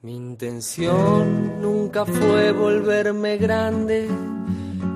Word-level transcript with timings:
Mi 0.00 0.14
intención 0.14 1.60
nunca 1.60 2.06
fue 2.06 2.52
volverme 2.52 3.36
grande, 3.36 4.08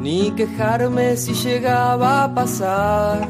ni 0.01 0.31
quejarme 0.31 1.17
si 1.17 1.35
llegaba 1.35 2.23
a 2.23 2.33
pasar. 2.33 3.29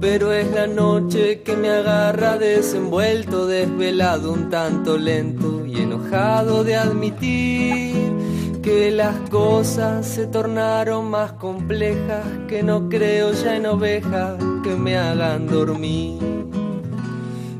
Pero 0.00 0.32
es 0.32 0.50
la 0.50 0.66
noche 0.66 1.42
que 1.42 1.54
me 1.56 1.68
agarra 1.68 2.38
desenvuelto, 2.38 3.46
desvelado, 3.46 4.32
un 4.32 4.48
tanto 4.48 4.96
lento 4.96 5.66
y 5.66 5.78
enojado 5.78 6.64
de 6.64 6.76
admitir 6.76 8.60
que 8.62 8.90
las 8.90 9.14
cosas 9.28 10.06
se 10.06 10.26
tornaron 10.26 11.10
más 11.10 11.32
complejas, 11.32 12.24
que 12.48 12.62
no 12.62 12.88
creo 12.88 13.32
ya 13.32 13.56
en 13.56 13.66
ovejas 13.66 14.42
que 14.64 14.74
me 14.74 14.96
hagan 14.96 15.48
dormir. 15.48 16.37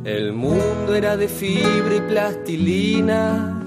El 0.09 0.33
mundo 0.33 0.95
era 0.95 1.19
de 1.19 1.29
fibra 1.29 1.97
y 1.97 2.01
plastilina, 2.01 3.63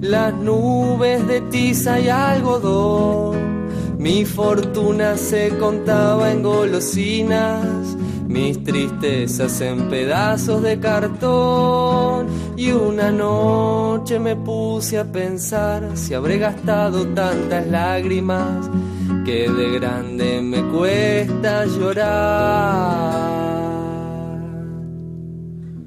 las 0.00 0.32
nubes 0.32 1.26
de 1.26 1.42
tiza 1.42 2.00
y 2.00 2.08
algodón. 2.08 3.68
Mi 3.98 4.24
fortuna 4.24 5.18
se 5.18 5.50
contaba 5.58 6.32
en 6.32 6.42
golosinas, 6.42 7.98
mis 8.26 8.64
tristezas 8.64 9.60
en 9.60 9.90
pedazos 9.90 10.62
de 10.62 10.80
cartón. 10.80 12.28
Y 12.56 12.72
una 12.72 13.10
noche 13.10 14.18
me 14.18 14.36
puse 14.36 14.98
a 14.98 15.04
pensar 15.04 15.98
si 15.98 16.14
habré 16.14 16.38
gastado 16.38 17.06
tantas 17.08 17.66
lágrimas 17.66 18.70
que 19.26 19.50
de 19.50 19.78
grande 19.78 20.40
me 20.40 20.62
cuesta 20.70 21.66
llorar. 21.66 23.43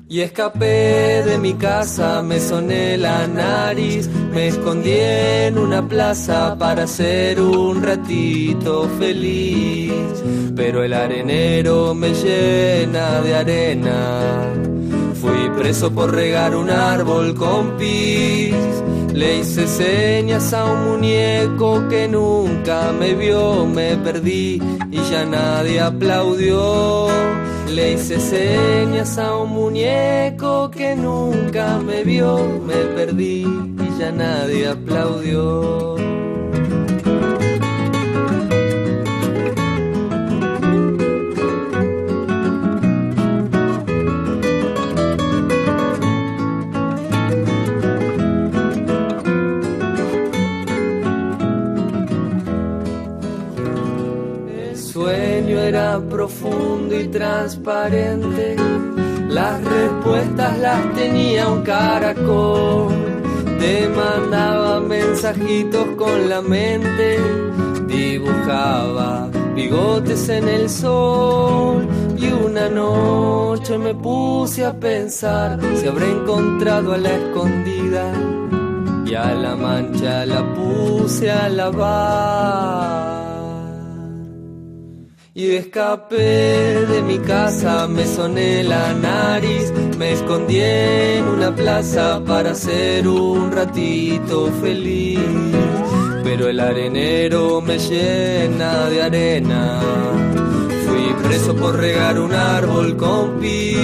Y 0.10 0.22
escapé 0.22 1.22
de 1.26 1.38
mi 1.38 1.56
casa, 1.56 2.22
me 2.22 2.40
soné 2.40 2.96
la 2.98 3.28
nariz, 3.28 4.08
me 4.32 4.48
escondí 4.48 4.94
en 4.94 5.58
una 5.58 5.86
plaza 5.86 6.56
para 6.58 6.88
ser 6.88 7.42
un 7.42 7.84
ratito 7.84 8.90
feliz. 8.98 9.92
Pero 10.56 10.82
el 10.82 10.94
arenero 10.94 11.94
me 11.94 12.14
llena 12.14 13.20
de 13.22 13.36
arena. 13.36 14.54
Fui 15.20 15.50
preso 15.58 15.92
por 15.92 16.16
regar 16.16 16.56
un 16.56 16.70
árbol 16.70 17.36
con 17.36 17.76
pis. 17.78 18.56
Le 19.14 19.40
hice 19.40 19.68
señas 19.68 20.54
a 20.54 20.72
un 20.72 20.86
muñeco 20.90 21.86
que 21.90 22.08
nunca 22.08 22.94
me 22.98 23.14
vio, 23.14 23.66
me 23.66 23.98
perdí 23.98 24.62
y 24.90 24.98
ya 25.12 25.26
nadie 25.26 25.82
aplaudió. 25.82 27.08
Le 27.70 27.94
hice 27.94 28.20
señas 28.20 29.18
a 29.18 29.36
un 29.38 29.52
muñeco 29.52 30.72
que 30.72 30.96
nunca 30.96 31.78
me 31.80 32.04
vio, 32.04 32.38
me 32.66 32.86
perdí 32.96 33.44
y 33.44 34.00
ya 34.00 34.12
nadie 34.12 34.68
aplaudió. 34.68 35.96
Sueño 55.48 55.62
era 55.62 56.00
profundo 56.10 57.00
y 57.00 57.08
transparente. 57.08 58.56
Las 59.30 59.64
respuestas 59.64 60.60
las 60.60 60.94
tenía 60.94 61.48
un 61.48 61.62
caracol. 61.62 62.94
Te 63.60 63.88
mandaba 63.88 64.80
mensajitos 64.82 65.88
con 65.98 66.30
la 66.30 66.42
mente. 66.42 67.20
Dibujaba 67.88 69.30
bigotes 69.56 70.28
en 70.30 70.48
el 70.48 70.70
sol. 70.70 71.88
Y 72.18 72.28
una 72.32 72.68
noche 72.70 73.78
me 73.78 73.94
puse 73.94 74.66
a 74.66 74.74
pensar 74.74 75.60
si 75.76 75.88
habré 75.88 76.12
encontrado 76.12 76.94
a 76.94 76.98
la 76.98 77.14
escondida. 77.14 78.12
Y 79.06 79.16
a 79.16 79.34
la 79.34 79.56
mancha 79.56 80.26
la 80.26 80.44
puse 80.54 81.32
a 81.32 81.48
lavar. 81.48 83.17
Y 85.38 85.52
escapé 85.52 86.88
de 86.88 87.04
mi 87.04 87.20
casa, 87.20 87.88
me 87.88 88.08
soné 88.08 88.64
la 88.64 88.92
nariz, 88.96 89.72
me 89.96 90.14
escondí 90.14 90.60
en 90.60 91.26
una 91.26 91.56
plaza 91.56 92.20
para 92.26 92.56
ser 92.56 93.08
un 93.08 93.52
ratito 93.52 94.52
feliz. 94.60 95.20
Pero 96.24 96.48
el 96.48 96.60
arenero 96.60 97.62
me 97.62 97.78
llena 97.78 98.90
de 98.90 99.04
arena. 99.04 99.80
Fui 100.88 101.14
preso 101.28 101.56
por 101.56 101.76
regar 101.76 102.20
un 102.20 102.34
árbol 102.34 102.98
con 102.98 103.40
pis. 103.40 103.78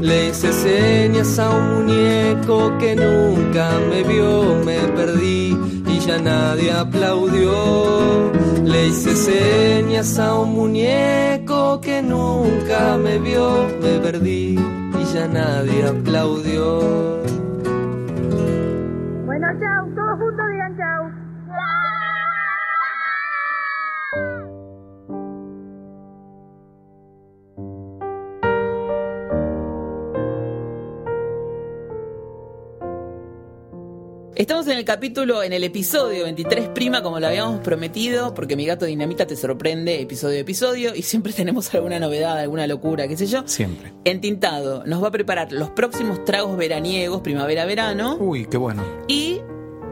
Le 0.00 0.28
hice 0.28 0.52
señas 0.52 1.40
a 1.40 1.50
un 1.50 1.74
muñeco 1.74 2.78
que 2.78 2.94
nunca 2.94 3.68
me 3.90 4.04
vio, 4.04 4.62
me 4.64 4.78
perdí 4.94 5.81
ya 6.06 6.18
nadie 6.18 6.72
aplaudió. 6.72 8.32
Le 8.64 8.86
hice 8.88 9.14
señas 9.16 10.18
a 10.18 10.34
un 10.34 10.52
muñeco 10.54 11.80
que 11.80 12.02
nunca 12.02 12.96
me 12.96 13.18
vio, 13.18 13.68
me 13.80 13.98
perdí 13.98 14.58
y 15.00 15.04
ya 15.14 15.28
nadie 15.28 15.84
aplaudió. 15.86 17.22
Bueno, 19.26 19.46
chau, 19.60 19.94
todos 19.94 20.31
Estamos 34.42 34.66
en 34.66 34.76
el 34.76 34.84
capítulo, 34.84 35.44
en 35.44 35.52
el 35.52 35.62
episodio 35.62 36.24
23 36.24 36.70
prima, 36.70 37.00
como 37.00 37.20
lo 37.20 37.28
habíamos 37.28 37.60
prometido, 37.60 38.34
porque 38.34 38.56
mi 38.56 38.66
gato 38.66 38.86
Dinamita 38.86 39.24
te 39.24 39.36
sorprende 39.36 40.00
episodio 40.00 40.38
a 40.38 40.40
episodio 40.40 40.96
y 40.96 41.02
siempre 41.02 41.32
tenemos 41.36 41.72
alguna 41.72 42.00
novedad, 42.00 42.36
alguna 42.40 42.66
locura, 42.66 43.06
qué 43.06 43.16
sé 43.16 43.28
yo. 43.28 43.44
Siempre. 43.46 43.92
Entintado 44.04 44.82
nos 44.84 45.00
va 45.00 45.06
a 45.06 45.10
preparar 45.12 45.52
los 45.52 45.70
próximos 45.70 46.24
tragos 46.24 46.56
veraniegos, 46.56 47.20
primavera-verano, 47.20 48.16
Uy, 48.16 48.46
qué 48.46 48.56
bueno. 48.56 48.82
y 49.06 49.38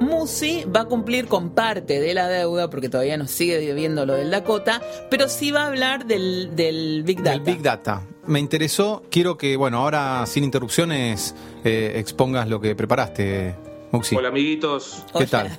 Musi 0.00 0.64
va 0.64 0.80
a 0.80 0.84
cumplir 0.86 1.28
con 1.28 1.50
parte 1.50 2.00
de 2.00 2.12
la 2.12 2.26
deuda, 2.26 2.70
porque 2.70 2.88
todavía 2.88 3.16
nos 3.16 3.30
sigue 3.30 3.56
debiendo 3.56 4.04
lo 4.04 4.14
del 4.14 4.32
Dakota, 4.32 4.82
pero 5.12 5.28
sí 5.28 5.52
va 5.52 5.62
a 5.62 5.66
hablar 5.68 6.06
del, 6.06 6.56
del 6.56 7.04
Big 7.04 7.18
Data. 7.18 7.30
Del 7.30 7.40
Big 7.42 7.62
Data. 7.62 8.02
Me 8.26 8.40
interesó, 8.40 9.04
quiero 9.12 9.38
que, 9.38 9.56
bueno, 9.56 9.78
ahora 9.78 10.24
sin 10.26 10.42
interrupciones 10.42 11.36
eh, 11.62 11.92
expongas 11.94 12.48
lo 12.48 12.60
que 12.60 12.74
preparaste, 12.74 13.54
Muxi. 13.92 14.16
Hola 14.16 14.28
amiguitos. 14.28 15.04
¿Qué 15.16 15.26
tal? 15.26 15.50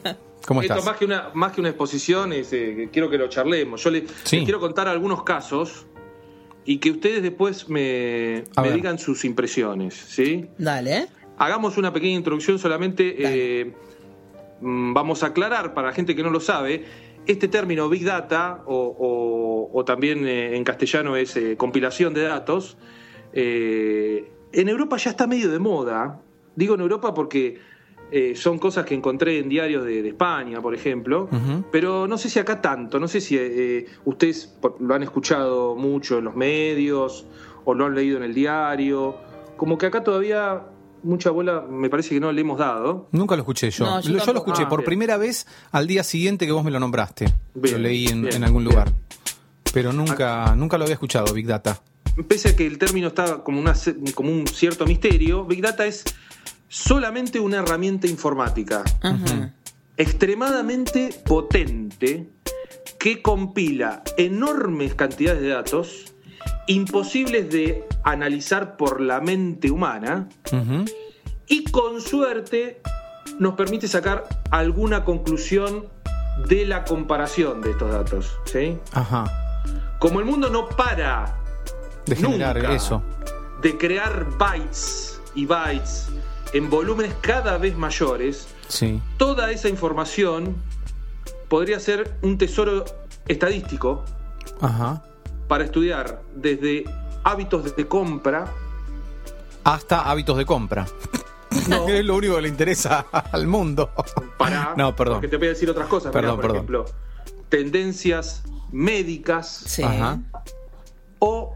¿Cómo 0.48 0.62
Esto 0.62 0.74
estás? 0.74 0.86
más 0.86 0.98
que 0.98 1.06
una 1.06 1.30
más 1.34 1.52
que 1.52 1.62
una 1.62 1.70
exposición 1.70 2.34
es 2.34 2.52
eh, 2.54 2.90
quiero 2.92 3.10
que 3.10 3.18
lo 3.18 3.28
charlemos. 3.28 3.84
Yo 3.84 3.90
le- 3.92 4.06
Sí. 4.24 4.38
les 4.38 4.46
quiero 4.46 4.60
contar 4.60 4.88
algunos 4.88 5.24
casos 5.24 5.86
y 6.66 6.78
que 6.78 6.92
ustedes 6.92 7.22
después 7.24 7.70
me, 7.70 8.44
digan 8.74 9.00
sus 9.00 9.26
impresiones, 9.26 9.94
¿sí? 9.96 10.48
Dale. 10.58 11.08
Hagamos 11.38 11.78
una 11.78 11.92
pequeña 11.92 12.16
introducción 12.18 12.60
solamente. 12.60 13.16
Eh, 13.18 13.74
mm, 14.62 14.94
vamos 14.94 15.24
a 15.24 15.28
aclarar 15.28 15.74
para 15.74 15.88
la 15.88 15.94
gente 15.94 16.16
que 16.16 16.24
no 16.24 16.30
lo 16.30 16.40
sabe. 16.40 16.86
Este 17.28 17.48
término 17.48 17.88
Big 17.90 18.04
Data, 18.06 18.64
o, 18.66 18.76
o- 18.76 19.78
o 19.78 19.86
también 19.86 20.28
eh, 20.28 20.56
en 20.56 20.64
castellano 20.64 21.16
es 21.16 21.36
eh, 21.36 21.56
compilación 21.58 22.14
de 22.14 22.24
datos, 22.24 22.78
eh, 23.34 24.32
en 24.54 24.70
Europa 24.70 24.98
ya 24.98 25.12
está 25.12 25.28
medio 25.28 25.50
de 25.52 25.60
moda. 25.60 26.20
Digo 26.56 26.76
en 26.76 26.82
Europa 26.82 27.14
porque 27.14 27.60
eh, 28.12 28.34
son 28.36 28.60
cosas 28.60 28.86
que 28.86 28.94
encontré 28.94 29.40
en 29.40 29.48
diarios 29.50 29.86
de, 29.86 30.02
de 30.04 30.10
España, 30.10 30.62
por 30.62 30.76
ejemplo, 30.76 31.30
pero 31.72 32.08
no 32.08 32.18
sé 32.18 32.30
si 32.30 32.40
acá 32.40 32.62
tanto, 32.62 33.00
no 33.00 33.08
sé 33.08 33.22
si 33.22 33.38
eh, 33.40 33.86
ustedes 34.06 34.46
por- 34.48 34.82
lo 34.82 34.94
han 34.94 35.04
escuchado 35.04 35.76
mucho 35.76 36.18
en 36.20 36.26
los 36.26 36.36
medios 36.36 37.26
o 37.66 37.74
lo 37.74 37.86
han 37.86 37.96
leído 37.96 38.18
en 38.18 38.24
el 38.24 38.34
diario, 38.34 39.16
como 39.58 39.78
que 39.78 39.86
acá 39.86 40.04
todavía 40.04 40.64
mucha 41.04 41.32
bola 41.32 41.66
me 41.70 41.90
parece 41.90 42.10
que 42.16 42.20
no 42.20 42.32
le 42.32 42.42
hemos 42.42 42.60
dado. 42.60 43.08
Nunca 43.12 43.36
lo 43.36 43.42
escuché 43.42 43.72
yo. 43.72 43.86
No, 43.86 44.02
yo 44.02 44.10
Lo- 44.10 44.14
yo 44.14 44.20
lo 44.20 44.26
tampoco. 44.26 44.52
escuché 44.52 44.64
Ah, 44.66 44.70
por 44.70 44.80
bien. 44.82 44.86
primera 44.86 45.18
vez 45.18 45.48
al 45.72 45.88
día 45.88 46.04
siguiente 46.04 46.46
que 46.46 46.52
vos 46.52 46.64
me 46.64 46.70
lo 46.72 46.80
nombraste. 46.80 47.26
Bien, 47.56 47.76
lo 47.76 47.80
leí 47.82 48.06
en, 48.08 48.22
bien, 48.24 48.36
en 48.36 48.44
algún 48.44 48.64
bien. 48.64 48.74
lugar. 48.76 48.92
Pero 49.74 49.94
nunca, 49.94 50.54
nunca 50.56 50.78
lo 50.78 50.84
había 50.84 50.94
escuchado, 50.96 51.34
Big 51.34 51.48
Data. 51.48 51.82
Pese 52.28 52.50
a 52.50 52.56
que 52.56 52.68
el 52.68 52.78
término 52.78 53.08
está 53.08 53.42
como, 53.44 53.60
una, 53.60 53.74
como 54.14 54.32
un 54.32 54.46
cierto 54.48 54.86
misterio, 54.86 55.46
Big 55.46 55.62
Data 55.62 55.86
es 55.86 56.04
solamente 56.72 57.38
una 57.38 57.58
herramienta 57.58 58.08
informática 58.08 58.82
extremadamente 59.98 61.10
potente 61.26 62.30
que 62.98 63.22
compila 63.22 64.04
enormes 64.18 64.96
cantidades 64.96 65.42
de 65.42 65.50
datos 65.50 66.14
imposibles 66.68 67.50
de 67.50 67.86
analizar 68.04 68.78
por 68.78 69.02
la 69.02 69.20
mente 69.20 69.70
humana 69.70 70.30
y 71.48 71.66
con 71.66 72.00
suerte 72.00 72.82
nos 73.38 73.56
permite 73.56 73.90
sacar 73.90 74.24
alguna 74.50 75.04
conclusión 75.04 75.88
de 76.48 76.66
la 76.66 76.86
comparación 76.86 77.60
de 77.62 77.72
estos 77.72 77.92
datos. 77.92 78.32
¿sí? 78.46 78.78
Ajá. 78.94 79.26
Como 80.00 80.20
el 80.22 80.26
mundo 80.26 80.50
no 80.50 80.70
para 80.70 81.36
De 82.06 82.16
generar 82.16 82.56
nunca 82.56 82.74
eso. 82.74 83.04
de 83.62 83.78
crear 83.78 84.26
bytes 84.38 85.20
y 85.36 85.46
bytes 85.46 86.08
en 86.54 86.70
volúmenes 86.70 87.14
cada 87.22 87.58
vez 87.58 87.76
mayores, 87.78 88.48
Sí. 88.68 89.02
toda 89.18 89.52
esa 89.52 89.70
información 89.70 90.56
podría 91.48 91.80
ser 91.80 92.16
un 92.22 92.38
tesoro 92.38 92.86
estadístico 93.28 94.04
Ajá. 94.62 95.04
para 95.48 95.64
estudiar 95.66 96.22
desde 96.36 96.86
hábitos 97.24 97.76
de 97.76 97.88
compra. 97.88 98.46
Hasta 99.64 100.02
hábitos 100.10 100.38
de 100.38 100.46
compra. 100.46 100.88
No. 101.68 101.86
Que 101.86 102.00
es 102.00 102.06
lo 102.06 102.16
único 102.16 102.36
que 102.36 102.42
le 102.42 102.48
interesa 102.50 103.06
al 103.32 103.48
mundo. 103.48 103.92
Para, 104.38 104.74
No, 104.78 104.96
perdón. 104.96 105.16
Porque 105.16 105.28
te 105.28 105.38
voy 105.38 105.48
a 105.48 105.50
decir 105.52 105.70
otras 105.70 105.88
cosas. 105.88 106.08
Mirá, 106.14 106.22
Perdón, 106.22 106.36
por 106.38 106.42
perdón. 106.42 106.56
ejemplo, 106.58 106.86
tendencias 107.50 108.44
médicas 108.72 109.48
Sí. 109.68 109.84
Ajá. 109.84 110.20
o 111.20 111.54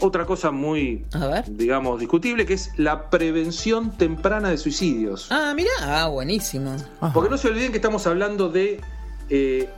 otra 0.00 0.26
cosa 0.26 0.50
muy, 0.50 1.04
A 1.12 1.26
ver. 1.26 1.44
digamos, 1.48 2.00
discutible, 2.00 2.46
que 2.46 2.54
es 2.54 2.72
la 2.76 3.10
prevención 3.10 3.96
temprana 3.96 4.50
de 4.50 4.58
suicidios. 4.58 5.28
Ah, 5.30 5.52
mira, 5.54 5.70
ah, 5.80 6.08
buenísimo. 6.08 6.74
Ajá. 7.00 7.12
Porque 7.12 7.30
no 7.30 7.38
se 7.38 7.48
olviden 7.48 7.70
que 7.70 7.78
estamos 7.78 8.06
hablando 8.06 8.48
de 8.48 8.80
eh, 9.28 9.68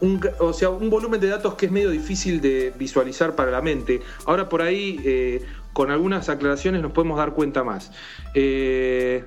un, 0.00 0.20
o 0.38 0.52
sea, 0.52 0.70
un 0.70 0.90
volumen 0.90 1.20
de 1.20 1.28
datos 1.28 1.54
que 1.54 1.66
es 1.66 1.72
medio 1.72 1.90
difícil 1.90 2.40
de 2.40 2.72
visualizar 2.78 3.34
para 3.34 3.50
la 3.50 3.62
mente. 3.62 4.00
Ahora 4.26 4.48
por 4.48 4.62
ahí, 4.62 5.00
eh, 5.04 5.44
con 5.72 5.90
algunas 5.90 6.28
aclaraciones, 6.28 6.82
nos 6.82 6.92
podemos 6.92 7.18
dar 7.18 7.32
cuenta 7.32 7.64
más. 7.64 7.90
Eh, 8.34 9.24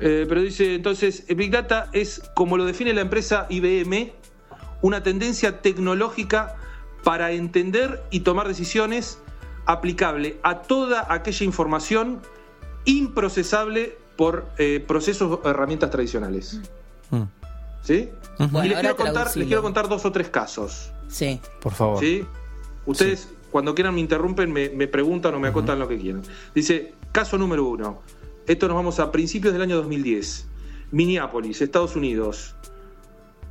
eh, 0.00 0.26
pero 0.28 0.42
dice 0.42 0.74
entonces, 0.74 1.24
Big 1.28 1.50
Data 1.50 1.88
es, 1.92 2.22
como 2.34 2.56
lo 2.56 2.64
define 2.64 2.92
la 2.94 3.02
empresa 3.02 3.46
IBM, 3.48 4.12
una 4.82 5.02
tendencia 5.02 5.60
tecnológica 5.60 6.56
para 7.04 7.32
entender 7.32 8.02
y 8.10 8.20
tomar 8.20 8.48
decisiones 8.48 9.18
aplicable 9.68 10.40
a 10.42 10.62
toda 10.62 11.12
aquella 11.12 11.44
información 11.44 12.20
improcesable 12.86 13.98
por 14.16 14.48
eh, 14.56 14.82
procesos 14.84 15.40
o 15.44 15.48
herramientas 15.48 15.90
tradicionales. 15.90 16.60
Mm. 17.10 17.22
¿Sí? 17.82 18.08
Bueno, 18.38 18.64
y 18.64 18.70
les 18.70 18.80
quiero, 18.80 18.96
contar, 18.96 19.36
les 19.36 19.46
quiero 19.46 19.62
contar 19.62 19.86
dos 19.88 20.06
o 20.06 20.10
tres 20.10 20.30
casos. 20.30 20.90
Sí. 21.08 21.38
Por 21.60 21.74
favor. 21.74 22.00
¿Sí? 22.00 22.24
Ustedes, 22.86 23.28
cuando 23.50 23.74
quieran, 23.74 23.94
me 23.94 24.00
interrumpen, 24.00 24.50
me, 24.50 24.70
me 24.70 24.88
preguntan 24.88 25.34
o 25.34 25.38
me 25.38 25.48
acotan 25.48 25.78
lo 25.78 25.86
que 25.86 25.98
quieran. 25.98 26.22
Dice, 26.54 26.94
caso 27.12 27.36
número 27.36 27.66
uno. 27.66 28.00
Esto 28.46 28.68
nos 28.68 28.74
vamos 28.74 28.98
a 29.00 29.12
principios 29.12 29.52
del 29.52 29.60
año 29.60 29.76
2010. 29.76 30.46
Minneapolis, 30.92 31.60
Estados 31.60 31.94
Unidos. 31.94 32.54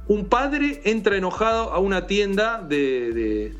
Un 0.07 0.25
padre 0.25 0.81
entra 0.85 1.15
enojado 1.15 1.71
a 1.73 1.77
una 1.77 2.07
tienda 2.07 2.59
de, 2.59 3.11
de, 3.13 3.57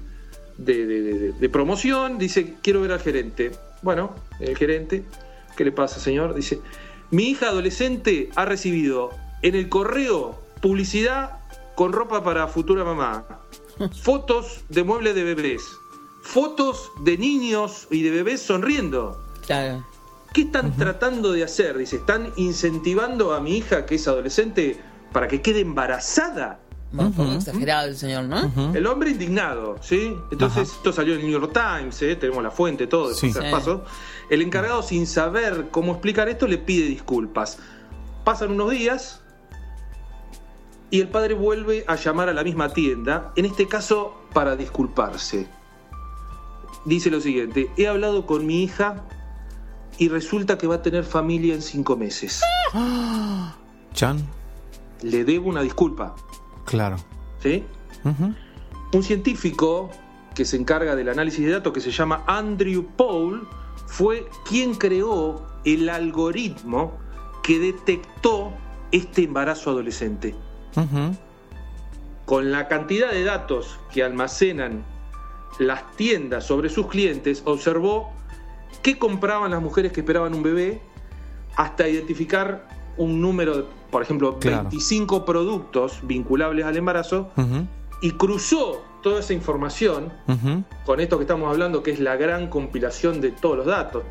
de- 0.57 0.85
de- 0.85 1.01
de- 1.01 1.31
de 1.33 1.49
promoción. 1.49 2.17
Dice, 2.17 2.55
quiero 2.61 2.81
ver 2.81 2.91
al 2.91 2.99
gerente. 2.99 3.51
Bueno, 3.81 4.15
el 4.39 4.57
gerente, 4.57 5.03
¿qué 5.55 5.63
le 5.65 5.71
pasa, 5.71 5.99
señor? 5.99 6.33
Dice, 6.33 6.59
mi 7.11 7.29
hija 7.29 7.49
adolescente 7.49 8.29
ha 8.35 8.45
recibido 8.45 9.11
en 9.41 9.55
el 9.55 9.69
correo 9.69 10.41
publicidad 10.61 11.39
con 11.75 11.93
ropa 11.93 12.23
para 12.23 12.47
futura 12.47 12.83
mamá 12.83 13.25
fotos 14.01 14.61
de 14.69 14.83
muebles 14.83 15.13
de 15.15 15.23
bebés, 15.23 15.61
fotos 16.23 16.89
de 17.03 17.17
niños 17.17 17.87
y 17.91 18.01
de 18.01 18.09
bebés 18.11 18.41
sonriendo. 18.41 19.23
Claro. 19.45 19.85
¿Qué 20.33 20.41
están 20.41 20.75
tratando 20.75 21.31
de 21.31 21.43
hacer? 21.43 21.77
Dice, 21.77 21.97
¿están 21.97 22.31
incentivando 22.35 23.33
a 23.33 23.39
mi 23.39 23.57
hija 23.57 23.85
que 23.85 23.95
es 23.95 24.07
adolescente 24.07 24.77
para 25.13 25.27
que 25.27 25.41
quede 25.41 25.61
embarazada? 25.61 26.59
Bueno, 26.91 27.09
un 27.09 27.15
poco 27.15 27.31
exagerado 27.33 27.87
el 27.89 27.97
señor, 27.97 28.23
¿no? 28.25 28.73
El 28.73 28.87
hombre 28.87 29.09
indignado, 29.11 29.75
¿sí? 29.81 30.15
Entonces, 30.31 30.69
Ajá. 30.69 30.77
esto 30.77 30.93
salió 30.93 31.13
en 31.15 31.19
el 31.21 31.25
New 31.27 31.39
York 31.41 31.51
Times, 31.53 32.01
¿eh? 32.01 32.15
tenemos 32.15 32.41
la 32.41 32.51
fuente, 32.51 32.87
todo, 32.87 33.13
Sí. 33.13 33.31
Sí. 33.33 33.39
pasos. 33.51 33.81
El 34.29 34.41
encargado, 34.41 34.81
sin 34.83 35.05
saber 35.05 35.67
cómo 35.69 35.93
explicar 35.93 36.29
esto, 36.29 36.47
le 36.47 36.57
pide 36.57 36.87
disculpas. 36.87 37.59
Pasan 38.23 38.51
unos 38.51 38.71
días 38.71 39.21
y 40.89 41.01
el 41.01 41.09
padre 41.09 41.33
vuelve 41.33 41.83
a 41.87 41.95
llamar 41.95 42.29
a 42.29 42.33
la 42.33 42.43
misma 42.43 42.69
tienda, 42.69 43.33
en 43.35 43.43
este 43.45 43.67
caso 43.67 44.15
para 44.33 44.55
disculparse. 44.55 45.47
Dice 46.85 47.09
lo 47.09 47.19
siguiente, 47.19 47.69
he 47.77 47.87
hablado 47.87 48.25
con 48.25 48.45
mi 48.45 48.63
hija 48.63 49.03
y 49.97 50.07
resulta 50.07 50.57
que 50.57 50.67
va 50.67 50.75
a 50.75 50.81
tener 50.81 51.03
familia 51.03 51.53
en 51.53 51.61
cinco 51.61 51.97
meses. 51.97 52.41
Chan. 53.93 54.25
Le 55.01 55.23
debo 55.25 55.49
una 55.49 55.61
disculpa, 55.61 56.15
Claro. 56.67 56.97
¿sí? 57.41 57.63
Un 58.93 59.03
científico 59.03 59.89
que 60.35 60.45
se 60.45 60.57
encarga 60.57 60.95
del 60.95 61.09
análisis 61.09 61.45
de 61.45 61.51
datos, 61.53 61.73
que 61.73 61.81
se 61.81 61.91
llama 61.91 62.23
Andrew 62.27 62.85
Paul, 62.95 63.47
fue 63.87 64.29
quien 64.47 64.75
creó 64.75 65.47
el 65.63 65.89
algoritmo 65.89 66.97
que 67.41 67.57
detectó 67.57 68.51
este 68.91 69.23
embarazo 69.23 69.71
adolescente. 69.71 70.35
Con 72.25 72.51
la 72.51 72.67
cantidad 72.67 73.11
de 73.11 73.23
datos 73.23 73.79
que 73.91 74.03
almacenan 74.03 74.83
las 75.59 75.89
tiendas 75.95 76.45
sobre 76.45 76.69
sus 76.69 76.87
clientes, 76.87 77.41
observó 77.45 78.11
qué 78.83 78.99
compraban 78.99 79.51
las 79.51 79.61
mujeres 79.61 79.93
que 79.93 80.01
esperaban 80.01 80.35
un 80.35 80.43
bebé 80.43 80.81
hasta 81.55 81.87
identificar 81.87 82.76
un 82.97 83.21
número, 83.21 83.57
de, 83.57 83.63
por 83.91 84.01
ejemplo, 84.01 84.37
Claro. 84.39 84.63
25 84.63 85.25
productos 85.25 85.99
vinculables 86.03 86.65
al 86.65 86.77
embarazo 86.77 87.29
y 88.01 88.11
cruzó 88.11 88.83
toda 89.01 89.19
esa 89.21 89.33
información 89.33 90.11
con 90.85 90.99
esto 90.99 91.17
que 91.17 91.23
estamos 91.23 91.49
hablando, 91.49 91.81
que 91.83 91.91
es 91.91 91.99
la 91.99 92.15
gran 92.15 92.47
compilación 92.49 93.21
de 93.21 93.31
todos 93.31 93.57
los 93.57 93.65
datos. 93.65 94.03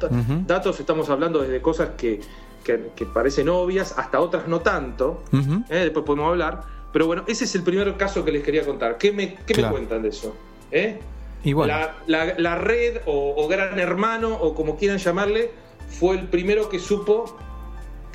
Datos 0.47 0.81
estamos 0.81 1.09
hablando 1.11 1.41
desde 1.43 1.61
cosas 1.61 1.91
que, 1.97 2.21
que- 2.65 2.91
que 2.97 3.07
parecen 3.07 3.49
obvias 3.49 3.95
hasta 3.99 4.21
otras 4.21 4.49
no 4.49 4.61
tanto. 4.61 5.23
¿eh? 5.69 5.77
Después 5.77 6.05
podemos 6.05 6.29
hablar. 6.29 6.63
Pero 6.93 7.07
bueno, 7.07 7.25
ese 7.27 7.45
es 7.45 7.55
el 7.55 7.63
primer 7.63 7.95
caso 7.97 8.25
que 8.25 8.33
les 8.33 8.43
quería 8.43 8.65
contar. 8.65 8.97
¿Qué 8.97 9.13
me, 9.13 9.35
qué 9.47 9.61
me 9.61 9.69
cuentan 9.69 10.03
de 10.03 10.09
eso? 10.09 10.35
¿Eh? 10.71 10.99
Y 11.45 11.53
bueno. 11.53 11.75
La, 11.77 11.95
la- 12.07 12.35
la 12.39 12.55
red 12.57 12.99
o, 13.07 13.35
o 13.37 13.47
gran 13.49 13.79
hermano 13.79 14.35
o 14.35 14.55
como 14.55 14.77
quieran 14.77 14.99
llamarle 14.99 15.51
fue 15.89 16.17
el 16.17 16.27
primero 16.29 16.69
que 16.71 16.79
supo 16.79 17.37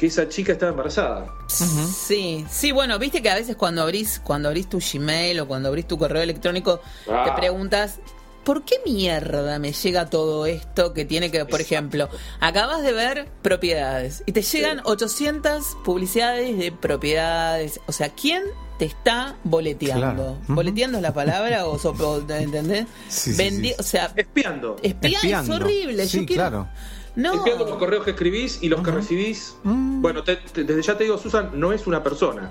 que 0.02 0.08
esa 0.08 0.28
chica 0.28 0.54
estaba 0.54 0.72
embarazada. 0.72 1.28
Sí, 1.48 2.44
sí, 2.50 2.72
bueno, 2.72 2.98
viste 2.98 3.22
que 3.22 3.30
a 3.30 3.36
veces 3.36 3.56
cuando 3.56 3.84
abrís, 3.84 4.20
cuando 4.24 4.48
abrís 4.50 4.68
tu 4.68 4.80
Gmail 4.80 5.40
o 5.42 5.48
cuando 5.48 5.70
abrís 5.70 5.88
tu 5.88 5.98
correo 6.00 6.24
electrónico, 6.24 6.82
Ah. 7.08 7.24
te 7.26 7.32
preguntas, 7.40 8.00
¿por 8.44 8.64
qué 8.66 8.78
mierda 8.84 9.60
me 9.60 9.72
llega 9.74 10.10
todo 10.10 10.48
esto 10.48 10.94
que 10.94 11.06
tiene 11.06 11.30
que, 11.30 11.46
por 11.46 11.62
ejemplo, 11.62 12.10
acabas 12.40 12.82
de 12.82 12.94
ver 12.94 13.28
propiedades 13.44 14.24
y 14.26 14.32
te 14.32 14.42
llegan 14.42 14.78
Sí. 14.78 14.84
800 14.86 15.78
publicidades 15.86 16.58
de 16.58 16.72
propiedades? 16.72 17.80
O 17.86 17.92
sea, 17.92 18.10
¿quién 18.10 18.42
te 18.80 18.86
está 18.86 19.36
boleteando? 19.44 20.00
Claro. 20.16 20.38
¿Boleteando 20.48 20.98
es 20.98 21.04
la 21.04 21.14
palabra 21.14 21.68
o 21.68 21.78
soplo, 21.78 22.26
¿entendés? 22.28 22.88
Sí, 23.08 23.34
sí, 23.36 23.38
Vendi- 23.44 23.70
sí. 23.70 23.76
O 23.78 23.84
sea, 23.84 24.12
Espiando. 24.16 24.78
espía 24.82 25.10
es 25.20 25.24
Espiando. 25.26 25.56
horrible. 25.58 26.08
Sí, 26.08 26.22
Yo 26.22 26.26
quiero... 26.26 26.42
claro. 26.42 26.68
No. 27.16 27.34
Espiando 27.34 27.66
los 27.66 27.78
correos 27.78 28.04
que 28.06 28.12
escribís 28.12 28.60
y 28.62 28.70
los 28.70 28.82
que 28.82 28.92
recibís. 28.92 29.56
Mm. 29.64 30.02
Bueno, 30.02 30.24
te- 30.24 30.38
te- 30.38 30.64
desde 30.64 30.82
ya 30.82 30.98
te 30.98 31.04
digo, 31.04 31.18
Susan, 31.18 31.50
no 31.54 31.74
es 31.74 31.86
una 31.88 32.02
persona. 32.02 32.50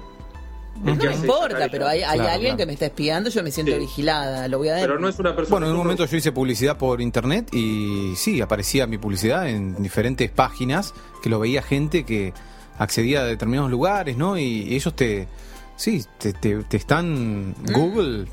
No 0.83 0.95
me 0.95 1.15
importa, 1.15 1.69
pero 1.71 1.87
hay, 1.87 2.03
hay 2.03 2.19
Claro, 2.19 2.33
alguien 2.35 2.51
claro. 2.53 2.57
que 2.59 2.67
me 2.67 2.73
está 2.73 2.87
espiando, 2.87 3.29
yo 3.29 3.43
me 3.43 3.51
siento 3.51 3.73
Sí. 3.73 3.79
vigilada, 3.81 4.49
lo 4.49 4.59
voy 4.59 4.69
a 4.69 4.73
dar. 4.73 4.81
Pero 4.83 4.99
no 4.99 5.09
es 5.09 5.19
una 5.19 5.37
persona. 5.37 5.51
Bueno, 5.55 5.67
en 5.67 5.73
un 5.73 5.79
momento 5.79 6.07
yo 6.07 6.17
hice 6.17 6.33
publicidad 6.33 6.79
por 6.79 7.01
internet 7.03 7.53
y 7.53 8.15
sí, 8.17 8.41
aparecía 8.41 8.87
mi 8.87 8.97
publicidad 8.97 9.49
en 9.49 9.83
diferentes 9.83 10.31
páginas 10.31 10.95
que 11.23 11.29
lo 11.29 11.39
veía 11.39 11.61
gente 11.61 12.05
que 12.05 12.33
accedía 12.79 13.21
a 13.21 13.25
determinados 13.25 13.71
lugares, 13.71 14.17
¿no? 14.17 14.39
Y 14.39 14.75
ellos 14.75 14.95
te, 14.97 15.29
sí, 15.77 16.03
te, 16.19 16.33
te- 16.33 16.65
te 16.65 16.77
están 16.79 17.55
Google. 17.75 18.27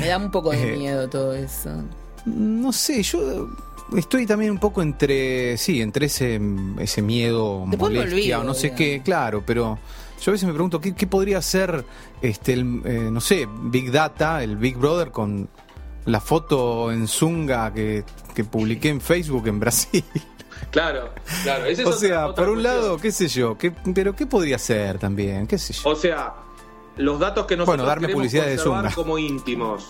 Me 0.00 0.06
da 0.06 0.18
un 0.18 0.30
poco 0.30 0.50
de 0.50 0.62
Eh, 0.74 0.76
miedo 0.76 1.08
todo 1.08 1.34
eso. 1.34 1.70
No 2.26 2.72
sé, 2.72 3.02
yo 3.02 3.48
estoy 3.96 4.26
también 4.26 4.50
un 4.52 4.58
poco 4.58 4.82
entre, 4.82 5.56
sí, 5.58 5.80
entre 5.82 6.06
ese, 6.06 6.40
ese 6.78 7.02
miedo, 7.02 7.64
Después 7.68 7.90
o 7.90 7.94
no 8.02 8.08
sé 8.08 8.14
digamos. 8.16 8.62
qué, 8.76 9.02
claro, 9.04 9.42
pero 9.46 9.78
yo 10.20 10.30
a 10.30 10.32
veces 10.32 10.46
me 10.46 10.52
pregunto 10.52 10.80
qué, 10.80 10.94
qué 10.94 11.06
podría 11.06 11.40
ser, 11.42 11.84
este, 12.20 12.52
el, 12.54 12.82
eh, 12.84 13.08
no 13.10 13.20
sé, 13.20 13.48
Big 13.64 13.90
Data, 13.90 14.42
el 14.42 14.56
Big 14.56 14.76
Brother 14.76 15.10
con 15.10 15.48
la 16.06 16.20
foto 16.20 16.90
en 16.92 17.06
Zunga 17.08 17.72
que, 17.72 18.04
que 18.34 18.44
publiqué 18.44 18.88
en 18.88 19.00
Facebook 19.00 19.46
en 19.48 19.60
Brasil. 19.60 20.04
Claro, 20.70 21.10
claro. 21.42 21.64
esa 21.66 21.82
es 21.82 21.86
o 21.86 21.90
otra- 21.90 22.00
sea, 22.00 22.26
otra 22.28 22.44
por 22.44 22.54
un 22.56 22.62
cuestión. 22.62 22.82
lado, 22.82 22.96
qué 22.98 23.10
sé 23.12 23.28
yo, 23.28 23.58
qué, 23.58 23.72
pero 23.94 24.14
qué 24.14 24.26
podría 24.26 24.58
ser 24.58 24.98
también, 24.98 25.46
qué 25.46 25.58
sé 25.58 25.72
yo. 25.72 25.88
O 25.90 25.96
sea, 25.96 26.34
los 26.96 27.18
datos 27.18 27.46
que 27.46 27.56
nosotros 27.56 27.76
Bueno, 27.78 27.84
darme 27.88 28.06
queremos 28.06 28.20
publicidad 28.20 28.46
de 28.46 28.58
Zunga. 28.58 28.90
como 28.94 29.18
íntimos. 29.18 29.86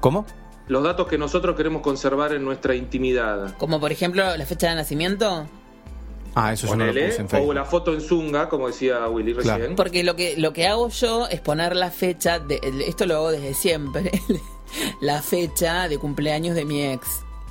¿Cómo? 0.00 0.24
Los 0.72 0.82
datos 0.82 1.06
que 1.06 1.18
nosotros 1.18 1.54
queremos 1.54 1.82
conservar 1.82 2.32
en 2.32 2.42
nuestra 2.46 2.74
intimidad. 2.74 3.54
Como 3.58 3.78
por 3.78 3.92
ejemplo 3.92 4.24
la 4.36 4.46
fecha 4.46 4.70
de 4.70 4.76
nacimiento. 4.76 5.46
Ah, 6.34 6.54
eso 6.54 6.66
yo 6.66 6.76
no 6.76 6.86
lo 6.86 6.92
Ponele, 6.92 7.08
puse 7.14 7.36
en 7.36 7.48
o 7.48 7.52
la 7.52 7.66
foto 7.66 7.92
en 7.92 8.00
Zunga, 8.00 8.48
como 8.48 8.68
decía 8.68 9.06
Willy 9.06 9.34
Claro. 9.34 9.58
recién. 9.58 9.76
Porque 9.76 10.02
lo 10.02 10.16
que, 10.16 10.34
lo 10.38 10.54
que 10.54 10.66
hago 10.66 10.88
yo 10.88 11.26
es 11.28 11.42
poner 11.42 11.76
la 11.76 11.90
fecha, 11.90 12.38
de, 12.38 12.58
esto 12.86 13.04
lo 13.04 13.16
hago 13.16 13.32
desde 13.32 13.52
siempre, 13.52 14.10
la 15.02 15.20
fecha 15.20 15.88
de 15.88 15.98
cumpleaños 15.98 16.54
de 16.54 16.64
mi 16.64 16.82
ex. 16.86 17.06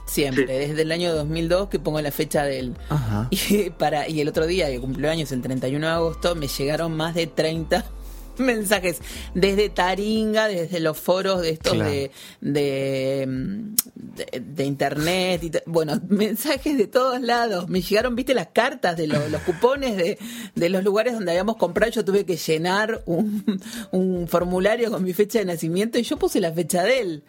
Siempre, 0.05 0.45
Sí. 0.47 0.69
desde 0.69 0.81
el 0.81 0.91
año 0.91 1.13
2002 1.13 1.69
que 1.69 1.77
pongo 1.77 2.01
la 2.01 2.11
fecha 2.11 2.43
de 2.43 2.57
él. 2.57 2.75
Ajá. 2.89 3.27
Y, 3.49 3.69
para, 3.69 4.09
y 4.09 4.19
el 4.19 4.29
otro 4.29 4.47
día, 4.47 4.67
que 4.71 4.79
cumpleaños 4.79 5.31
el 5.31 5.43
31 5.43 5.85
de 5.85 5.93
agosto, 5.93 6.33
me 6.33 6.47
llegaron 6.47 6.97
más 6.97 7.13
de 7.13 7.27
30 7.27 7.85
mensajes 8.37 8.99
desde 9.33 9.69
Taringa, 9.69 10.47
desde 10.47 10.79
los 10.79 10.97
foros 10.97 11.41
de 11.41 11.51
estos 11.51 11.73
Claro. 11.73 11.89
de, 11.91 12.11
de, 12.41 13.25
mm, 13.27 13.75
de- 13.95 14.39
de 14.39 14.63
internet, 14.65 15.43
y 15.43 15.51
bueno, 15.65 15.99
mensajes 16.09 16.77
de 16.77 16.87
todos 16.87 17.21
lados. 17.21 17.69
Me 17.69 17.81
llegaron, 17.81 18.15
viste, 18.15 18.33
las 18.33 18.47
cartas 18.47 18.97
de 18.97 19.07
los, 19.07 19.29
los 19.31 19.41
cupones 19.41 19.97
de, 19.97 20.17
de 20.55 20.69
los 20.69 20.83
lugares 20.83 21.13
donde 21.13 21.31
habíamos 21.31 21.57
comprado. 21.57 21.91
Yo 21.91 22.05
tuve 22.05 22.25
que 22.25 22.37
llenar 22.37 23.01
un, 23.05 23.43
un 23.91 24.27
formulario 24.27 24.91
con 24.91 25.03
mi 25.03 25.13
fecha 25.13 25.39
de 25.39 25.45
nacimiento 25.45 25.97
y 25.99 26.03
yo 26.03 26.17
puse 26.17 26.39
la 26.39 26.51
fecha 26.51 26.83
de 26.83 26.99
él. 26.99 27.23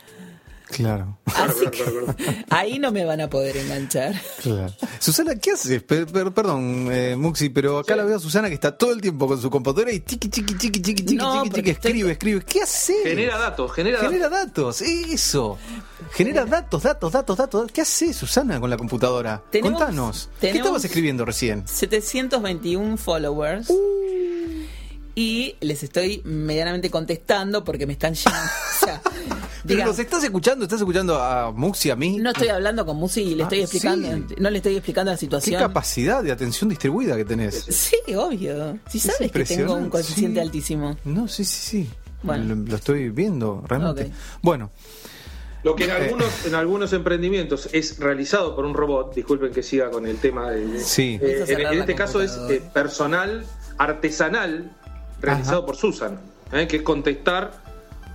Claro. 0.72 1.18
Así 1.26 1.66
que 1.70 1.84
ahí 2.50 2.78
no 2.78 2.90
me 2.92 3.04
van 3.04 3.20
a 3.20 3.28
poder 3.28 3.56
enganchar. 3.56 4.14
Claro. 4.42 4.72
Susana, 4.98 5.34
¿qué 5.36 5.52
haces? 5.52 5.82
Per- 5.82 6.06
per- 6.06 6.32
perdón, 6.32 6.88
eh, 6.90 7.14
Muxi, 7.16 7.50
pero 7.50 7.78
acá 7.78 7.94
la 7.94 8.04
veo 8.04 8.16
a 8.16 8.20
Susana 8.20 8.48
que 8.48 8.54
está 8.54 8.76
todo 8.76 8.92
el 8.92 9.00
tiempo 9.00 9.26
con 9.26 9.40
su 9.40 9.50
computadora 9.50 9.92
y 9.92 10.00
chiqui, 10.00 10.28
chiqui, 10.30 10.56
chiqui, 10.56 10.80
chiqui, 10.82 10.94
chiqui, 11.04 11.14
No, 11.16 11.42
chiqui, 11.44 11.56
chiqui, 11.56 11.70
estoy- 11.70 11.90
escribe, 11.90 12.12
escribe. 12.12 12.42
¿Qué 12.44 12.62
haces? 12.62 12.96
Genera 13.04 13.38
datos, 13.38 13.72
genera, 13.72 14.00
Genera 14.00 14.28
datos, 14.28 14.80
eso. 14.82 15.58
Genera 16.12 16.44
datos, 16.44 16.82
datos, 16.82 17.12
datos, 17.12 17.36
datos. 17.36 17.70
¿Qué 17.72 17.80
haces, 17.82 18.16
Susana, 18.16 18.58
con 18.60 18.68
la 18.70 18.76
computadora? 18.76 19.42
Tenemos- 19.50 19.78
Contanos. 19.78 20.30
¿Qué 20.40 20.48
tenemos- 20.48 20.66
estabas 20.66 20.84
escribiendo 20.84 21.24
recién? 21.24 21.66
721 21.68 22.96
followers. 22.96 23.68
Y 25.14 25.56
les 25.60 25.82
estoy 25.82 26.22
medianamente 26.24 26.90
contestando 26.90 27.64
porque 27.64 27.86
me 27.86 27.92
están 27.94 28.14
llamando. 28.14 28.50
O 28.82 28.84
sea, 28.84 29.00
Pero 29.64 29.84
nos 29.86 29.98
estás 30.00 30.24
escuchando, 30.24 30.64
estás 30.64 30.80
escuchando 30.80 31.16
a 31.22 31.52
Muxi, 31.52 31.90
a 31.90 31.94
mí. 31.96 32.16
no 32.18 32.30
estoy 32.30 32.48
hablando 32.48 32.84
con 32.84 32.96
Musi 32.96 33.22
y 33.22 33.34
le 33.36 33.44
Ah, 33.44 33.46
estoy 33.46 33.60
explicando, 33.60 34.08
sí. 34.28 34.34
no 34.38 34.50
le 34.50 34.56
estoy 34.56 34.74
explicando 34.74 35.12
la 35.12 35.16
Qué 35.16 35.20
situación. 35.20 35.60
capacidad 35.60 36.20
de 36.24 36.32
atención 36.32 36.68
distribuida 36.68 37.16
que 37.16 37.24
tenés. 37.24 37.64
Sí, 37.68 37.96
obvio. 38.16 38.78
Si 38.88 38.98
Es 38.98 39.04
sabes 39.04 39.30
que 39.30 39.44
tengo 39.44 39.74
un 39.74 39.88
coeficiente 39.88 40.40
sí. 40.40 40.46
altísimo. 40.46 40.96
No, 41.04 41.28
sí, 41.28 41.44
sí, 41.44 41.60
sí. 41.84 41.90
Bueno. 42.24 42.56
Lo, 42.56 42.62
lo 42.70 42.74
estoy 42.76 43.10
viendo, 43.10 43.62
realmente. 43.68 44.10
Bueno, 44.42 44.72
Lo 45.62 45.76
que 45.76 45.84
en 45.84 45.90
algunos, 45.92 46.46
en 46.46 46.54
algunos 46.56 46.92
emprendimientos 46.92 47.68
es 47.72 47.98
realizado 48.00 48.56
por 48.56 48.64
un 48.64 48.74
robot, 48.74 49.14
disculpen 49.14 49.52
que 49.52 49.62
siga 49.62 49.90
con 49.92 50.06
el 50.06 50.16
tema 50.16 50.50
de, 50.50 50.80
Sí. 50.80 51.20
eh, 51.22 51.44
en, 51.46 51.78
este 51.78 51.94
caso 51.94 52.20
es 52.20 52.32
eh, 52.50 52.60
personal, 52.74 53.46
artesanal, 53.78 54.72
realizado 55.22 55.58
Ajá. 55.58 55.66
por 55.66 55.76
Susan, 55.76 56.20
eh, 56.52 56.66
que 56.66 56.76
es 56.76 56.82
contestar 56.82 57.62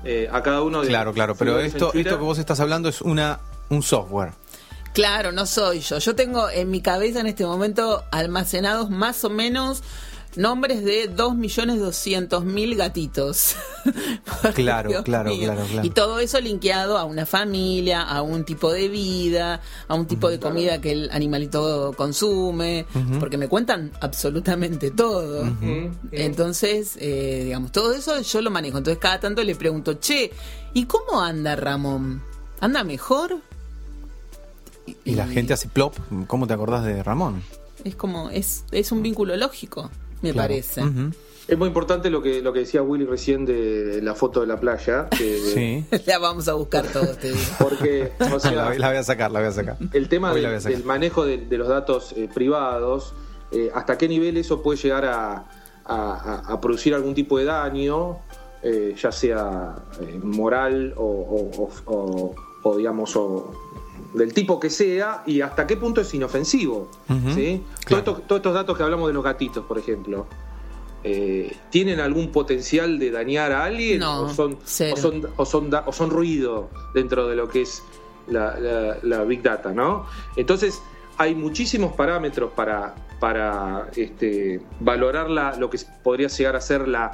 eh, 0.04 0.30
a 0.32 0.44
cada 0.44 0.62
uno 0.62 0.82
de 0.82 0.88
claro, 0.88 1.14
claro. 1.14 1.32
los 1.32 1.40
Pero 1.40 1.60
esto, 1.60 1.92
esto 1.94 2.18
que 2.18 2.24
vos 2.24 2.38
estás 2.38 2.60
hablando 2.60 2.90
es 2.90 3.02
una 3.02 3.40
un 3.70 3.82
software. 3.82 4.32
Claro, 4.94 5.32
no 5.32 5.46
soy 5.46 5.82
yo. 5.82 6.00
Yo 6.00 6.16
tengo 6.16 6.50
en 6.50 6.72
mi 6.72 6.82
cabeza 6.82 7.20
en 7.20 7.28
este 7.28 7.46
momento 7.46 8.04
almacenados 8.12 8.90
más 8.90 9.24
o 9.24 9.30
menos 9.30 9.84
nombres 10.38 10.84
de 10.84 11.14
2.200.000 11.14 12.76
gatitos. 12.76 13.56
Claro, 14.54 14.90
Dios 14.90 15.04
claro, 15.04 15.32
claro, 15.38 15.64
claro. 15.70 15.88
Y 15.88 15.90
todo 15.90 16.20
eso 16.20 16.40
linkeado 16.42 16.98
a 16.98 17.06
una 17.06 17.26
familia, 17.26 18.02
a 18.02 18.22
un 18.22 18.44
tipo 18.44 18.72
de 18.72 18.90
vida, 18.90 19.62
a 19.88 19.96
un 19.96 20.06
tipo 20.06 20.30
de 20.30 20.40
comida 20.40 20.80
que 20.82 20.92
el 20.92 21.10
animalito 21.12 21.94
consume, 21.96 22.86
porque 23.20 23.38
me 23.38 23.48
cuentan 23.48 23.92
absolutamente 24.02 24.92
todo. 24.92 25.46
Mm, 25.46 25.98
Entonces, 26.12 26.98
eh, 27.00 27.44
digamos, 27.46 27.72
todo 27.72 27.94
eso 27.94 28.20
yo 28.22 28.42
lo 28.42 28.52
manejo. 28.52 28.78
Entonces, 28.78 29.00
cada 29.00 29.20
tanto 29.20 29.44
le 29.44 29.56
pregunto, 29.56 29.94
che, 29.96 30.32
¿y 30.74 30.86
cómo 30.86 31.22
anda 31.22 31.56
Ramón? 31.56 32.22
¿Anda 32.60 32.84
mejor? 32.84 33.38
Y 35.06 35.16
la 35.16 35.28
gente 35.28 35.54
hace 35.54 35.68
plop. 35.70 35.96
¿Cómo 36.28 36.48
te 36.48 36.54
acordás 36.54 36.84
de 36.86 37.02
Ramón? 37.04 37.42
Es 37.84 37.96
como, 37.96 38.30
es, 38.30 38.66
es 38.72 38.92
un 38.92 39.02
vínculo 39.02 39.36
lógico, 39.38 39.90
me 40.22 40.32
Claro. 40.34 40.48
parece. 40.48 40.82
Es 41.48 41.58
muy 41.58 41.68
importante 41.70 42.10
lo 42.10 42.22
que, 42.22 42.42
lo 42.42 42.52
que 42.52 42.60
decía 42.60 42.82
Willy 42.82 43.06
recién 43.06 43.46
de 43.46 44.02
la 44.02 44.14
foto 44.16 44.42
de 44.42 44.48
la 44.48 44.60
playa, 44.60 45.08
que- 45.10 45.40
Sí. 45.54 45.86
La 46.06 46.20
vamos 46.20 46.48
a 46.50 46.54
buscar 46.54 46.86
todos, 46.88 47.18
te 47.18 47.30
digo. 47.32 47.40
porque 47.60 48.12
o 48.34 48.40
sea, 48.40 48.52
la, 48.54 48.74
la 48.74 48.88
voy 48.90 48.98
a 48.98 49.04
sacar, 49.04 49.32
la 49.32 49.40
voy 49.40 49.48
a 49.48 49.52
sacar. 49.54 49.78
el 49.94 50.10
tema 50.10 50.34
del- 50.34 50.60
sacar. 50.62 50.84
manejo 50.84 51.26
de, 51.26 51.38
de 51.38 51.58
los 51.58 51.68
datos 51.70 52.14
eh, 52.18 52.28
privados, 52.34 53.14
eh, 53.52 53.72
hasta 53.74 53.98
qué 53.98 54.10
nivel 54.10 54.36
eso 54.36 54.62
puede 54.62 54.78
llegar 54.78 55.06
a, 55.06 55.36
a- 55.36 55.46
a- 56.46 56.52
a 56.54 56.60
producir 56.62 56.94
algún 56.94 57.14
tipo 57.16 57.38
de 57.38 57.46
daño, 57.46 58.18
eh, 58.62 58.94
ya 59.02 59.12
sea 59.14 59.76
eh, 60.02 60.20
moral 60.22 60.94
o, 60.98 61.04
o- 61.06 61.64
o- 61.64 61.94
o- 61.94 62.36
o, 62.64 62.76
digamos, 62.78 63.16
o 63.16 63.54
del 64.18 64.34
tipo 64.34 64.60
que 64.60 64.70
sea, 64.70 65.24
y 65.26 65.42
hasta 65.42 65.66
qué 65.68 65.78
punto 65.78 66.02
es 66.02 66.14
inofensivo. 66.14 66.90
¿sí? 67.34 67.64
claro. 67.86 68.04
Todos, 68.04 68.16
estos, 68.18 68.28
todos 68.28 68.40
estos 68.40 68.54
datos 68.54 68.78
que 68.78 68.84
hablamos 68.84 69.08
de 69.08 69.14
los 69.14 69.24
gatitos, 69.24 69.66
por 69.66 69.78
ejemplo. 69.78 70.26
eh, 71.04 71.56
¿Tienen 71.70 72.00
algún 72.00 72.32
potencial 72.32 73.00
de 73.00 73.12
dañar 73.12 73.52
a 73.52 73.64
alguien? 73.66 74.00
No, 74.00 74.24
¿O 74.24 74.30
son, 74.30 74.58
o 74.94 74.98
son, 74.98 75.28
o 75.38 75.46
son, 75.46 75.70
da- 75.70 75.84
o 75.86 75.94
son 75.94 76.10
ruido 76.10 76.70
dentro 76.94 77.28
de 77.28 77.36
lo 77.36 77.48
que 77.48 77.62
es 77.62 77.82
la, 78.28 78.60
la- 78.60 78.98
la 79.04 79.24
Big 79.24 79.42
Data, 79.42 79.72
¿no? 79.72 80.06
Entonces, 80.36 80.82
hay 81.18 81.34
muchísimos 81.34 81.94
parámetros 81.94 82.52
para, 82.54 82.94
para 83.20 83.88
este, 83.96 84.60
valorar 84.80 85.30
la- 85.30 85.56
lo 85.56 85.70
que 85.70 85.80
podría 86.04 86.28
llegar 86.28 86.56
a 86.56 86.62
ser 86.62 86.88
la 86.88 87.12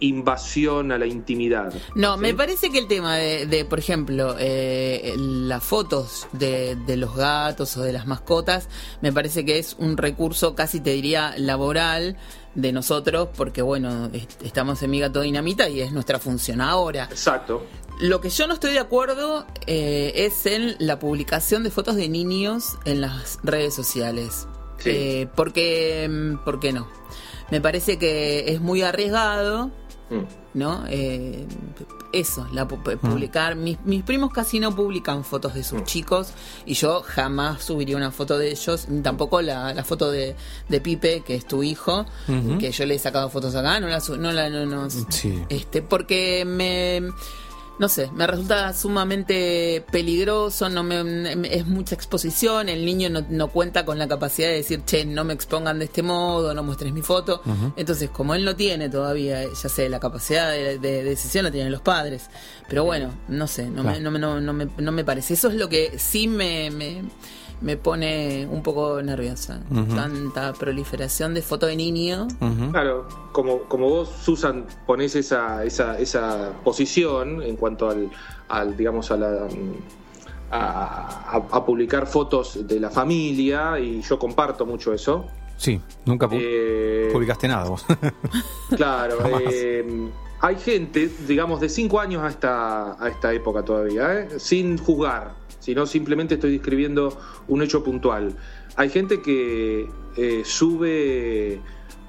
invasión 0.00 0.92
a 0.92 0.98
la 0.98 1.06
intimidad. 1.06 1.72
No, 1.94 2.14
¿sí? 2.14 2.20
me 2.20 2.34
parece 2.34 2.70
que 2.70 2.78
el 2.78 2.88
tema 2.88 3.16
de, 3.16 3.46
de, 3.46 3.64
por 3.64 3.78
ejemplo, 3.78 4.36
eh, 4.38 5.14
las 5.16 5.62
fotos 5.64 6.26
de, 6.32 6.76
de 6.86 6.96
los 6.96 7.14
gatos 7.16 7.76
o 7.76 7.82
de 7.82 7.92
las 7.92 8.06
mascotas, 8.06 8.68
me 9.00 9.12
parece 9.12 9.44
que 9.44 9.58
es 9.58 9.76
un 9.78 9.96
recurso 9.96 10.54
casi 10.54 10.80
te 10.80 10.90
diría 10.90 11.34
laboral 11.38 12.16
de 12.54 12.72
nosotros, 12.72 13.28
porque 13.36 13.62
bueno, 13.62 14.10
est- 14.12 14.42
estamos 14.42 14.82
en 14.82 14.90
Mi 14.90 15.00
Gato 15.00 15.20
Dinamita 15.22 15.68
y 15.68 15.80
es 15.80 15.92
nuestra 15.92 16.18
función 16.18 16.60
ahora. 16.60 17.04
Exacto. 17.10 17.64
Lo 18.00 18.20
que 18.20 18.28
yo 18.30 18.46
no 18.48 18.54
estoy 18.54 18.72
de 18.72 18.80
acuerdo 18.80 19.46
eh, 19.66 20.12
es 20.16 20.46
en 20.46 20.74
la 20.80 20.98
publicación 20.98 21.62
de 21.62 21.70
fotos 21.70 21.94
de 21.96 22.08
niños 22.08 22.76
en 22.84 23.00
las 23.00 23.38
redes 23.42 23.74
sociales. 23.74 24.46
Sí. 24.78 24.90
Eh, 24.92 25.28
porque, 25.36 26.08
mm, 26.10 26.44
¿Por 26.44 26.58
qué 26.60 26.72
no? 26.72 26.88
Me 27.50 27.60
parece 27.60 27.98
que 27.98 28.50
es 28.52 28.60
muy 28.60 28.82
arriesgado. 28.82 29.70
¿No? 30.54 30.84
Eh, 30.88 31.46
eso, 32.12 32.46
la 32.52 32.66
pu- 32.68 32.96
publicar. 32.98 33.56
Mis, 33.56 33.78
mis 33.84 34.02
primos 34.04 34.32
casi 34.32 34.60
no 34.60 34.74
publican 34.74 35.24
fotos 35.24 35.54
de 35.54 35.64
sus 35.64 35.82
chicos 35.84 36.32
y 36.64 36.74
yo 36.74 37.02
jamás 37.04 37.62
subiría 37.64 37.96
una 37.96 38.10
foto 38.12 38.38
de 38.38 38.50
ellos, 38.52 38.86
tampoco 39.02 39.42
la, 39.42 39.74
la 39.74 39.82
foto 39.84 40.10
de, 40.10 40.36
de 40.68 40.80
Pipe, 40.80 41.22
que 41.26 41.34
es 41.34 41.46
tu 41.46 41.62
hijo, 41.64 42.06
que 42.60 42.70
yo 42.70 42.86
le 42.86 42.94
he 42.94 42.98
sacado 42.98 43.28
fotos 43.30 43.54
acá, 43.56 43.80
no 43.80 43.88
la, 43.88 44.00
su- 44.00 44.16
no 44.16 44.30
la, 44.32 44.48
no, 44.48 44.64
no- 44.64 44.88
Sí. 44.90 45.42
este, 45.48 45.82
porque 45.82 46.44
me, 46.46 47.02
no 47.78 47.88
sé, 47.88 48.10
me 48.12 48.26
resulta 48.26 48.72
sumamente 48.72 49.84
peligroso, 49.90 50.68
no 50.68 50.82
me, 50.82 51.32
es 51.54 51.66
mucha 51.66 51.94
exposición, 51.94 52.68
el 52.68 52.84
niño 52.84 53.10
no, 53.10 53.24
no 53.28 53.48
cuenta 53.48 53.84
con 53.84 53.98
la 53.98 54.06
capacidad 54.08 54.48
de 54.48 54.54
decir, 54.56 54.82
che, 54.84 55.04
no 55.04 55.24
me 55.24 55.34
expongan 55.34 55.78
de 55.78 55.86
este 55.86 56.02
modo, 56.02 56.54
no 56.54 56.62
muestres 56.62 56.92
mi 56.92 57.02
foto. 57.02 57.42
Entonces, 57.76 58.10
como 58.10 58.34
él 58.34 58.44
no 58.44 58.54
tiene 58.56 58.88
todavía, 58.88 59.42
ya 59.44 59.68
sé, 59.68 59.88
la 59.88 60.00
capacidad 60.00 60.50
de, 60.50 60.78
de 60.78 61.02
decisión 61.04 61.44
la 61.44 61.50
tienen 61.50 61.72
los 61.72 61.80
padres. 61.82 62.30
Pero 62.68 62.84
bueno, 62.84 63.10
no 63.28 63.46
sé, 63.46 63.64
no, 63.66 63.82
me, 63.82 63.90
Claro. 63.98 64.00
no, 64.00 64.10
me- 64.10 64.18
no, 64.18 64.40
no 64.40 64.52
me, 64.52 64.68
no 64.78 64.92
me 64.92 65.04
parece. 65.04 65.34
Eso 65.34 65.48
es 65.48 65.54
lo 65.56 65.68
que 65.68 65.98
sí 65.98 66.28
me... 66.28 66.70
me 66.70 67.02
me 67.64 67.76
pone 67.76 68.46
un 68.50 68.62
poco 68.62 69.02
nerviosa. 69.02 69.60
Tanta 69.96 70.52
proliferación 70.52 71.32
de 71.34 71.42
foto 71.42 71.66
de 71.66 71.74
niño. 71.76 72.28
Claro, 72.70 73.08
como, 73.32 73.60
como 73.62 73.88
vos, 73.88 74.10
Susan, 74.22 74.66
ponés 74.86 75.16
esa, 75.16 75.64
esa, 75.64 75.98
esa 75.98 76.52
posición 76.62 77.42
en 77.42 77.56
cuanto 77.56 77.88
al, 77.90 78.10
al 78.48 78.76
digamos, 78.76 79.10
a 79.10 79.16
la 79.16 79.48
a, 80.50 81.30
a- 81.36 81.56
a 81.56 81.64
publicar 81.66 82.06
fotos 82.06 82.66
de 82.68 82.78
la 82.78 82.90
familia, 82.90 83.78
y 83.80 84.02
yo 84.02 84.18
comparto 84.18 84.64
mucho 84.66 84.92
eso. 84.92 85.26
Sí, 85.56 85.80
nunca 86.04 86.28
pu- 86.28 86.38
Eh, 86.40 87.08
publicaste 87.12 87.48
nada 87.48 87.64
vos. 87.68 87.84
Claro, 88.76 89.18
eh, 89.50 90.08
hay 90.40 90.56
gente, 90.56 91.10
digamos, 91.26 91.60
de 91.60 91.68
5 91.68 91.98
años 92.00 92.22
a 92.22 92.28
esta, 92.28 93.02
a 93.02 93.08
esta 93.08 93.32
época 93.32 93.64
todavía, 93.64 94.20
¿eh? 94.20 94.28
sin 94.38 94.78
juzgar, 94.78 95.32
sino 95.64 95.86
simplemente 95.86 96.34
estoy 96.34 96.52
describiendo 96.52 97.18
un 97.48 97.62
hecho 97.62 97.82
puntual. 97.82 98.36
Hay 98.76 98.90
gente 98.90 99.22
que 99.22 99.88
eh, 100.14 100.42
sube 100.44 101.58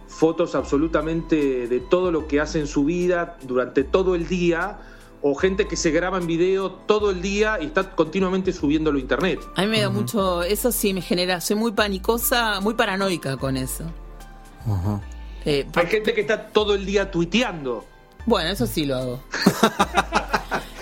fotos 0.09 0.55
absolutamente 0.55 1.67
de 1.69 1.79
todo 1.79 2.11
lo 2.11 2.27
que 2.27 2.41
hace 2.41 2.59
en 2.59 2.67
su 2.67 2.83
vida 2.83 3.37
durante 3.43 3.85
todo 3.85 4.13
el 4.15 4.27
día 4.27 4.79
o 5.21 5.35
gente 5.35 5.69
que 5.69 5.77
se 5.77 5.91
graba 5.91 6.17
en 6.17 6.27
video 6.27 6.69
todo 6.69 7.11
el 7.11 7.21
día 7.21 7.57
y 7.61 7.67
está 7.67 7.95
continuamente 7.95 8.51
subiéndolo 8.51 8.97
a 8.97 9.01
internet. 9.01 9.39
A 9.55 9.61
mí 9.61 9.67
me 9.67 9.79
da 9.79 9.89
mucho, 9.89 10.43
eso 10.43 10.73
sí 10.73 10.93
me 10.93 11.01
genera, 11.01 11.39
soy 11.39 11.55
muy 11.55 11.71
panicosa, 11.71 12.59
muy 12.59 12.73
paranoica 12.73 13.37
con 13.37 13.55
eso. 13.55 13.85
Eh, 15.45 15.65
Hay 15.75 15.87
gente 15.87 16.13
que 16.13 16.21
está 16.21 16.47
todo 16.49 16.75
el 16.75 16.85
día 16.85 17.09
tuiteando. 17.09 17.85
bueno, 18.25 18.49
eso 18.49 18.67
sí 18.67 18.85
lo 18.85 18.97
hago. 18.97 19.23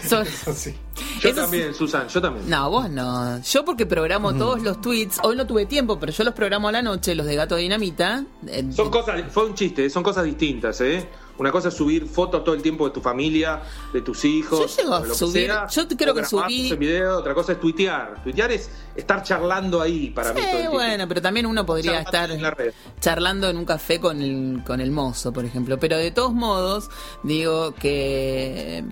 So- 0.07 0.24
Yo 1.22 1.29
Eso 1.29 1.41
también, 1.41 1.74
Susan, 1.74 2.07
yo 2.07 2.22
también. 2.22 2.48
no, 2.50 2.69
vos 2.69 2.88
no. 2.89 3.41
Yo 3.41 3.65
porque 3.65 3.86
programo 3.88 4.33
todos 4.36 4.62
los 4.62 4.79
tweets. 4.79 5.19
Hoy 5.24 5.36
no 5.36 5.48
tuve 5.48 5.65
tiempo, 5.65 6.00
pero 6.00 6.12
yo 6.12 6.24
los 6.24 6.33
programo 6.36 6.67
a 6.67 6.72
la 6.72 6.81
noche, 6.83 7.15
los 7.15 7.25
de 7.25 7.36
Gato 7.36 7.55
Dinamita. 7.55 8.24
Eh, 8.45 8.63
Son 8.72 8.91
cosas, 8.91 9.24
fue 9.31 9.45
un 9.48 9.55
chiste, 9.55 9.89
son 9.89 10.03
cosas 10.03 10.24
distintas, 10.25 10.79
¿eh? 10.81 11.07
Una 11.39 11.51
cosa 11.51 11.69
es 11.69 11.74
subir 11.74 12.05
fotos 12.05 12.43
todo 12.43 12.53
el 12.53 12.62
tiempo 12.62 12.86
de 12.88 12.93
tu 12.93 13.01
familia, 13.01 13.63
de 13.91 14.01
tus 14.01 14.24
hijos. 14.24 14.75
Yo 14.77 14.83
llego 14.83 14.93
a 14.95 15.01
subir- 15.07 15.48
sea, 15.48 15.67
yo 15.67 15.88
creo 15.88 16.13
que 16.13 16.22
subí- 16.25 16.77
video, 16.77 17.17
otra 17.17 17.33
cosa 17.33 17.53
es 17.53 17.60
tuitear. 17.60 18.22
Tuitear 18.24 18.51
es 18.51 18.69
estar 18.95 19.24
charlando 19.24 19.81
ahí 19.81 20.12
para 20.12 20.31
mí. 20.31 20.36
todo 20.41 20.45
el 20.51 20.57
tiempo. 20.57 20.72
bueno, 20.74 21.07
pero 21.07 21.22
también 21.24 21.48
uno 21.48 21.65
podría 21.65 22.03
Charlando 22.03 22.10
estar 22.12 22.31
en 22.31 22.41
la 22.43 22.51
red. 22.51 22.74
charlando 23.00 23.50
en 23.50 23.57
un 23.57 23.65
café 23.65 24.00
con 24.00 24.22
el, 24.22 24.62
con 24.63 24.79
el 24.79 24.91
mozo, 24.91 25.33
por 25.33 25.43
ejemplo. 25.43 25.79
Pero 25.79 25.98
de 25.98 26.12
todos 26.12 26.33
modos, 26.33 26.89
digo 27.24 27.74
que 27.74 28.83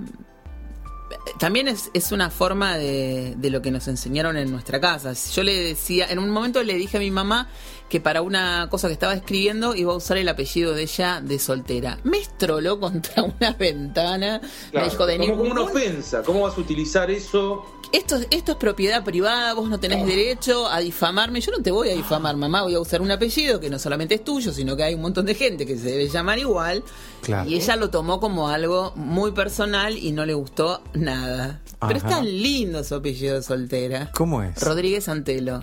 también 1.37 1.67
es, 1.67 1.91
es 1.93 2.11
una 2.11 2.29
forma 2.29 2.77
de, 2.77 3.35
de 3.37 3.49
lo 3.49 3.61
que 3.61 3.71
nos 3.71 3.87
enseñaron 3.87 4.37
en 4.37 4.51
nuestra 4.51 4.79
casa. 4.79 5.13
Yo 5.13 5.43
le 5.43 5.59
decía, 5.59 6.07
en 6.09 6.19
un 6.19 6.29
momento 6.29 6.61
le 6.63 6.75
dije 6.75 6.97
a 6.97 6.99
mi 6.99 7.11
mamá 7.11 7.49
que 7.91 7.99
para 7.99 8.21
una 8.21 8.69
cosa 8.69 8.87
que 8.87 8.93
estaba 8.93 9.13
escribiendo 9.13 9.75
iba 9.75 9.91
a 9.91 9.97
usar 9.97 10.15
el 10.15 10.29
apellido 10.29 10.73
de 10.73 10.83
ella 10.83 11.19
de 11.19 11.37
soltera. 11.37 11.99
Me 12.05 12.19
estroló 12.19 12.79
contra 12.79 13.23
una 13.23 13.51
ventana. 13.51 14.39
Claro, 14.71 14.85
me 14.85 14.91
dijo 14.91 15.05
de 15.05 15.17
como, 15.17 15.29
ningún 15.29 15.51
una 15.51 15.63
ofensa. 15.63 16.23
¿Cómo 16.23 16.39
vas 16.39 16.57
a 16.57 16.61
utilizar 16.61 17.11
eso? 17.11 17.65
esto, 17.91 18.15
esto 18.29 18.53
es 18.53 18.57
propiedad 18.57 19.03
privada, 19.03 19.53
vos 19.55 19.67
no 19.67 19.77
tenés 19.77 20.05
derecho 20.05 20.69
a 20.69 20.79
difamarme. 20.79 21.41
Yo 21.41 21.51
no 21.51 21.61
te 21.61 21.69
voy 21.69 21.89
a 21.89 21.93
difamar, 21.93 22.37
mamá, 22.37 22.61
voy 22.61 22.75
a 22.75 22.79
usar 22.79 23.01
un 23.01 23.11
apellido 23.11 23.59
que 23.59 23.69
no 23.69 23.77
solamente 23.77 24.15
es 24.15 24.23
tuyo, 24.23 24.53
sino 24.53 24.77
que 24.77 24.83
hay 24.83 24.93
un 24.93 25.01
montón 25.01 25.25
de 25.25 25.35
gente 25.35 25.65
que 25.65 25.77
se 25.77 25.91
debe 25.91 26.07
llamar 26.07 26.39
igual. 26.39 26.85
Claro. 27.21 27.49
Y 27.49 27.55
ella 27.55 27.75
lo 27.75 27.89
tomó 27.89 28.21
como 28.21 28.47
algo 28.47 28.93
muy 28.95 29.33
personal 29.33 29.97
y 29.97 30.13
no 30.13 30.25
le 30.25 30.33
gustó 30.33 30.81
nada. 30.93 31.59
Pero 31.81 31.97
es 31.97 32.03
tan 32.03 32.25
lindo 32.25 32.85
su 32.85 32.95
apellido 32.95 33.35
de 33.35 33.43
soltera. 33.43 34.11
¿Cómo 34.15 34.41
es? 34.41 34.61
Rodríguez 34.61 35.09
Antelo. 35.09 35.61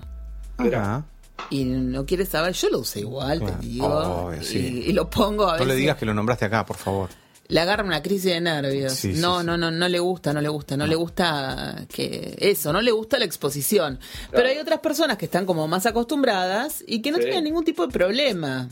Ajá. 0.59 1.07
Y 1.50 1.64
no 1.64 2.04
quiere 2.04 2.26
saber, 2.26 2.52
yo 2.52 2.68
lo 2.71 2.80
usé 2.80 3.00
igual, 3.00 3.40
te 3.40 3.66
digo. 3.66 3.87
Obvio, 3.87 4.40
y, 4.40 4.45
sí. 4.45 4.85
y 4.87 4.92
lo 4.92 5.09
pongo 5.09 5.45
a 5.49 5.52
No 5.52 5.59
veces. 5.61 5.68
le 5.68 5.75
digas 5.76 5.97
que 5.97 6.04
lo 6.07 6.12
nombraste 6.14 6.45
acá, 6.45 6.66
por 6.66 6.76
favor. 6.76 7.09
Le 7.50 7.61
agarra 7.61 7.83
una 7.83 8.02
crisis 8.02 8.33
de 8.33 8.40
nervios. 8.42 8.92
Sí, 8.92 9.14
sí, 9.14 9.21
no, 9.23 9.40
sí. 9.40 9.47
no, 9.47 9.57
no, 9.57 9.71
no 9.71 9.88
le 9.88 9.99
gusta, 9.99 10.35
no 10.35 10.42
le 10.42 10.49
gusta, 10.50 10.76
no, 10.76 10.87
le 10.87 10.95
gusta 10.97 11.87
que 11.88 12.37
eso, 12.38 12.73
no 12.75 12.83
le 12.83 12.90
gusta 12.90 13.18
la 13.18 13.25
exposición. 13.25 13.99
Pero 14.30 14.49
hay 14.49 14.59
otras 14.59 14.80
personas 14.80 15.16
que 15.16 15.25
están 15.25 15.47
como 15.47 15.66
más 15.66 15.87
acostumbradas 15.87 16.85
y 16.87 17.00
que 17.00 17.11
no 17.11 17.16
Sí. 17.16 17.25
tienen 17.25 17.45
ningún 17.45 17.64
tipo 17.64 17.87
de 17.87 17.92
problema. 17.92 18.68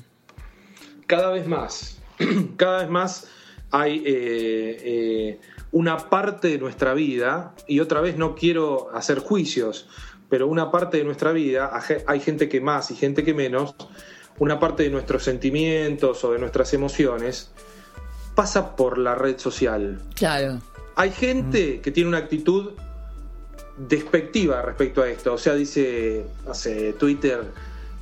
cada 1.06 1.30
vez 1.30 1.46
más, 1.46 1.96
cada 2.58 2.80
vez 2.80 2.90
más 2.90 3.26
hay 3.70 4.02
eh, 4.04 4.76
eh, 4.85 5.40
una 5.73 5.96
parte 6.11 6.49
de 6.49 6.58
nuestra 6.58 6.92
vida, 6.94 7.54
y 7.66 7.80
otra 7.80 8.00
vez 8.02 8.16
no 8.18 8.35
quiero 8.35 8.90
hacer 8.94 9.20
juicios, 9.20 9.87
pero 10.28 10.47
una 10.49 10.71
parte 10.71 10.99
de 10.99 11.04
nuestra 11.04 11.33
vida, 11.33 11.71
hay 12.06 12.21
gente 12.21 12.49
que 12.49 12.61
más 12.61 12.90
y 12.90 12.95
gente 12.97 13.23
que 13.25 13.35
menos, 13.35 13.75
una 14.38 14.59
parte 14.59 14.83
de 14.83 14.90
nuestros 14.90 15.23
sentimientos 15.23 16.23
o 16.25 16.33
de 16.33 16.38
nuestras 16.38 16.73
emociones 16.75 17.50
pasa 18.35 18.76
por 18.76 18.99
la 18.99 19.14
red 19.14 19.38
social. 19.38 20.00
Claro. 20.14 20.61
Hay 20.97 21.11
gente 21.11 21.80
que 21.80 21.90
tiene 21.90 22.09
una 22.09 22.18
actitud 22.18 22.73
despectiva 23.76 24.62
respecto 24.62 25.02
a 25.02 25.09
esto. 25.09 25.35
O 25.35 25.38
sea, 25.38 25.54
dice, 25.54 26.25
sé, 26.52 26.92
Twitter, 26.95 27.45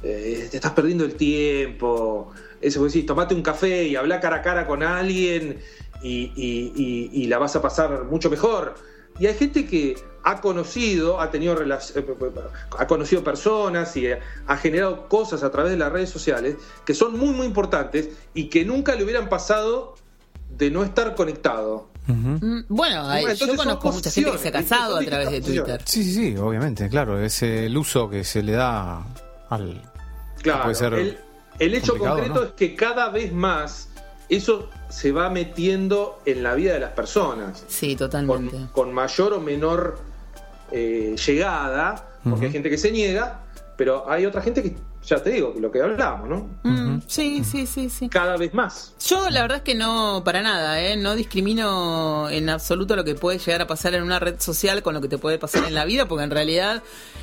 eh, 0.03 0.49
te 0.51 0.57
estás 0.57 0.73
perdiendo 0.73 1.05
el 1.05 1.15
tiempo. 1.15 2.33
Eso 2.61 2.81
vos 2.81 2.93
decís, 2.93 3.07
tomate 3.07 3.35
un 3.35 3.43
café 3.43 3.85
y 3.85 3.97
habla 3.97 4.21
cara 4.21 4.37
a 4.37 4.43
cara 4.43 4.67
con 4.67 4.83
alguien 4.83 5.59
y, 6.03 6.33
y- 6.37 6.73
y- 6.77 7.11
y 7.23 7.27
la 7.27 7.39
vas 7.39 7.57
a 7.57 7.63
pasar 7.63 8.05
mucho 8.05 8.31
mejor. 8.31 8.75
Y 9.19 9.27
hay 9.27 9.35
gente 9.35 9.67
que 9.67 9.97
ha 10.25 10.41
conocido, 10.41 11.21
ha 11.21 11.31
tenido 11.31 11.55
eh, 11.63 12.01
ha 12.79 12.87
conocido 12.87 13.23
personas 13.23 13.95
y 13.97 14.09
ha 14.09 14.57
generado 14.57 15.09
cosas 15.09 15.43
a 15.43 15.51
través 15.51 15.71
de 15.73 15.77
las 15.77 15.93
redes 15.93 16.11
sociales 16.11 16.57
que 16.85 16.95
son 16.95 17.19
muy 17.19 17.31
muy 17.31 17.47
importantes 17.47 18.09
y 18.33 18.49
que 18.49 18.65
nunca 18.65 18.95
le 18.95 19.05
hubieran 19.05 19.29
pasado 19.29 19.95
de 20.57 20.71
no 20.71 20.83
estar 20.83 21.15
conectado. 21.15 21.89
Mm, 22.07 22.61
Bueno, 22.69 23.13
entonces 23.15 23.47
yo 23.49 23.57
conozco 23.57 23.93
mucha 23.93 24.11
gente 24.11 24.31
que 24.33 24.39
se 24.39 24.49
ha 24.49 24.53
casado 24.53 24.97
a 24.97 25.03
través 25.03 25.31
de 25.31 25.41
Twitter. 25.41 25.81
Sí, 25.85 26.05
sí, 26.05 26.13
sí, 26.15 26.37
obviamente, 26.37 26.89
claro. 26.89 27.19
Es 27.19 27.43
el 27.43 27.77
uso 27.77 28.09
que 28.09 28.25
se 28.25 28.43
le 28.43 28.53
da 28.53 29.05
al. 29.49 29.83
Claro, 30.43 30.63
puede 30.65 30.75
ser 30.75 30.95
el, 30.95 31.19
el 31.59 31.75
hecho 31.75 31.97
concreto 31.97 32.35
¿no? 32.35 32.43
es 32.43 32.53
que 32.53 32.75
cada 32.75 33.09
vez 33.09 33.33
más 33.33 33.89
eso 34.29 34.69
se 34.89 35.13
va 35.13 35.31
metiendo 35.31 36.21
en 36.27 36.43
la 36.43 36.55
vida 36.55 36.75
de 36.75 36.81
las 36.81 36.93
personas, 36.93 37.65
Sí, 37.69 37.97
con, 37.97 38.07
totalmente. 38.07 38.57
con 38.73 38.93
mayor 38.93 39.33
o 39.35 39.41
menor 39.41 39.99
eh, 40.77 41.15
llegada, 41.27 42.19
porque 42.29 42.47
hay 42.47 42.53
gente 42.53 42.69
que 42.69 42.79
se 42.79 42.91
niega, 42.91 43.41
pero 43.77 44.11
hay 44.11 44.27
otra 44.27 44.43
gente 44.43 44.63
que, 44.63 44.75
ya 45.07 45.23
te 45.23 45.31
digo, 45.31 45.55
lo 45.59 45.71
que 45.71 45.81
hablamos, 45.81 46.29
¿no? 46.29 46.49
Mm, 46.65 47.03
sí, 47.07 47.45
sí, 47.45 47.67
sí, 47.67 47.89
sí. 47.91 48.09
Cada 48.09 48.37
vez 48.37 48.53
más. 48.55 48.95
Yo 49.07 49.31
la 49.31 49.43
verdad 49.43 49.59
es 49.59 49.63
que 49.63 49.75
no, 49.75 50.23
para 50.25 50.43
nada, 50.43 50.81
¿eh? 50.81 50.97
no 50.97 51.15
discrimino 51.15 52.29
en 52.31 52.49
absoluto 52.49 52.97
lo 52.97 53.05
que 53.05 53.15
puede 53.15 53.39
llegar 53.39 53.63
a 53.63 53.67
pasar 53.67 53.95
en 53.95 54.03
una 54.03 54.19
red 54.19 54.41
social 54.41 54.83
con 54.83 54.95
lo 54.95 55.01
que 55.01 55.09
te 55.09 55.19
puede 55.19 55.39
pasar 55.39 55.65
en 55.65 55.75
la 55.75 55.85
vida, 55.85 56.09
porque 56.09 56.25
en 56.25 56.31
realidad 56.31 56.83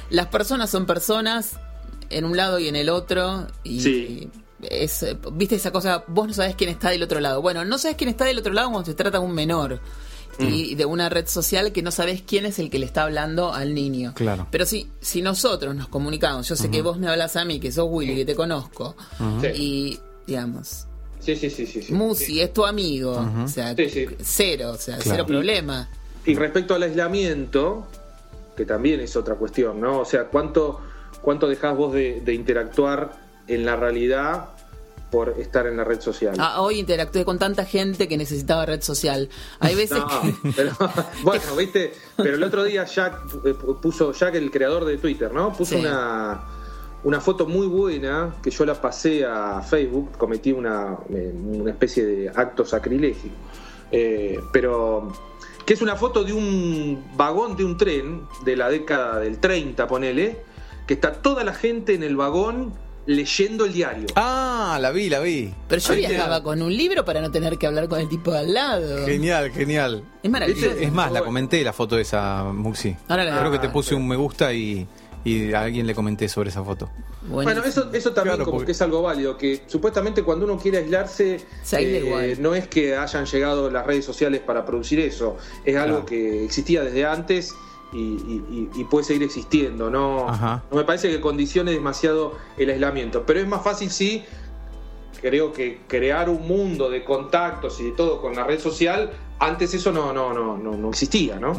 las 0.09 0.27
personas 0.27 0.69
son 0.69 0.85
personas 0.85 1.57
en 2.09 2.25
un 2.25 2.37
lado 2.37 2.59
y 2.59 2.67
en 2.67 2.75
el 2.75 2.89
otro. 2.89 3.47
Y 3.63 3.81
Sí. 3.81 4.29
es, 4.61 5.05
viste 5.33 5.55
esa 5.55 5.71
cosa, 5.71 6.03
vos 6.07 6.27
no 6.27 6.33
sabés 6.33 6.55
quién 6.55 6.69
está 6.69 6.89
del 6.91 7.01
otro 7.03 7.19
lado. 7.19 7.41
Bueno, 7.41 7.65
no 7.65 7.77
sabés 7.77 7.97
quién 7.97 8.09
está 8.09 8.25
del 8.25 8.37
otro 8.37 8.53
lado 8.53 8.69
cuando 8.69 8.85
se 8.85 8.93
trata 8.93 9.17
de 9.19 9.25
un 9.25 9.33
menor. 9.33 9.79
Y 10.39 10.75
de 10.75 10.85
una 10.85 11.09
red 11.09 11.27
social 11.27 11.71
que 11.71 11.81
no 11.81 11.91
sabés 11.91 12.21
quién 12.21 12.45
es 12.45 12.57
el 12.59 12.69
que 12.69 12.79
le 12.79 12.85
está 12.85 13.03
hablando 13.03 13.53
al 13.53 13.73
niño. 13.75 14.13
Claro. 14.15 14.47
Pero 14.49 14.65
si, 14.65 14.89
si 14.99 15.21
nosotros 15.21 15.75
nos 15.75 15.87
comunicamos, 15.87 16.47
yo 16.47 16.55
sé 16.55 16.69
que 16.71 16.81
vos 16.81 16.97
me 16.97 17.07
hablas 17.07 17.35
a 17.35 17.45
mí, 17.45 17.59
que 17.59 17.71
sos 17.71 17.87
Willy, 17.89 18.15
que 18.15 18.25
te 18.25 18.35
conozco, 18.35 18.95
y 19.55 19.99
digamos, 20.25 20.87
Sí, 21.19 21.35
sí, 21.35 21.51
sí, 21.51 21.67
sí. 21.67 21.83
sí. 21.83 21.93
Musi 21.93 22.25
Sí. 22.25 22.41
es 22.41 22.51
tu 22.51 22.65
amigo, 22.65 23.11
o 23.43 23.47
sea, 23.47 23.75
Sí, 23.75 23.89
sí. 23.89 24.07
cero, 24.21 24.71
o 24.71 24.77
sea, 24.77 24.95
Claro. 24.97 25.11
cero 25.11 25.25
problema. 25.27 25.87
Y 26.25 26.33
respecto 26.33 26.73
al 26.73 26.81
aislamiento, 26.83 27.85
que 28.57 28.65
también 28.65 28.99
es 29.01 29.15
otra 29.15 29.35
cuestión, 29.35 29.79
¿no? 29.79 29.99
O 29.99 30.05
sea, 30.05 30.25
¿cuánto, 30.25 30.79
cuánto 31.21 31.47
dejás 31.47 31.77
vos 31.77 31.93
de, 31.93 32.21
de 32.21 32.33
interactuar 32.33 33.19
en 33.47 33.65
la 33.65 33.75
realidad 33.75 34.49
por 35.11 35.35
estar 35.37 35.67
en 35.67 35.77
la 35.77 35.83
red 35.83 35.99
social? 36.01 36.35
Ah, 36.39 36.61
hoy 36.61 36.79
interactué 36.79 37.25
con 37.25 37.37
tanta 37.37 37.65
gente 37.65 38.07
que 38.07 38.17
necesitaba 38.17 38.65
red 38.65 38.81
social. 38.81 39.29
Hay 39.59 39.75
veces 39.75 39.99
No, 39.99 40.07
que... 40.07 40.51
pero, 40.55 40.71
bueno, 41.23 41.43
viste, 41.57 41.93
pero 42.15 42.35
el 42.35 42.43
otro 42.43 42.63
día 42.63 42.85
Jack 42.85 43.21
eh, 43.45 43.53
puso, 43.81 44.13
Jack 44.13 44.35
el 44.35 44.49
creador 44.49 44.85
de 44.85 44.97
Twitter, 44.97 45.31
¿no? 45.33 45.51
Puso 45.53 45.75
Sí. 45.75 45.81
una, 45.81 46.41
una 47.03 47.19
foto 47.19 47.45
muy 47.45 47.67
buena 47.67 48.35
que 48.41 48.49
yo 48.51 48.65
la 48.65 48.79
pasé 48.79 49.25
a 49.25 49.61
Facebook, 49.61 50.17
cometí 50.17 50.51
una, 50.51 50.97
eh, 51.09 51.33
una 51.35 51.71
especie 51.71 52.05
de 52.05 52.29
acto 52.29 52.65
sacrilegio. 52.65 53.31
Eh, 53.91 54.39
pero 54.53 55.11
que 55.65 55.73
es 55.73 55.81
una 55.81 55.95
foto 55.97 56.23
de 56.23 56.31
un 56.33 57.03
vagón 57.17 57.55
de 57.57 57.65
un 57.65 57.77
tren 57.77 58.21
de 58.45 58.55
la 58.55 58.69
década 58.69 59.19
del 59.19 59.39
30, 59.39 59.87
ponele, 59.87 60.43
que 60.87 60.93
está 60.93 61.11
toda 61.21 61.43
la 61.43 61.53
gente 61.53 61.93
en 61.93 62.03
el 62.03 62.15
vagón 62.15 62.73
leyendo 63.05 63.65
el 63.65 63.73
diario. 63.73 64.07
Ah, 64.15 64.77
la 64.81 64.91
vi, 64.91 65.09
la 65.09 65.19
vi. 65.19 65.53
Pero 65.67 65.81
yo 65.81 65.93
Ahí 65.93 66.01
te- 66.03 66.07
viajaba 66.09 66.43
con 66.43 66.61
un 66.61 66.75
libro 66.75 67.03
para 67.03 67.21
no 67.21 67.31
tener 67.31 67.57
que 67.57 67.67
hablar 67.67 67.87
con 67.87 67.99
el 67.99 68.07
tipo 68.07 68.31
de 68.31 68.39
al 68.39 68.53
lado. 68.53 69.05
Genial, 69.05 69.51
genial. 69.51 70.03
Es 70.23 70.29
maravilloso. 70.29 70.71
Es 70.79 70.91
más, 70.91 71.11
la 71.11 71.21
comenté 71.23 71.63
la 71.63 71.73
foto 71.73 71.97
esa, 71.97 72.43
Muxi. 72.43 72.95
Ahora 73.07 73.23
la- 73.23 73.39
Creo 73.39 73.51
que 73.51 73.59
te 73.59 73.67
Ah, 73.67 73.73
puse 73.73 73.89
pero- 73.89 73.97
un 74.01 74.07
me 74.07 74.15
gusta 74.15 74.53
y, 74.53 74.87
y 75.23 75.53
a 75.53 75.61
alguien 75.61 75.85
le 75.87 75.95
comenté 75.95 76.27
sobre 76.29 76.49
esa 76.49 76.63
foto. 76.63 76.89
Buenísimo. 77.23 77.43
Bueno, 77.43 77.63
eso, 77.63 77.89
eso 77.93 78.13
también 78.13 78.35
Claro, 78.35 78.45
como 78.45 78.57
porque- 78.57 78.67
que 78.67 78.71
es 78.71 78.81
algo 78.81 79.01
válido, 79.03 79.37
que 79.37 79.61
supuestamente 79.67 80.23
cuando 80.23 80.45
uno 80.45 80.57
quiere 80.57 80.79
aislarse, 80.79 81.35
eh, 81.35 81.41
Se 81.63 81.77
aísla 81.77 81.97
igual. 81.99 82.41
no 82.41 82.55
es 82.55 82.67
que 82.67 82.95
hayan 82.95 83.25
llegado 83.25 83.69
las 83.69 83.85
redes 83.85 84.05
sociales 84.05 84.41
para 84.41 84.65
producir 84.65 84.99
eso, 84.99 85.37
es 85.63 85.75
algo 85.75 85.97
Claro. 85.97 86.05
que 86.07 86.45
existía 86.45 86.81
desde 86.83 87.05
antes 87.05 87.53
y, 87.93 87.97
y- 87.99 88.69
y- 88.75 88.81
y 88.81 88.83
puede 88.85 89.03
seguir 89.05 89.23
existiendo, 89.23 89.89
¿no? 89.89 90.29
Ajá. 90.29 90.63
No 90.71 90.77
me 90.77 90.83
parece 90.83 91.09
que 91.09 91.19
condicione 91.19 91.71
demasiado 91.71 92.37
el 92.57 92.69
aislamiento, 92.69 93.23
pero 93.25 93.39
es 93.39 93.47
más 93.47 93.63
fácil 93.63 93.89
sí, 93.91 94.23
creo 95.21 95.51
que 95.53 95.81
crear 95.87 96.29
un 96.29 96.47
mundo 96.47 96.89
de 96.89 97.03
contactos 97.03 97.79
y 97.79 97.83
de 97.85 97.91
todo 97.91 98.21
con 98.21 98.35
la 98.35 98.43
red 98.43 98.59
social, 98.59 99.11
antes 99.39 99.73
eso 99.73 99.91
no, 99.91 100.13
no, 100.13 100.33
no, 100.33 100.57
no, 100.57 100.71
no 100.77 100.89
existía, 100.89 101.39
¿no? 101.39 101.53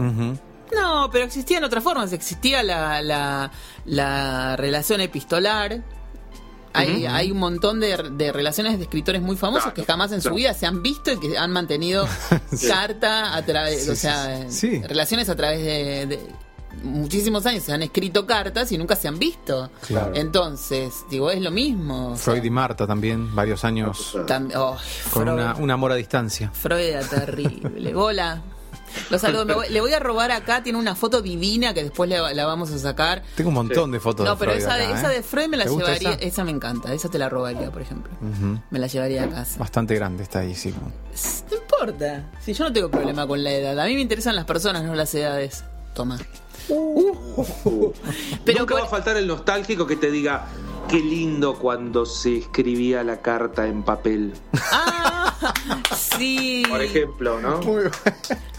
No, 0.75 1.11
pero 1.12 1.25
existían 1.27 1.62
otras 1.64 1.85
formas. 1.85 2.12
Existía 2.14 2.62
la, 2.62 3.03
la, 3.03 3.51
la 3.85 4.57
relación 4.57 5.01
epistolar, 5.03 5.83
Hay, 6.75 7.07
hay 7.07 7.31
un 7.31 7.39
montón 7.39 7.81
de, 7.81 7.97
de 8.13 8.33
relaciones 8.33 8.77
de 8.79 8.85
escritores 8.85 9.21
muy 9.23 9.37
famosos 9.37 9.65
Claro, 9.73 9.75
que 9.75 9.85
jamás 9.85 10.13
en 10.13 10.23
su 10.23 10.35
vida 10.35 10.55
se 10.55 10.67
han 10.67 10.83
visto 10.83 11.13
y 11.13 11.19
que 11.21 11.37
han 11.39 11.51
mantenido 11.51 12.07
carta 12.69 13.35
a 13.37 13.43
través, 13.45 13.85
Sí, 13.85 13.91
o 13.91 13.95
sí, 13.95 14.01
sea, 14.01 14.51
sí. 14.51 14.71
Sí. 14.71 14.83
relaciones 14.83 15.29
a 15.29 15.37
través 15.37 15.61
de, 15.65 16.07
de 16.07 16.21
muchísimos 16.83 17.45
años. 17.47 17.63
Se 17.65 17.73
han 17.73 17.83
escrito 17.83 18.27
cartas 18.27 18.73
y 18.73 18.79
nunca 18.79 18.97
se 18.97 19.09
han 19.09 19.19
visto. 19.19 19.71
Claro. 19.87 20.13
Entonces, 20.15 21.05
digo, 21.11 21.31
es 21.31 21.41
lo 21.41 21.51
mismo. 21.51 22.13
o 22.13 22.17
sea, 22.17 22.33
Freud 22.33 22.45
y 22.45 22.51
Marta 22.51 22.87
también, 22.87 23.35
varios 23.35 23.65
años 23.65 24.15
tam- 24.27 24.51
oh, 24.57 24.77
con 25.13 25.25
Freud. 25.25 25.35
una, 25.35 25.55
un 25.57 25.71
amor 25.71 25.93
a 25.93 25.97
distancia. 25.97 26.51
Freud 26.53 26.81
era 26.81 27.03
terrible. 27.07 27.95
Hola. 27.95 28.43
Lo 29.11 29.19
saludo. 29.19 29.45
Me 29.45 29.55
voy- 29.55 29.69
le 29.69 29.81
voy 29.81 29.93
a 29.93 29.99
robar 29.99 30.31
acá. 30.31 30.63
Tiene 30.63 30.79
una 30.79 30.95
foto 30.95 31.23
divina 31.23 31.75
que 31.75 31.83
después 31.83 32.09
le- 32.11 32.35
la 32.35 32.47
vamos 32.47 32.71
a 32.71 32.79
sacar. 32.79 33.23
Tengo 33.37 33.49
un 33.49 33.55
montón 33.55 33.91
de 33.91 34.01
fotos 34.01 34.25
No, 34.25 34.33
de 34.33 34.39
pero 34.39 34.53
Freud 34.53 34.65
esa, 34.65 34.77
de, 34.77 34.85
esa 34.93 35.13
¿eh? 35.13 35.17
de 35.17 35.23
Freud 35.23 35.49
me 35.49 35.57
la 35.57 35.65
¿Te 35.65 35.71
gusta 35.71 35.87
llevaría. 35.95 36.11
esa? 36.13 36.21
Esa? 36.27 36.45
me 36.45 36.51
encanta. 36.51 36.93
Esa 36.93 37.09
te 37.11 37.19
la 37.19 37.29
robaría, 37.29 37.71
por 37.71 37.83
ejemplo. 37.83 38.13
Me 38.71 38.79
la 38.79 38.87
llevaría 38.87 39.25
a 39.25 39.29
casa. 39.29 39.59
Bastante 39.59 39.95
grande 39.95 40.23
está 40.23 40.41
ahí, 40.41 40.55
sí. 40.55 40.75
No 41.51 41.57
importa. 41.57 42.31
Si 42.41 42.53
yo 42.55 42.65
no 42.65 42.73
tengo 42.73 42.91
problema 42.91 43.27
con 43.27 43.43
la 43.43 43.51
edad. 43.53 43.79
A 43.81 43.87
mí 43.87 43.95
me 43.95 44.01
interesan 44.01 44.37
las 44.37 44.45
personas, 44.45 44.83
no 44.85 44.95
las 44.95 45.15
edades. 45.15 45.65
Toma. 45.95 46.19
Pero 48.45 48.61
Nunca 48.61 48.75
por- 48.75 48.83
va 48.83 48.87
a 48.87 48.89
faltar 48.89 49.17
el 49.17 49.27
nostálgico 49.27 49.87
que 49.87 49.97
te 49.97 50.11
diga, 50.11 50.47
qué 50.88 50.99
lindo 51.01 51.55
cuando 51.59 52.05
se 52.07 52.37
escribía 52.38 53.03
la 53.05 53.21
carta 53.23 53.66
en 53.66 53.83
papel. 53.83 54.33
Ah, 54.73 55.35
sí. 55.97 56.64
Por 56.68 56.83
ejemplo, 56.83 57.40
¿no? 57.40 57.61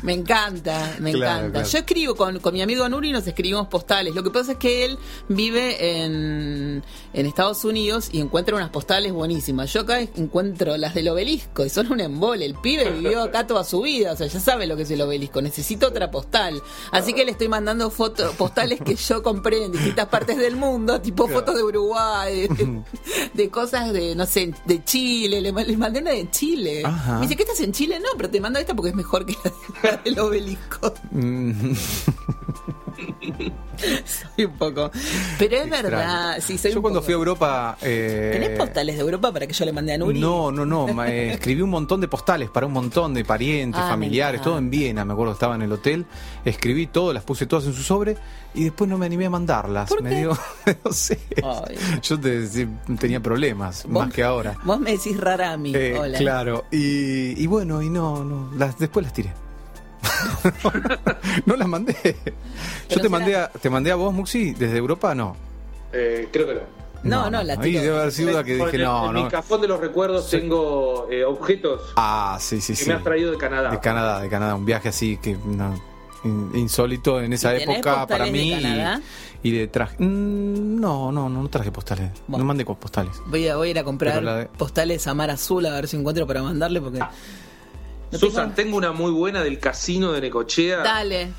Me 0.01 0.13
encanta, 0.13 0.95
me 0.99 1.13
Claro, 1.13 1.37
encanta. 1.45 1.51
claro. 1.59 1.69
Yo 1.69 1.77
escribo 1.79 2.15
con, 2.15 2.39
con 2.39 2.53
mi 2.53 2.61
amigo 2.61 2.87
Nuri, 2.89 3.11
nos 3.11 3.25
escribimos 3.25 3.67
postales. 3.67 4.13
Lo 4.15 4.21
que 4.23 4.31
pasa 4.31 4.53
es 4.53 4.57
que 4.57 4.83
él 4.85 4.97
vive 5.29 6.03
en, 6.03 6.83
en 7.13 7.25
Estados 7.25 7.63
Unidos 7.63 8.09
y 8.11 8.19
encuentra 8.19 8.55
unas 8.55 8.69
postales 8.69 9.13
buenísimas. 9.13 9.71
Yo 9.71 9.81
acá 9.81 10.01
encuentro 10.01 10.75
las 10.77 10.93
del 10.93 11.07
obelisco 11.07 11.63
y 11.65 11.69
son 11.69 11.91
un 11.91 12.01
embole. 12.01 12.45
El 12.45 12.55
pibe 12.55 12.89
vivió 12.91 13.21
acá 13.23 13.47
toda 13.47 13.63
su 13.63 13.81
vida, 13.81 14.11
o 14.11 14.15
sea, 14.17 14.27
ya 14.27 14.39
sabe 14.41 14.67
lo 14.67 14.75
que 14.75 14.83
es 14.83 14.91
el 14.91 15.01
obelisco. 15.01 15.41
Necesito 15.41 15.87
otra 15.87 16.11
postal. 16.11 16.61
Así 16.91 17.13
que 17.13 17.23
le 17.23 17.31
estoy 17.31 17.47
mandando 17.47 17.89
fotos, 17.89 18.35
postales 18.35 18.81
que 18.81 18.95
yo 18.95 19.23
compré 19.23 19.63
en 19.63 19.71
distintas 19.71 20.07
partes 20.07 20.37
del 20.37 20.57
mundo, 20.57 20.99
tipo 20.99 21.27
fotos 21.29 21.55
de 21.55 21.63
Uruguay, 21.63 22.22
de, 22.25 22.49
de 23.33 23.49
cosas 23.49 23.93
de, 23.93 24.15
no 24.15 24.25
sé, 24.25 24.53
de 24.65 24.83
Chile. 24.83 25.41
Le, 25.41 25.51
le 25.51 25.77
mandé 25.77 25.99
una 26.01 26.11
de 26.11 26.29
Chile. 26.31 26.83
Ajá. 26.85 27.15
Me 27.15 27.21
dice, 27.21 27.35
¿qué 27.35 27.43
estás 27.43 27.59
en 27.61 27.71
Chile? 27.71 27.99
No, 27.99 28.09
pero 28.17 28.29
te 28.29 28.41
mando 28.41 28.59
esta 28.59 28.73
porque 28.75 28.89
es 28.89 28.95
mejor 28.95 29.25
que 29.25 29.35
la 29.43 29.51
de- 29.51 29.91
la 29.91 29.97
del 30.03 30.19
obelisco. 30.19 30.93
Soy 34.35 34.45
un 34.45 34.53
poco. 34.53 34.91
Pero 35.39 35.57
es 35.57 35.69
verdad, 35.69 36.37
sí, 36.41 36.57
soy 36.57 36.71
Yo 36.73 36.81
cuando 36.81 36.99
poco. 36.99 37.05
fui 37.05 37.13
a 37.13 37.17
Europa... 37.17 37.77
eh, 37.81 38.29
¿Tenés 38.33 38.57
postales 38.57 38.95
de 38.95 39.01
Europa 39.01 39.31
para 39.31 39.47
que 39.47 39.53
yo 39.53 39.65
le 39.65 39.73
mande 39.73 39.93
a 39.93 39.97
Nuri? 39.97 40.19
No, 40.19 40.51
no, 40.51 40.65
no. 40.65 41.03
eh, 41.05 41.31
escribí 41.33 41.61
un 41.61 41.69
montón 41.69 42.01
de 42.01 42.07
postales 42.07 42.49
para 42.49 42.65
un 42.65 42.73
montón 42.73 43.13
de 43.13 43.25
parientes, 43.25 43.81
Ah, 43.83 43.89
familiares, 43.89 44.41
todo 44.41 44.57
en 44.57 44.69
Viena. 44.69 45.03
Me 45.05 45.13
acuerdo 45.13 45.33
que 45.33 45.35
estaba 45.37 45.55
en 45.55 45.61
el 45.63 45.71
hotel. 45.71 46.05
Escribí 46.45 46.87
todo, 46.87 47.13
las 47.13 47.23
puse 47.23 47.45
todas 47.45 47.65
en 47.65 47.73
su 47.73 47.83
sobre 47.83 48.15
y 48.53 48.65
después 48.65 48.89
no 48.89 48.97
me 48.97 49.05
animé 49.05 49.25
a 49.25 49.29
mandarlas. 49.29 49.89
¿Por 49.89 50.01
me 50.01 50.09
qué? 50.11 50.15
dio, 50.17 50.37
no 50.85 50.91
sé. 50.91 51.19
Ay. 51.43 51.77
Yo 52.03 52.19
te- 52.19 52.67
tenía 52.99 53.19
problemas, 53.19 53.85
más 53.87 54.11
que 54.13 54.23
ahora. 54.23 54.57
Vos 54.63 54.79
me 54.79 54.91
decís 54.91 55.19
rara 55.19 55.51
a 55.53 55.57
mí. 55.57 55.73
Eh, 55.75 55.97
Hola. 55.99 56.17
Claro, 56.17 56.65
y, 56.71 57.41
y 57.41 57.47
bueno, 57.47 57.81
y 57.81 57.89
no, 57.89 58.23
no, 58.23 58.51
las, 58.57 58.77
después 58.77 59.03
las 59.05 59.13
tiré. 59.13 59.33
no 61.45 61.55
las 61.55 61.67
mandé. 61.67 61.95
Yo 62.89 62.99
te 63.01 63.09
mandé, 63.09 63.35
a, 63.35 63.47
te 63.49 63.69
mandé 63.69 63.91
a 63.91 63.95
vos, 63.95 64.13
Muxi, 64.13 64.51
desde 64.53 64.77
Europa, 64.77 65.15
no. 65.15 65.35
Eh, 65.91 66.27
creo 66.31 66.47
que 66.47 66.53
no. 66.55 66.61
No, 67.03 67.29
no, 67.29 67.43
la 67.43 67.53
Ahí 67.55 67.71
tiro. 67.71 67.81
debe 67.83 67.99
haber 67.99 68.11
sido 68.13 68.31
la 68.31 68.43
que 68.45 68.55
dije, 68.55 68.77
el- 68.77 68.83
no, 68.83 69.07
en 69.07 69.13
no. 69.13 69.23
mi 69.25 69.29
cajón 69.29 69.59
de 69.59 69.67
los 69.67 69.79
recuerdos 69.81 70.29
tengo 70.29 71.07
eh, 71.11 71.25
objetos 71.25 71.81
Ah, 71.97 72.37
sí, 72.39 72.61
sí, 72.61 72.73
que 72.73 72.83
sí. 72.83 72.87
me 72.87 72.93
has 72.95 73.03
traído 73.03 73.31
de 73.31 73.37
Canadá. 73.37 73.71
De 73.71 73.79
Canadá, 73.81 74.21
de 74.21 74.29
Canadá, 74.29 74.55
un 74.55 74.65
viaje 74.65 74.87
así 74.87 75.17
que 75.17 75.35
no, 75.45 75.75
in- 76.23 76.51
insólito 76.55 77.19
en 77.19 77.33
esa 77.33 77.53
¿Y 77.55 77.59
tenés 77.59 77.75
época 77.79 78.07
para 78.07 78.25
mí. 78.27 78.31
de 78.31 78.69
y-? 78.69 79.49
Y, 79.49 79.51
de 79.51 79.67
traje. 79.67 79.97
mm, 79.99 80.79
no, 80.79 81.11
no, 81.11 81.27
no, 81.27 81.41
no 81.41 81.49
traje 81.49 81.73
postales. 81.73 82.09
Bueno. 82.25 82.43
No 82.43 82.47
mandé 82.47 82.63
con 82.63 82.77
postales. 82.77 83.11
Voy 83.25 83.49
a, 83.49 83.57
voy 83.57 83.67
a 83.67 83.71
ir 83.71 83.79
a 83.79 83.83
comprar 83.83 84.23
de- 84.23 84.45
postales 84.45 85.05
a 85.05 85.13
Mar 85.13 85.29
Azul 85.29 85.65
a 85.65 85.71
ver 85.73 85.89
si 85.89 85.97
encuentro 85.97 86.25
para 86.25 86.41
mandarle 86.41 86.79
porque. 86.79 86.99
No 88.13 88.19
Susan, 88.19 88.45
tengo- 88.47 88.55
tengo 88.55 88.77
una 88.77 88.91
muy 88.93 89.11
buena 89.11 89.43
del 89.43 89.59
casino 89.59 90.11
de 90.11 90.21
Necochea. 90.21 90.77
Dale. 90.79 91.31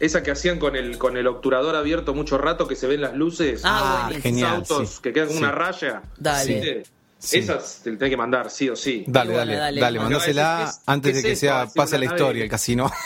Esa 0.00 0.22
que 0.22 0.30
hacían 0.32 0.58
con 0.58 0.74
el, 0.74 0.98
con 0.98 1.16
el 1.16 1.26
obturador 1.28 1.76
abierto 1.76 2.12
mucho 2.14 2.36
rato, 2.38 2.66
que 2.66 2.74
se 2.74 2.86
ven 2.88 3.00
las 3.02 3.14
luces. 3.14 3.60
Ah. 3.64 4.08
Esos 4.10 4.22
genial. 4.22 4.54
autos 4.56 4.88
sí. 4.90 4.98
que 5.02 5.12
quedan 5.12 5.28
con 5.28 5.36
Sí. 5.36 5.42
una 5.42 5.52
raya. 5.52 6.02
Dale. 6.18 6.84
Sí. 7.18 7.38
Esas 7.38 7.80
te 7.84 7.90
las 7.92 7.98
tenés 8.00 8.10
que 8.10 8.16
mandar, 8.16 8.50
sí 8.50 8.68
o 8.68 8.74
sí. 8.74 9.04
Dale, 9.06 9.32
dale, 9.32 9.54
dale. 9.54 10.00
mandásela 10.00 10.64
es- 10.64 10.70
es- 10.70 10.80
antes 10.86 11.10
es 11.10 11.16
de 11.18 11.22
que 11.28 11.32
esto, 11.34 11.40
sea 11.46 11.68
pase 11.72 11.96
la 11.98 12.06
historia 12.06 12.42
el 12.42 12.50
casino. 12.50 12.90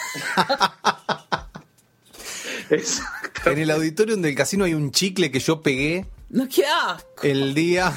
En 3.44 3.58
el 3.58 3.70
auditorium 3.70 4.22
del 4.22 4.34
casino 4.34 4.64
hay 4.64 4.74
un 4.74 4.90
chicle 4.90 5.30
que 5.30 5.38
yo 5.38 5.60
pegué 5.62 6.06
No, 6.28 6.48
qué 6.48 6.64
asco. 6.66 7.22
el 7.22 7.54
día. 7.54 7.92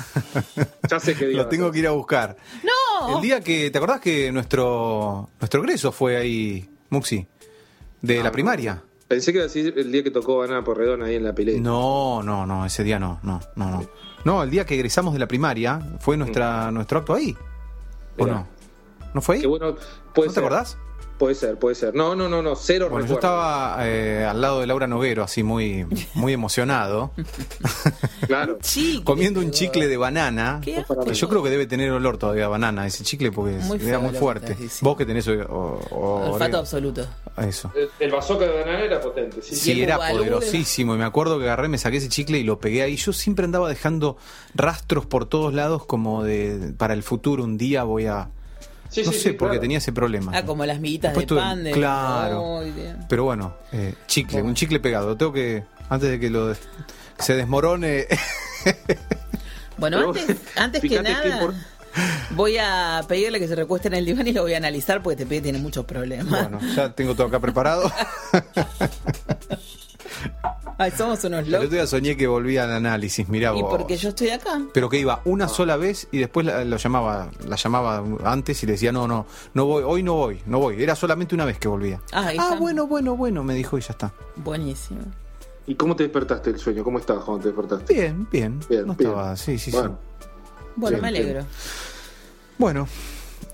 Ya 0.89 1.00
sé 1.00 1.15
qué 1.15 1.26
día 1.30 1.38
Lo 1.38 1.48
tengo 1.48 1.72
que 1.72 1.80
ir 1.80 1.88
a 1.88 1.92
buscar. 1.92 2.38
No. 2.63 3.15
El 3.18 3.22
día 3.22 3.42
que. 3.42 3.72
¿Te 3.72 3.78
acordás 3.78 4.00
que 4.02 4.32
nuestro 4.32 5.30
nuestro 5.39 5.62
egreso 5.62 5.92
fue 5.92 6.18
ahí, 6.18 6.70
Muxi? 6.89 7.26
De 8.02 8.20
Ah, 8.20 8.24
la 8.24 8.32
primaria. 8.32 8.84
Pensé 9.08 9.32
que 9.32 9.39
iba 9.39 9.46
a 9.46 9.48
decir 9.48 9.74
el 9.76 9.92
día 9.92 10.04
que 10.04 10.12
tocó 10.12 10.44
Ana 10.44 10.63
Porredón 10.63 11.02
ahí 11.02 11.15
en 11.15 11.24
la 11.24 11.34
pileta. 11.34 11.60
No, 11.60 12.22
no, 12.22 12.46
no, 12.46 12.65
ese 12.65 12.84
día 12.84 13.00
no, 13.00 13.20
no, 13.24 13.42
no, 13.56 13.70
no. 13.72 13.89
No, 14.24 14.44
el 14.44 14.52
día 14.52 14.65
que 14.65 14.76
egresamos 14.76 15.13
de 15.13 15.20
la 15.20 15.28
primaria 15.28 15.80
fue 16.00 16.15
nuestra, 16.15 16.70
nuestro 16.72 17.00
acto 17.00 17.15
ahí. 17.15 17.36
¿O 18.20 18.26
Mirá. 18.26 18.36
no? 18.38 18.48
¿No 19.15 19.22
fue 19.22 19.36
ahí? 19.36 19.42
Que 19.42 19.48
bueno, 19.48 19.76
¿No 20.15 20.24
te 20.32 20.39
acordás? 20.39 20.78
Puede 21.19 21.36
ser, 21.36 21.60
puede 21.60 21.75
ser. 21.75 21.93
No, 21.93 22.15
no, 22.15 22.29
no, 22.29 22.41
no, 22.41 22.55
cero 22.55 22.88
Bueno, 22.89 23.05
yo 23.05 23.15
estaba 23.15 23.77
eh, 23.82 24.25
al 24.25 24.39
lado 24.39 24.62
de 24.62 24.67
Laura 24.67 24.88
Noguero, 24.88 25.21
así 25.21 25.43
muy, 25.43 25.86
muy 26.15 26.32
emocionado, 26.34 27.12
Claro. 28.27 28.58
Chicle, 28.62 29.03
comiendo 29.03 29.39
un 29.41 29.51
chicle 29.51 29.88
de 29.88 29.97
banana. 29.97 30.62
Qué 30.63 30.84
yo 31.13 31.27
creo 31.29 31.43
que 31.43 31.49
debe 31.49 31.65
tener 31.67 31.91
olor 31.91 32.17
todavía 32.17 32.45
a 32.45 32.47
banana 32.47 32.88
ese 32.88 33.03
chicle 33.03 33.32
porque 33.34 33.58
Muy 33.58 33.77
era 33.79 33.86
feo 33.88 34.01
muy 34.01 34.12
que 34.12 34.17
fuerte. 34.17 34.58
Vos 34.82 34.97
que 34.97 35.05
tenés 35.05 35.27
o, 35.27 35.34
o- 35.91 36.32
Olfato 36.32 36.55
o- 36.58 36.60
absoluto. 36.62 37.05
eso. 37.38 37.71
El, 37.75 37.89
el 37.99 38.12
bazooka 38.12 38.45
de 38.45 38.60
banana 38.62 38.79
era 38.86 39.01
potente, 39.01 39.41
sí. 39.41 39.55
Sí, 39.55 39.82
era 39.82 39.97
poderosísimo. 39.97 40.95
Y 40.95 40.97
me 40.97 41.05
acuerdo 41.05 41.38
que 41.38 41.43
agarré, 41.45 41.67
me 41.67 41.77
saqué 41.77 41.97
ese 41.97 42.08
chicle 42.10 42.38
y 42.38 42.43
lo 42.43 42.60
pegué 42.60 42.82
ahí. 42.84 42.95
Yo 42.95 43.12
siempre 43.12 43.43
andaba 43.45 43.67
dejando 43.67 44.15
rastros 44.55 45.05
por 45.05 45.25
todos 45.25 45.53
lados 45.53 45.86
como 45.86 46.23
de 46.23 46.73
para 46.77 46.93
el 46.93 47.03
futuro 47.03 47.43
un 47.43 47.58
día 47.58 47.84
voy 47.84 48.05
a... 48.05 48.29
Sí, 48.89 49.04
no 49.04 49.12
sí, 49.12 49.17
sé, 49.17 49.23
sí, 49.30 49.30
porque 49.34 49.52
claro. 49.54 49.62
tenía 49.62 49.78
ese 49.78 49.91
problema. 49.93 50.32
Ah, 50.36 50.43
como 50.43 50.65
las 50.65 50.80
miguitas 50.80 51.13
Después 51.13 51.28
de 51.28 51.36
tuve- 51.36 51.39
pan 51.41 51.63
de. 51.63 51.71
claro. 51.71 52.62
Pero 53.08 53.23
bueno, 53.23 53.54
eh, 53.71 53.93
chicle, 54.08 54.41
un 54.41 54.56
chicle 54.56 54.80
pegado. 54.80 55.15
Tengo 55.15 55.32
que, 55.32 55.63
antes 55.89 56.10
de 56.10 56.19
que 56.19 56.30
lo 56.30 56.47
des- 56.47 56.60
se 57.19 57.36
desmorone... 57.36 58.08
Bueno, 59.78 59.97
Pero, 59.97 60.10
antes, 60.10 60.38
antes 60.58 60.82
que 60.82 60.89
qué 60.89 61.02
nada, 61.02 61.54
voy 62.32 62.58
a 62.60 63.02
pedirle 63.08 63.39
que 63.39 63.47
se 63.47 63.56
recueste 63.56 63.88
en 63.88 63.93
el 63.93 64.06
diván 64.06 64.28
y 64.28 64.34
lo 64.34 64.41
voy 64.41 64.54
a 64.54 64.58
analizar 64.58 65.02
porque 65.02 65.15
te 65.15 65.25
pibe 65.25 65.39
tiene 65.39 65.58
muchos 65.60 65.86
problemas. 65.86 66.28
bueno, 66.49 66.60
ya 66.75 66.91
tengo 66.93 67.15
todo 67.15 67.28
acá 67.28 67.39
preparado. 67.39 67.89
Ay, 70.82 70.92
somos 70.92 71.22
unos 71.26 71.42
El 71.42 71.48
otro 71.50 71.58
locos. 71.63 71.70
día 71.72 71.86
soñé 71.86 72.15
que 72.15 72.26
volvía 72.26 72.63
al 72.63 72.72
análisis, 72.72 73.28
mirá 73.28 73.54
Y 73.56 73.62
vos. 73.62 73.70
porque 73.70 73.98
yo 73.98 74.10
estoy 74.10 74.30
acá. 74.30 74.62
Pero 74.74 74.89
que 74.89 74.98
iba 74.98 75.22
una 75.26 75.50
sola 75.50 75.76
vez 75.76 76.08
y 76.12 76.20
después 76.20 76.46
la, 76.46 76.63
lo 76.63 76.78
llamaba, 76.78 77.30
la 77.48 77.58
llamaba 77.58 78.02
antes 78.24 78.63
y 78.63 78.65
le 78.65 78.72
decía, 78.72 78.92
no, 78.94 79.06
no, 79.06 79.26
no 79.54 79.65
voy, 79.65 79.84
hoy 79.86 80.04
no 80.04 80.13
voy, 80.13 80.42
no 80.46 80.60
voy. 80.60 80.82
Era 80.82 80.96
solamente 80.96 81.36
una 81.36 81.44
vez 81.44 81.60
que 81.60 81.68
volvía. 81.68 82.02
Ah, 82.13 82.32
ah, 82.39 82.56
bueno, 82.58 82.88
bueno, 82.88 83.18
bueno, 83.18 83.44
me 83.44 83.54
dijo 83.56 83.78
y 83.78 83.82
ya 83.82 83.92
está. 83.92 84.13
Buenísimo. 84.38 85.02
¿Y 85.68 85.76
cómo 85.76 85.96
te 85.96 86.04
despertaste 86.04 86.50
el 86.52 86.58
sueño? 86.60 86.84
¿Cómo 86.84 86.98
estabas 86.98 87.26
cuando 87.26 87.44
te 87.44 87.50
despertaste? 87.50 87.94
Bien, 87.94 88.28
bien. 88.32 88.60
Bien, 88.70 88.88
no 88.88 88.96
bien. 88.96 89.10
estaba, 89.12 89.36
sí, 89.36 89.60
sí, 89.60 89.72
Bueno, 89.72 90.00
sí. 90.22 90.28
Bueno, 90.78 90.98
Bien, 90.98 91.02
me 91.02 91.12
bien. 91.12 91.26
alegro. 91.28 91.46
Bueno, 92.58 92.88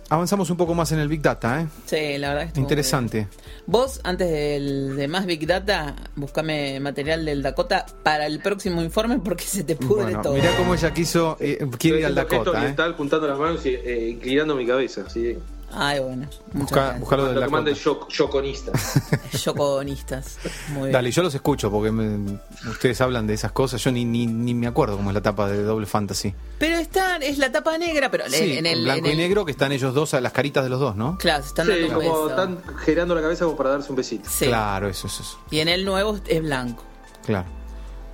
avanzamos 0.10 0.50
un 0.50 0.58
poco 0.58 0.74
más 0.74 0.92
en 0.92 1.00
el 1.00 1.08
Big 1.08 1.22
Data, 1.22 1.62
¿eh? 1.62 1.68
Sí, 1.86 2.18
la 2.18 2.30
verdad 2.30 2.42
que 2.44 2.48
estuvo 2.48 2.62
muy 2.62 2.66
Interesante. 2.66 3.18
bien. 3.18 3.30
Vos, 3.68 4.00
antes 4.04 4.30
del, 4.30 4.96
de 4.96 5.08
más 5.08 5.26
Big 5.26 5.46
Data, 5.48 5.96
buscame 6.16 6.80
material 6.80 7.26
del 7.26 7.42
Dakota 7.42 7.86
para 8.04 8.26
el 8.28 8.40
próximo 8.40 8.82
informe 8.82 9.20
porque 9.20 9.44
se 9.44 9.64
te 9.64 9.76
pudre 9.76 10.04
Bueno, 10.04 10.22
todo. 10.22 10.34
mirá 10.34 10.56
cómo 10.58 10.74
ella 10.76 10.94
quiso, 10.94 11.38
eh, 11.40 11.66
quiere 11.78 12.00
ir 12.00 12.06
al 12.06 12.16
Dakota, 12.16 12.52
¿eh? 12.52 12.58
oriental, 12.58 12.94
juntando 12.94 13.28
las 13.28 13.40
manos 13.40 13.66
y 13.66 13.70
eh, 13.70 14.10
inclinando 14.12 14.56
mi 14.56 14.66
cabeza. 14.68 15.10
¿sí? 15.10 15.38
Ay, 15.78 16.00
bueno. 16.00 16.26
Busca, 16.54 16.96
buscalo 16.98 17.26
del 17.26 17.36
Lo 17.36 17.64
que 17.66 17.74
yo, 17.74 18.08
yoconista. 18.08 18.72
Yoconistas. 19.44 20.38
Muy 20.70 20.84
bien. 20.84 20.92
Dale, 20.94 21.12
yo 21.12 21.22
los 21.22 21.36
escucho 21.36 21.70
porque 21.70 21.92
me- 21.92 22.40
ustedes 22.70 23.02
hablan 23.02 23.28
de 23.28 23.34
esas 23.34 23.52
cosas. 23.52 23.84
Yo 23.84 23.92
ni, 23.92 24.06
ni, 24.06 24.26
ni 24.26 24.54
me 24.54 24.68
acuerdo 24.68 24.96
cómo 24.96 25.10
es 25.10 25.14
la 25.14 25.22
tapa 25.22 25.50
de 25.50 25.64
Doble 25.64 25.86
Fantasy. 25.86 26.34
Pero 26.60 26.78
está, 26.78 27.18
es 27.18 27.38
la 27.38 27.52
tapa 27.52 27.78
negra, 27.78 28.10
pero 28.10 28.24
Sí, 28.30 28.58
en 28.58 28.66
el. 28.66 28.84
blanco 28.84 29.00
en 29.00 29.06
el- 29.06 29.14
y 29.14 29.18
negro 29.18 29.44
que 29.46 29.52
están 29.52 29.72
ellos 29.74 29.94
dos, 29.94 30.14
las 30.14 30.32
caritas 30.32 30.64
de 30.64 30.70
los 30.70 30.80
dos, 30.80 30.96
¿no? 30.96 31.18
Claro, 31.18 31.44
se 31.44 31.50
están 31.50 31.66
Sí, 31.68 31.72
dando 31.74 31.88
un 31.88 31.94
como 32.06 32.24
beso. 32.26 32.30
están 32.30 32.78
girando 32.86 33.16
la 33.16 33.22
cabeza 33.22 33.44
como 33.46 33.58
para 33.58 33.72
darse 33.72 33.90
un 33.90 33.96
besito. 33.98 34.30
Sí. 34.30 34.46
Claro, 34.46 34.88
eso, 34.88 35.08
eso, 35.08 35.24
eso. 35.24 35.40
Y 35.52 35.60
en 35.60 35.68
el 35.68 35.84
nuevo 35.84 36.18
es 36.26 36.42
blanco. 36.42 36.84
Claro. 37.26 37.48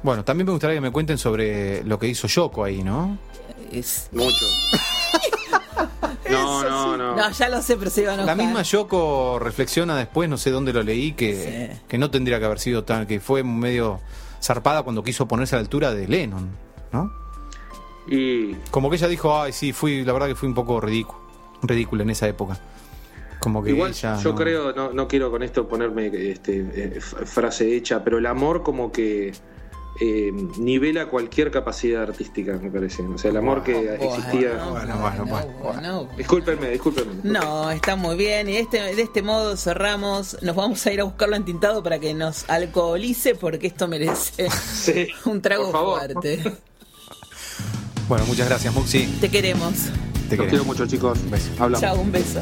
Bueno, 0.01 0.23
también 0.25 0.47
me 0.47 0.51
gustaría 0.53 0.75
que 0.77 0.81
me 0.81 0.91
cuenten 0.91 1.19
sobre 1.19 1.83
lo 1.83 1.99
que 1.99 2.07
hizo 2.07 2.27
Yoko 2.27 2.63
ahí, 2.63 2.81
¿no? 2.81 3.19
Es- 3.71 4.07
Mucho. 4.11 4.45
No, 6.31 6.63
no, 6.63 6.97
no. 6.97 7.15
No, 7.15 7.31
ya 7.31 7.49
lo 7.49 7.61
sé, 7.61 7.77
pero 7.77 7.89
se 7.91 8.01
iba 8.03 8.13
a 8.13 8.17
La 8.17 8.23
enojar. 8.23 8.37
misma 8.37 8.61
Yoko 8.63 9.39
reflexiona 9.39 9.95
después, 9.97 10.29
no 10.29 10.37
sé 10.37 10.51
dónde 10.51 10.73
lo 10.73 10.83
leí, 10.83 11.13
que, 11.13 11.71
Sí. 11.73 11.81
que 11.87 11.97
no 11.97 12.09
tendría 12.11 12.39
que 12.39 12.45
haber 12.45 12.59
sido 12.59 12.83
tan, 12.83 13.05
que 13.07 13.19
fue 13.19 13.43
medio 13.43 13.99
zarpada 14.41 14.83
cuando 14.83 15.03
quiso 15.03 15.27
ponerse 15.27 15.55
a 15.55 15.59
la 15.59 15.61
altura 15.63 15.93
de 15.93 16.07
Lennon, 16.07 16.49
¿no? 16.91 17.11
Y 18.07 18.55
Como 18.71 18.89
que 18.89 18.95
ella 18.95 19.07
dijo, 19.07 19.39
ay, 19.39 19.53
sí, 19.53 19.73
fui, 19.73 20.03
la 20.03 20.13
verdad 20.13 20.27
que 20.27 20.35
fui 20.35 20.47
un 20.49 20.55
poco 20.55 20.81
ridículo, 20.81 21.19
ridículo 21.61 22.03
en 22.03 22.09
esa 22.09 22.27
época. 22.27 22.59
Como 23.39 23.63
que 23.63 23.71
igual 23.71 23.91
ella 23.91 24.17
yo 24.21 24.31
no- 24.31 24.35
creo, 24.35 24.73
no, 24.73 24.91
no 24.93 25.07
quiero 25.07 25.31
con 25.31 25.41
esto 25.43 25.67
ponerme 25.67 26.07
este, 26.31 26.59
eh, 26.75 27.01
frase 27.01 27.75
hecha, 27.75 28.03
pero 28.03 28.17
el 28.19 28.25
amor 28.25 28.61
como 28.63 28.91
que 28.91 29.33
eh, 29.99 30.31
nivela 30.57 31.07
cualquier 31.07 31.51
capacidad 31.51 32.03
artística, 32.03 32.53
me 32.57 32.71
parece. 32.71 33.03
O 33.03 33.17
sea, 33.17 33.29
el 33.31 33.37
amor 33.37 33.63
que 33.63 33.95
existía. 33.95 34.63
Bueno, 34.69 34.97
bueno. 35.61 36.07
Discúlpenme, 36.17 36.69
discúlpenme. 36.71 37.13
No, 37.23 37.69
está 37.71 37.95
muy 37.95 38.15
bien. 38.15 38.49
Y 38.49 38.53
de 38.53 38.59
este, 38.61 38.79
de 38.95 39.01
este 39.01 39.21
modo 39.21 39.55
cerramos. 39.57 40.37
Nos 40.41 40.55
vamos 40.55 40.85
a 40.85 40.91
ir 40.93 41.01
a 41.01 41.03
buscarlo 41.03 41.35
en 41.35 41.45
tintado 41.45 41.83
para 41.83 41.99
que 41.99 42.13
nos 42.13 42.49
alcoholice, 42.49 43.35
porque 43.35 43.67
esto 43.67 43.87
merece 43.87 44.49
Sí, 44.73 45.07
un 45.25 45.41
trago 45.41 45.65
por 45.65 45.73
favor. 45.73 45.99
fuerte. 45.99 46.53
Bueno, 48.07 48.25
muchas 48.25 48.47
gracias, 48.49 48.73
Muxi. 48.73 49.05
Te 49.21 49.29
queremos. 49.29 49.73
Te 49.73 49.81
Los 49.81 50.29
queremos. 50.29 50.49
quiero 50.49 50.65
mucho, 50.65 50.87
chicos. 50.87 51.19
Beso. 51.29 51.49
Hablamos. 51.59 51.81
Chao, 51.81 51.99
un 52.01 52.11
beso. 52.11 52.41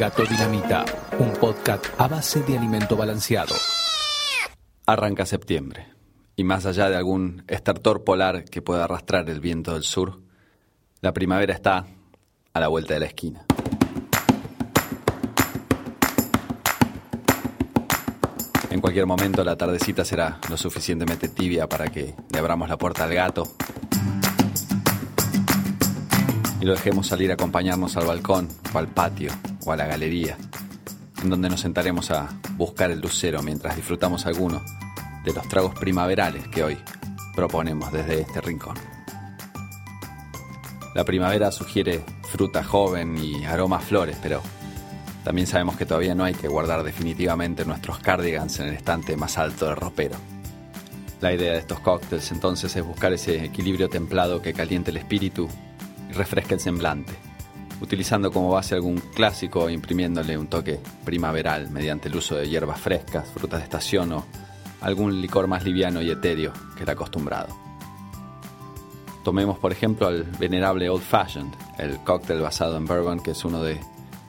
Gato 0.00 0.24
dinamita, 0.24 0.82
un 1.18 1.30
podcast 1.32 1.84
a 1.98 2.08
base 2.08 2.42
de 2.44 2.56
alimento 2.56 2.96
balanceado. 2.96 3.54
Arranca 4.86 5.26
septiembre, 5.26 5.88
y 6.36 6.42
más 6.42 6.64
allá 6.64 6.88
de 6.88 6.96
algún 6.96 7.44
estertor 7.48 8.02
polar 8.02 8.46
que 8.46 8.62
pueda 8.62 8.84
arrastrar 8.84 9.28
el 9.28 9.40
viento 9.40 9.74
del 9.74 9.82
sur, 9.82 10.22
la 11.02 11.12
primavera 11.12 11.52
está 11.52 11.84
a 12.54 12.60
la 12.60 12.68
vuelta 12.68 12.94
de 12.94 13.00
la 13.00 13.06
esquina. 13.06 13.44
En 18.70 18.80
cualquier 18.80 19.04
momento 19.04 19.44
la 19.44 19.56
tardecita 19.56 20.06
será 20.06 20.40
lo 20.48 20.56
suficientemente 20.56 21.28
tibia 21.28 21.68
para 21.68 21.88
que 21.88 22.14
le 22.32 22.38
abramos 22.38 22.70
la 22.70 22.78
puerta 22.78 23.04
al 23.04 23.12
gato 23.12 23.42
y 26.60 26.64
lo 26.66 26.72
dejemos 26.72 27.06
salir 27.06 27.30
a 27.30 27.34
acompañarnos 27.34 27.96
al 27.96 28.06
balcón 28.06 28.48
o 28.74 28.78
al 28.78 28.88
patio 28.88 29.32
o 29.64 29.72
a 29.72 29.76
la 29.76 29.86
galería, 29.86 30.36
en 31.22 31.30
donde 31.30 31.48
nos 31.48 31.60
sentaremos 31.60 32.10
a 32.10 32.28
buscar 32.56 32.90
el 32.90 33.00
lucero 33.00 33.42
mientras 33.42 33.76
disfrutamos 33.76 34.26
alguno 34.26 34.62
de 35.24 35.32
los 35.32 35.48
tragos 35.48 35.74
primaverales 35.74 36.46
que 36.48 36.62
hoy 36.62 36.78
proponemos 37.34 37.92
desde 37.92 38.20
este 38.20 38.40
rincón. 38.40 38.76
La 40.94 41.04
primavera 41.04 41.50
sugiere 41.50 42.04
fruta 42.22 42.62
joven 42.62 43.16
y 43.16 43.44
aroma 43.44 43.76
a 43.76 43.80
flores, 43.80 44.18
pero 44.22 44.42
también 45.24 45.46
sabemos 45.46 45.76
que 45.76 45.86
todavía 45.86 46.14
no 46.14 46.24
hay 46.24 46.34
que 46.34 46.48
guardar 46.48 46.82
definitivamente 46.82 47.64
nuestros 47.64 48.00
cardigans 48.00 48.58
en 48.60 48.68
el 48.68 48.74
estante 48.74 49.16
más 49.16 49.38
alto 49.38 49.66
del 49.66 49.76
ropero. 49.76 50.16
La 51.20 51.32
idea 51.32 51.52
de 51.52 51.58
estos 51.58 51.80
cócteles 51.80 52.30
entonces 52.32 52.74
es 52.74 52.84
buscar 52.84 53.12
ese 53.12 53.44
equilibrio 53.44 53.88
templado 53.88 54.42
que 54.42 54.52
caliente 54.52 54.90
el 54.90 54.96
espíritu 54.96 55.48
y 56.10 56.12
refresca 56.12 56.54
el 56.54 56.60
semblante, 56.60 57.12
utilizando 57.80 58.32
como 58.32 58.50
base 58.50 58.74
algún 58.74 58.98
clásico 58.98 59.68
e 59.68 59.72
imprimiéndole 59.72 60.36
un 60.36 60.48
toque 60.48 60.80
primaveral 61.04 61.70
mediante 61.70 62.08
el 62.08 62.16
uso 62.16 62.36
de 62.36 62.48
hierbas 62.48 62.80
frescas, 62.80 63.28
frutas 63.28 63.60
de 63.60 63.64
estación 63.64 64.12
o 64.12 64.26
algún 64.80 65.20
licor 65.20 65.46
más 65.46 65.64
liviano 65.64 66.02
y 66.02 66.10
etéreo 66.10 66.52
que 66.76 66.82
el 66.82 66.90
acostumbrado. 66.90 67.56
Tomemos 69.22 69.58
por 69.58 69.70
ejemplo 69.70 70.06
al 70.06 70.24
venerable 70.24 70.88
Old 70.88 71.02
Fashioned, 71.02 71.54
el 71.78 71.98
cóctel 71.98 72.40
basado 72.40 72.76
en 72.76 72.86
bourbon 72.86 73.20
que 73.20 73.32
es 73.32 73.44
uno 73.44 73.62
de 73.62 73.78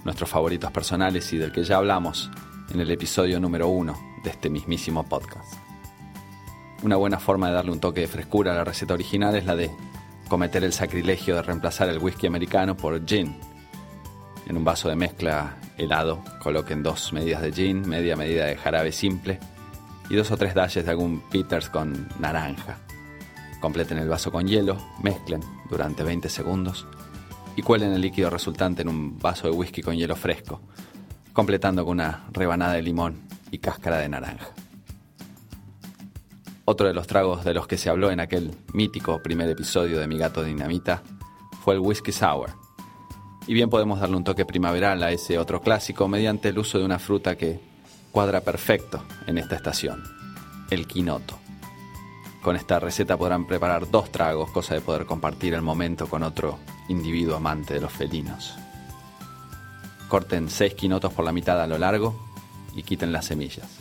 nuestros 0.03 0.29
favoritos 0.29 0.71
personales 0.71 1.31
y 1.33 1.37
del 1.37 1.51
que 1.51 1.63
ya 1.63 1.77
hablamos 1.77 2.29
en 2.69 2.79
el 2.79 2.91
episodio 2.91 3.39
número 3.39 3.69
uno 3.69 3.97
de 4.23 4.29
este 4.29 4.49
mismísimo 4.49 5.03
podcast. 5.07 5.53
Una 6.83 6.95
buena 6.95 7.19
forma 7.19 7.47
de 7.47 7.53
darle 7.53 7.71
un 7.71 7.79
toque 7.79 8.01
de 8.01 8.07
frescura 8.07 8.53
a 8.53 8.55
la 8.55 8.63
receta 8.63 8.93
original 8.93 9.35
es 9.35 9.45
la 9.45 9.55
de 9.55 9.71
cometer 10.31 10.63
el 10.63 10.71
sacrilegio 10.71 11.35
de 11.35 11.41
reemplazar 11.41 11.89
el 11.89 11.97
whisky 11.97 12.25
americano 12.25 12.77
por 12.77 13.05
gin. 13.05 13.35
En 14.47 14.55
un 14.55 14.63
vaso 14.63 14.87
de 14.87 14.95
mezcla 14.95 15.57
helado 15.77 16.23
coloquen 16.41 16.83
dos 16.83 17.11
medidas 17.11 17.41
de 17.41 17.51
gin, 17.51 17.81
media 17.81 18.15
medida 18.15 18.45
de 18.45 18.55
jarabe 18.55 18.93
simple 18.93 19.41
y 20.09 20.15
dos 20.15 20.31
o 20.31 20.37
tres 20.37 20.55
dashes 20.55 20.85
de 20.85 20.91
algún 20.91 21.21
bitters 21.29 21.69
con 21.69 22.07
naranja. 22.17 22.77
Completen 23.59 23.97
el 23.97 24.07
vaso 24.07 24.31
con 24.31 24.47
hielo, 24.47 24.77
mezclen 25.03 25.41
durante 25.69 26.01
20 26.01 26.29
segundos 26.29 26.87
y 27.57 27.61
cuelen 27.61 27.91
el 27.91 27.99
líquido 27.99 28.29
resultante 28.29 28.83
en 28.83 28.87
un 28.87 29.19
vaso 29.19 29.49
de 29.49 29.53
whisky 29.53 29.81
con 29.81 29.97
hielo 29.97 30.15
fresco, 30.15 30.61
completando 31.33 31.83
con 31.83 31.99
una 31.99 32.23
rebanada 32.31 32.75
de 32.75 32.83
limón 32.83 33.19
y 33.51 33.57
cáscara 33.57 33.97
de 33.97 34.07
naranja. 34.07 34.60
Otro 36.63 36.87
de 36.87 36.93
los 36.93 37.07
tragos 37.07 37.43
de 37.43 37.53
los 37.53 37.65
que 37.65 37.77
se 37.77 37.89
habló 37.89 38.11
en 38.11 38.19
aquel 38.19 38.55
mítico 38.73 39.21
primer 39.23 39.49
episodio 39.49 39.99
de 39.99 40.07
Mi 40.07 40.17
Gato 40.17 40.43
Dinamita 40.43 41.01
fue 41.63 41.73
el 41.73 41.79
Whisky 41.79 42.11
Sour. 42.11 42.51
Y 43.47 43.53
bien 43.53 43.69
podemos 43.69 43.99
darle 43.99 44.15
un 44.15 44.23
toque 44.23 44.45
primaveral 44.45 45.01
a 45.01 45.11
ese 45.11 45.39
otro 45.39 45.61
clásico 45.61 46.07
mediante 46.07 46.49
el 46.49 46.59
uso 46.59 46.77
de 46.77 46.85
una 46.85 46.99
fruta 46.99 47.35
que 47.35 47.59
cuadra 48.11 48.41
perfecto 48.41 49.03
en 49.25 49.39
esta 49.39 49.55
estación, 49.55 50.03
el 50.69 50.85
quinoto. 50.85 51.39
Con 52.43 52.55
esta 52.55 52.79
receta 52.79 53.17
podrán 53.17 53.47
preparar 53.47 53.89
dos 53.89 54.11
tragos, 54.11 54.51
cosa 54.51 54.75
de 54.75 54.81
poder 54.81 55.05
compartir 55.05 55.55
el 55.55 55.61
momento 55.63 56.07
con 56.07 56.21
otro 56.21 56.59
individuo 56.89 57.35
amante 57.35 57.73
de 57.73 57.81
los 57.81 57.91
felinos. 57.91 58.55
Corten 60.09 60.49
seis 60.49 60.75
quinotos 60.75 61.11
por 61.13 61.25
la 61.25 61.31
mitad 61.31 61.59
a 61.59 61.67
lo 61.67 61.79
largo 61.79 62.19
y 62.75 62.83
quiten 62.83 63.11
las 63.11 63.25
semillas. 63.25 63.79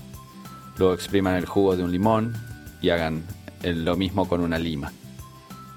Luego 0.78 0.94
expriman 0.94 1.36
el 1.36 1.44
jugo 1.44 1.76
de 1.76 1.84
un 1.84 1.92
limón 1.92 2.49
y 2.80 2.90
hagan 2.90 3.24
el- 3.62 3.84
lo 3.84 3.96
mismo 3.96 4.28
con 4.28 4.40
una 4.40 4.58
lima. 4.58 4.92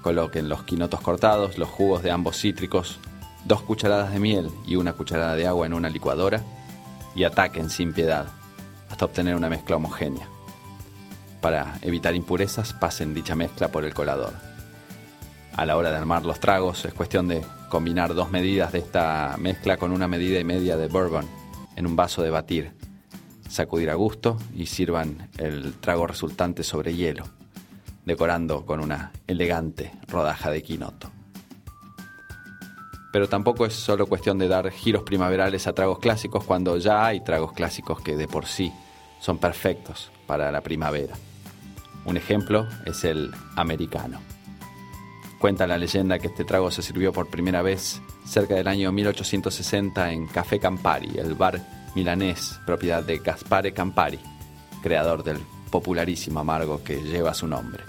Coloquen 0.02 0.48
los 0.48 0.64
quinotos 0.64 1.00
cortados, 1.00 1.58
los 1.58 1.68
jugos 1.68 2.02
de 2.02 2.10
ambos 2.10 2.36
cítricos, 2.38 2.98
dos 3.44 3.62
cucharadas 3.62 4.12
de 4.12 4.20
miel 4.20 4.50
y 4.66 4.76
una 4.76 4.92
cucharada 4.92 5.34
de 5.34 5.46
agua 5.46 5.66
en 5.66 5.74
una 5.74 5.88
licuadora 5.90 6.42
y 7.14 7.24
ataquen 7.24 7.70
sin 7.70 7.92
piedad 7.92 8.26
hasta 8.90 9.04
obtener 9.04 9.34
una 9.34 9.48
mezcla 9.48 9.76
homogénea. 9.76 10.28
Para 11.40 11.78
evitar 11.82 12.14
impurezas, 12.14 12.72
pasen 12.72 13.12
dicha 13.14 13.34
mezcla 13.34 13.68
por 13.68 13.84
el 13.84 13.92
colador. 13.92 14.32
A 15.56 15.66
la 15.66 15.76
hora 15.76 15.90
de 15.90 15.96
armar 15.96 16.24
los 16.24 16.40
tragos 16.40 16.84
es 16.84 16.94
cuestión 16.94 17.28
de 17.28 17.44
combinar 17.68 18.14
dos 18.14 18.30
medidas 18.30 18.72
de 18.72 18.78
esta 18.78 19.36
mezcla 19.38 19.76
con 19.76 19.92
una 19.92 20.08
medida 20.08 20.38
y 20.40 20.44
media 20.44 20.76
de 20.76 20.88
bourbon 20.88 21.26
en 21.76 21.86
un 21.86 21.96
vaso 21.96 22.22
de 22.22 22.30
batir. 22.30 22.72
Sacudir 23.48 23.90
a 23.90 23.94
gusto 23.94 24.36
y 24.54 24.66
sirvan 24.66 25.30
el 25.38 25.74
trago 25.74 26.06
resultante 26.06 26.62
sobre 26.62 26.94
hielo, 26.94 27.24
decorando 28.04 28.66
con 28.66 28.80
una 28.80 29.12
elegante 29.26 29.92
rodaja 30.08 30.50
de 30.50 30.62
quinoto. 30.62 31.10
Pero 33.12 33.28
tampoco 33.28 33.64
es 33.64 33.74
solo 33.74 34.06
cuestión 34.06 34.38
de 34.38 34.48
dar 34.48 34.70
giros 34.72 35.04
primaverales 35.04 35.66
a 35.68 35.72
tragos 35.72 36.00
clásicos 36.00 36.44
cuando 36.44 36.78
ya 36.78 37.06
hay 37.06 37.20
tragos 37.20 37.52
clásicos 37.52 38.00
que 38.00 38.16
de 38.16 38.26
por 38.26 38.46
sí 38.46 38.72
son 39.20 39.38
perfectos 39.38 40.10
para 40.26 40.50
la 40.50 40.62
primavera. 40.62 41.14
Un 42.04 42.16
ejemplo 42.16 42.66
es 42.84 43.04
el 43.04 43.32
americano. 43.56 44.20
Cuenta 45.38 45.66
la 45.66 45.78
leyenda 45.78 46.18
que 46.18 46.26
este 46.26 46.44
trago 46.44 46.70
se 46.70 46.82
sirvió 46.82 47.12
por 47.12 47.30
primera 47.30 47.62
vez 47.62 48.00
cerca 48.26 48.54
del 48.54 48.66
año 48.66 48.90
1860 48.92 50.12
en 50.12 50.26
Café 50.26 50.58
Campari, 50.58 51.18
el 51.18 51.34
bar 51.34 51.83
milanés 51.94 52.60
propiedad 52.66 53.02
de 53.02 53.18
Gaspare 53.18 53.72
Campari, 53.72 54.20
creador 54.82 55.22
del 55.22 55.38
popularísimo 55.70 56.40
amargo 56.40 56.82
que 56.82 57.02
lleva 57.02 57.34
su 57.34 57.46
nombre. 57.46 57.82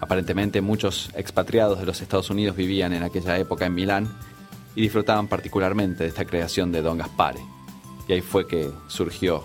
Aparentemente 0.00 0.60
muchos 0.60 1.10
expatriados 1.14 1.78
de 1.78 1.86
los 1.86 2.00
Estados 2.00 2.30
Unidos 2.30 2.56
vivían 2.56 2.92
en 2.92 3.02
aquella 3.02 3.38
época 3.38 3.66
en 3.66 3.74
Milán 3.74 4.08
y 4.74 4.82
disfrutaban 4.82 5.28
particularmente 5.28 6.04
de 6.04 6.08
esta 6.08 6.24
creación 6.24 6.72
de 6.72 6.82
Don 6.82 6.98
Gaspare, 6.98 7.40
y 8.08 8.12
ahí 8.12 8.20
fue 8.20 8.46
que 8.46 8.70
surgió 8.88 9.44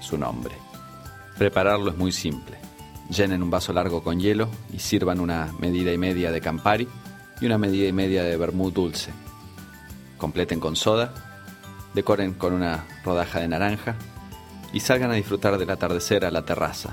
su 0.00 0.16
nombre. 0.16 0.54
Prepararlo 1.38 1.90
es 1.90 1.96
muy 1.96 2.12
simple. 2.12 2.56
Llenen 3.08 3.42
un 3.42 3.50
vaso 3.50 3.72
largo 3.72 4.02
con 4.02 4.20
hielo 4.20 4.48
y 4.72 4.78
sirvan 4.78 5.20
una 5.20 5.52
medida 5.58 5.92
y 5.92 5.98
media 5.98 6.30
de 6.30 6.40
Campari 6.40 6.86
y 7.40 7.46
una 7.46 7.58
medida 7.58 7.88
y 7.88 7.92
media 7.92 8.22
de 8.22 8.36
vermut 8.36 8.74
dulce. 8.74 9.10
Completen 10.18 10.60
con 10.60 10.76
soda, 10.76 11.29
decoren 11.94 12.34
con 12.34 12.52
una 12.52 12.84
rodaja 13.04 13.40
de 13.40 13.48
naranja 13.48 13.96
y 14.72 14.80
salgan 14.80 15.10
a 15.10 15.14
disfrutar 15.14 15.58
del 15.58 15.70
atardecer 15.70 16.24
a 16.24 16.30
la 16.30 16.42
terraza, 16.42 16.90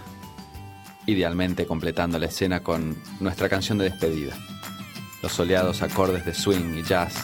idealmente 1.06 1.66
completando 1.66 2.18
la 2.20 2.26
escena 2.26 2.62
con 2.62 2.98
nuestra 3.20 3.50
canción 3.50 3.78
de 3.78 3.90
despedida, 3.90 4.36
los 5.22 5.32
soleados 5.32 5.82
acordes 5.82 6.26
de 6.26 6.34
swing 6.34 6.76
y 6.78 6.84
jazz 6.84 7.16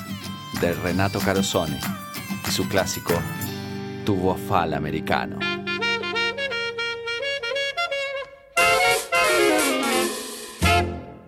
de 0.61 0.73
Renato 0.73 1.19
Carosone 1.19 1.79
y 2.47 2.51
su 2.51 2.67
clásico 2.67 3.13
Tubo 4.05 4.35
Fal 4.35 4.73
americano. 4.73 5.39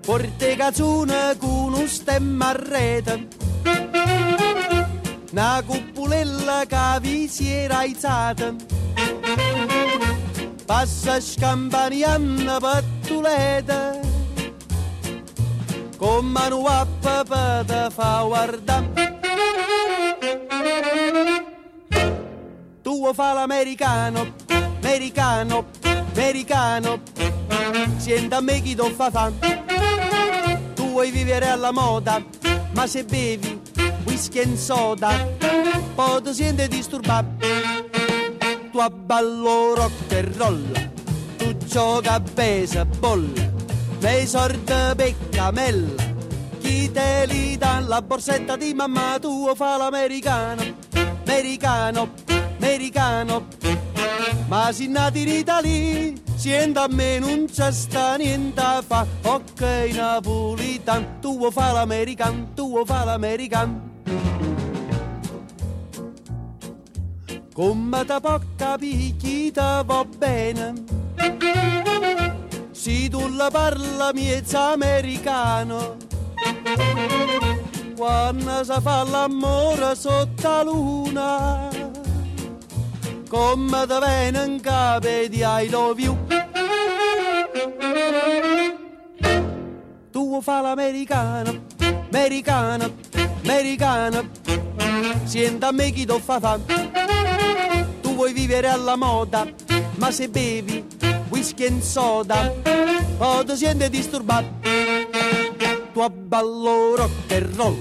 Porte 0.06 0.58
con 1.40 1.74
un 1.74 1.88
stemma 1.88 2.52
a 2.52 2.54
rete 2.54 3.28
cupulella 6.06 6.66
che 6.68 7.00
vi 7.02 7.28
si 7.28 7.50
era 7.50 7.80
aizzata. 7.80 8.54
Passa 10.66 11.20
scampanianna 11.20 12.60
pattuleta. 12.60 14.00
Con 15.98 16.26
mano 16.26 16.66
a 16.66 16.86
papà 17.02 17.64
te 17.66 17.88
fa 17.90 18.22
guardare 18.24 19.14
Tu 22.84 23.14
fa 23.14 23.34
l'americano, 23.34 24.34
americano, 24.82 25.66
americano. 26.14 27.02
Sienta 27.98 28.38
a 28.38 28.42
me 28.42 28.62
chi 28.62 28.76
ti 28.76 28.94
fa 28.96 29.10
fa. 29.10 29.32
Tu 30.76 30.84
vuoi 30.84 31.10
vivere 31.12 31.50
alla 31.50 31.72
moda 31.72 32.22
ma 32.74 32.86
se 32.88 33.06
bevi 33.06 33.62
whisky 34.06 34.40
e 34.40 34.58
soda, 34.58 35.35
poi 35.96 36.22
ti 36.22 36.34
senti 36.34 36.68
disturbato. 36.68 37.48
Tu 38.72 38.78
abballo 38.78 39.74
rock 39.74 40.12
e 40.12 40.22
roll, 40.36 40.92
tu 41.38 41.56
gioca 41.66 42.16
a 42.16 42.20
baseball, 42.20 43.32
nei 44.02 44.28
sordi 44.28 44.74
peccamella, 44.96 46.04
chi 46.60 46.92
te 46.92 47.26
li 47.28 47.58
dà 47.58 47.80
la 47.80 48.02
borsetta 48.02 48.58
di 48.58 48.74
mamma 48.74 49.18
tua 49.20 49.56
fa 49.56 49.78
l'americano, 49.78 50.62
americano, 51.24 52.10
americano. 52.58 53.48
Ma 54.48 54.72
si 54.74 54.88
nati 54.88 55.22
in 55.22 55.30
Italia, 55.30 56.12
sienta 56.36 56.84
a 56.84 56.88
me 56.88 57.18
non 57.18 57.46
c'è 57.50 57.72
sta 57.72 58.16
niente 58.18 58.60
a 58.60 58.84
fa. 58.86 59.08
Ok, 59.24 59.62
napolitan, 59.94 61.20
tu 61.22 61.50
fa 61.50 61.72
l'american, 61.72 62.54
tu 62.54 62.84
fa 62.86 63.06
l'american. 63.06 63.95
Come 67.56 68.04
capire 68.58 69.16
chi 69.16 69.50
te 69.50 69.82
va 69.86 70.06
bene? 70.18 70.74
Se 72.72 73.08
tu 73.08 73.30
la 73.30 73.50
parla 73.50 74.12
miezza 74.14 74.74
americano, 74.74 75.96
quando 77.96 78.62
si 78.62 78.82
fa 78.82 79.04
l'amore 79.04 79.96
sotto 79.96 80.50
la 80.50 80.64
luna, 80.64 81.70
come 83.30 83.86
te 83.88 84.00
viene 84.00 84.44
in 84.44 84.60
capo 84.60 85.08
di 85.08 85.42
I 85.42 85.70
love 85.70 86.02
you. 86.02 86.18
Tu 90.12 90.42
fa 90.42 90.60
l'americano, 90.60 91.62
americano, 92.10 92.84
americano, 92.84 93.25
sienta 95.26 95.68
a 95.68 95.72
me 95.72 95.92
chi 95.92 96.06
ti 96.06 96.20
fa. 96.22 96.60
Tu 98.02 98.14
vuoi 98.16 98.34
vivere 98.34 98.70
alla 98.70 98.96
moda, 98.96 99.46
ma 99.96 100.12
se 100.12 100.30
bevi 100.30 100.84
whisky 101.30 101.66
e 101.66 101.82
soda, 101.82 102.54
o 103.18 103.44
ti 103.44 103.56
senti 103.56 103.90
disturbato. 103.90 104.48
Tu 105.94 106.00
abballo 106.00 106.96
rock 106.96 107.32
e 107.32 107.40
roll, 107.56 107.78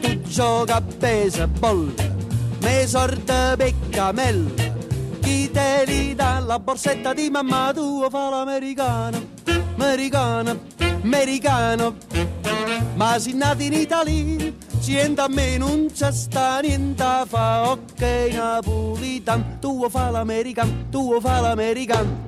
tu 0.00 0.20
gioca 0.22 0.76
a 0.76 0.80
baseball, 0.80 1.92
me 2.60 2.86
sorte 2.86 3.54
peccamella, 3.56 4.50
chi 5.20 5.50
te 5.50 5.84
li 5.86 6.14
dà 6.14 6.38
la 6.40 6.58
borsetta 6.58 7.12
di 7.12 7.30
mamma 7.30 7.72
tua 7.72 8.08
fa 8.10 8.28
l'americano, 8.30 9.20
americano, 9.76 10.58
americano, 11.02 11.94
ma 12.94 13.18
si 13.18 13.34
nati 13.34 13.66
in 13.66 13.72
Italia, 13.74 14.57
sienta 14.88 15.24
a 15.24 15.28
me 15.28 15.58
non 15.58 15.88
c'è 15.92 16.10
sta 16.10 16.60
niente 16.60 17.04
fa, 17.26 17.72
ok 17.72 18.00
napolitan, 18.32 19.58
tu 19.60 19.86
fa 19.90 20.08
l'american, 20.08 20.88
tu 20.88 21.20
fa 21.20 21.40
l'american. 21.40 22.27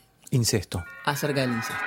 Incesto. 0.31 0.83
acerca 1.05 1.41
del 1.41 1.51
incesto. 1.51 1.85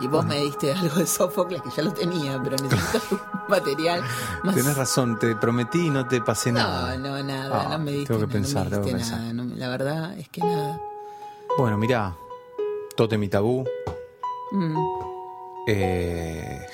Y 0.00 0.06
vos 0.06 0.24
me 0.24 0.38
diste 0.40 0.72
algo 0.74 0.96
de 0.96 1.06
Sófocles 1.06 1.60
que 1.62 1.70
ya 1.70 1.82
lo 1.82 1.92
tenía, 1.92 2.40
pero 2.42 2.56
necesito 2.56 3.20
material 3.48 4.02
más. 4.44 4.54
Tenés 4.54 4.76
razón, 4.76 5.18
te 5.18 5.34
prometí 5.36 5.86
y 5.86 5.90
no 5.90 6.06
te 6.06 6.20
pasé 6.22 6.52
No, 6.52 6.58
nada. 6.60 6.96
no, 6.96 7.22
nada, 7.22 7.62
Ah, 7.66 7.68
no 7.72 7.84
me 7.84 7.90
diste 7.92 8.14
tengo 8.14 8.20
que 8.20 8.26
nada, 8.26 8.32
pensar, 8.32 8.64
no 8.64 8.70
tengo 8.70 8.84
me 8.84 8.90
que 8.92 8.96
diste 8.98 9.10
pensar. 9.12 9.20
nada, 9.20 9.32
no 9.34 9.44
me- 9.44 9.56
la 9.56 9.68
verdad 9.68 10.18
es 10.18 10.28
que 10.28 10.40
nada. 10.42 10.80
Bueno, 11.58 11.76
mirá, 11.76 12.14
Totem 12.96 13.22
y 13.24 13.28
Tabú, 13.28 13.64
Mm, 14.52 14.76
eh, 15.68 16.66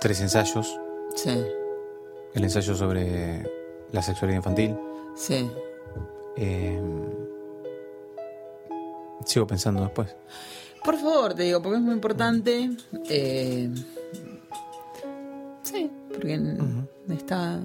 tres 0.00 0.20
ensayos, 0.20 0.78
sí, 1.14 1.44
el 2.34 2.44
ensayo 2.44 2.74
sobre 2.74 3.42
la 3.92 4.02
sexualidad 4.02 4.38
infantil. 4.38 4.76
sí. 5.14 5.50
eh, 6.36 6.80
sigo 9.24 9.46
pensando 9.46 9.82
después. 9.82 10.14
Por 10.84 10.96
favor, 10.96 11.34
te 11.34 11.44
digo, 11.44 11.62
porque 11.62 11.78
es 11.78 11.82
muy 11.82 11.94
importante. 11.94 12.70
eh, 13.08 13.70
sí, 15.62 15.90
porque 16.12 16.38
está. 17.10 17.60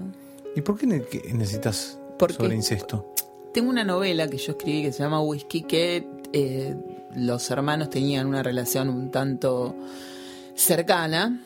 ¿Y 0.56 0.60
por 0.62 0.78
qué 0.78 0.86
necesitas 0.86 1.98
Porque- 2.18 2.34
sobre 2.34 2.54
incesto? 2.56 3.12
Tengo 3.52 3.68
una 3.70 3.84
novela 3.84 4.28
que 4.28 4.36
yo 4.38 4.52
escribí 4.52 4.82
que 4.82 4.92
se 4.92 5.02
llama 5.02 5.20
Whisky, 5.22 5.62
que 5.62 6.06
eh, 6.32 6.76
los 7.16 7.50
hermanos 7.50 7.90
tenían 7.90 8.26
una 8.26 8.42
relación 8.42 8.88
un 8.88 9.10
tanto 9.10 9.74
cercana. 10.54 11.42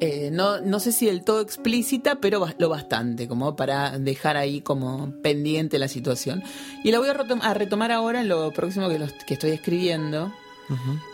Eh, 0.00 0.30
no, 0.32 0.60
no 0.60 0.80
sé 0.80 0.90
si 0.92 1.04
del 1.06 1.22
todo 1.22 1.40
explícita, 1.40 2.16
pero 2.16 2.46
lo 2.58 2.68
bastante, 2.70 3.28
como 3.28 3.56
para 3.56 3.98
dejar 3.98 4.36
ahí 4.38 4.62
como 4.62 5.12
pendiente 5.22 5.78
la 5.78 5.88
situación. 5.88 6.42
Y 6.82 6.90
la 6.90 6.98
voy 6.98 7.08
a, 7.10 7.14
retom- 7.14 7.42
a 7.42 7.52
retomar 7.52 7.92
ahora 7.92 8.20
en 8.20 8.28
lo 8.28 8.50
próximo 8.52 8.88
que, 8.88 8.98
los- 8.98 9.12
que 9.26 9.34
estoy 9.34 9.50
escribiendo. 9.50 10.32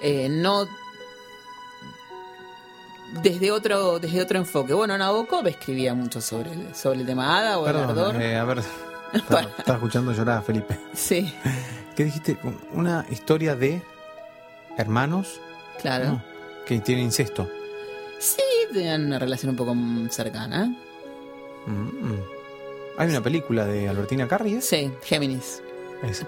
Eh, 0.03 0.28
no 0.30 0.66
desde 3.22 3.51
otro 3.51 3.99
desde 3.99 4.20
otro 4.20 4.38
enfoque. 4.38 4.74
Bueno, 4.74 4.97
Nabokov 4.99 5.47
escribía 5.47 5.94
mucho 5.94 6.20
sobre, 6.20 6.53
el- 6.53 6.74
sobre 6.74 7.01
el 7.01 7.07
tema 7.07 7.38
Ada 7.38 7.59
o 7.59 7.66
el 7.66 7.72
Perdón, 7.72 7.90
ardor. 7.90 8.22
eh, 8.22 8.36
a 8.36 8.44
ver, 8.44 8.59
estaba, 9.12 9.42
estaba 9.42 9.78
escuchando 9.78 10.12
llorar 10.12 10.38
a 10.38 10.42
Felipe. 10.42 10.78
Sí, 10.92 11.32
¿Qué 11.94 12.05
dijiste? 12.05 12.36
Una 12.74 13.07
historia 13.11 13.57
de 13.57 13.80
hermanos 14.76 15.40
claro. 15.80 16.05
No, 16.11 16.22
que 16.66 16.78
tienen 16.80 17.05
incesto. 17.07 17.49
Sí, 18.18 18.42
tenían 18.72 19.06
una 19.06 19.18
relación 19.18 19.50
un 19.50 19.56
poco 19.56 19.76
cercana. 20.10 20.74
Mm, 21.66 21.72
mm. 21.72 22.20
Hay 22.98 23.08
una 23.10 23.22
película 23.22 23.66
de 23.66 23.88
Albertina 23.88 24.26
Carri, 24.26 24.54
¿es? 24.54 24.64
Sí, 24.64 24.90
Géminis. 25.02 25.62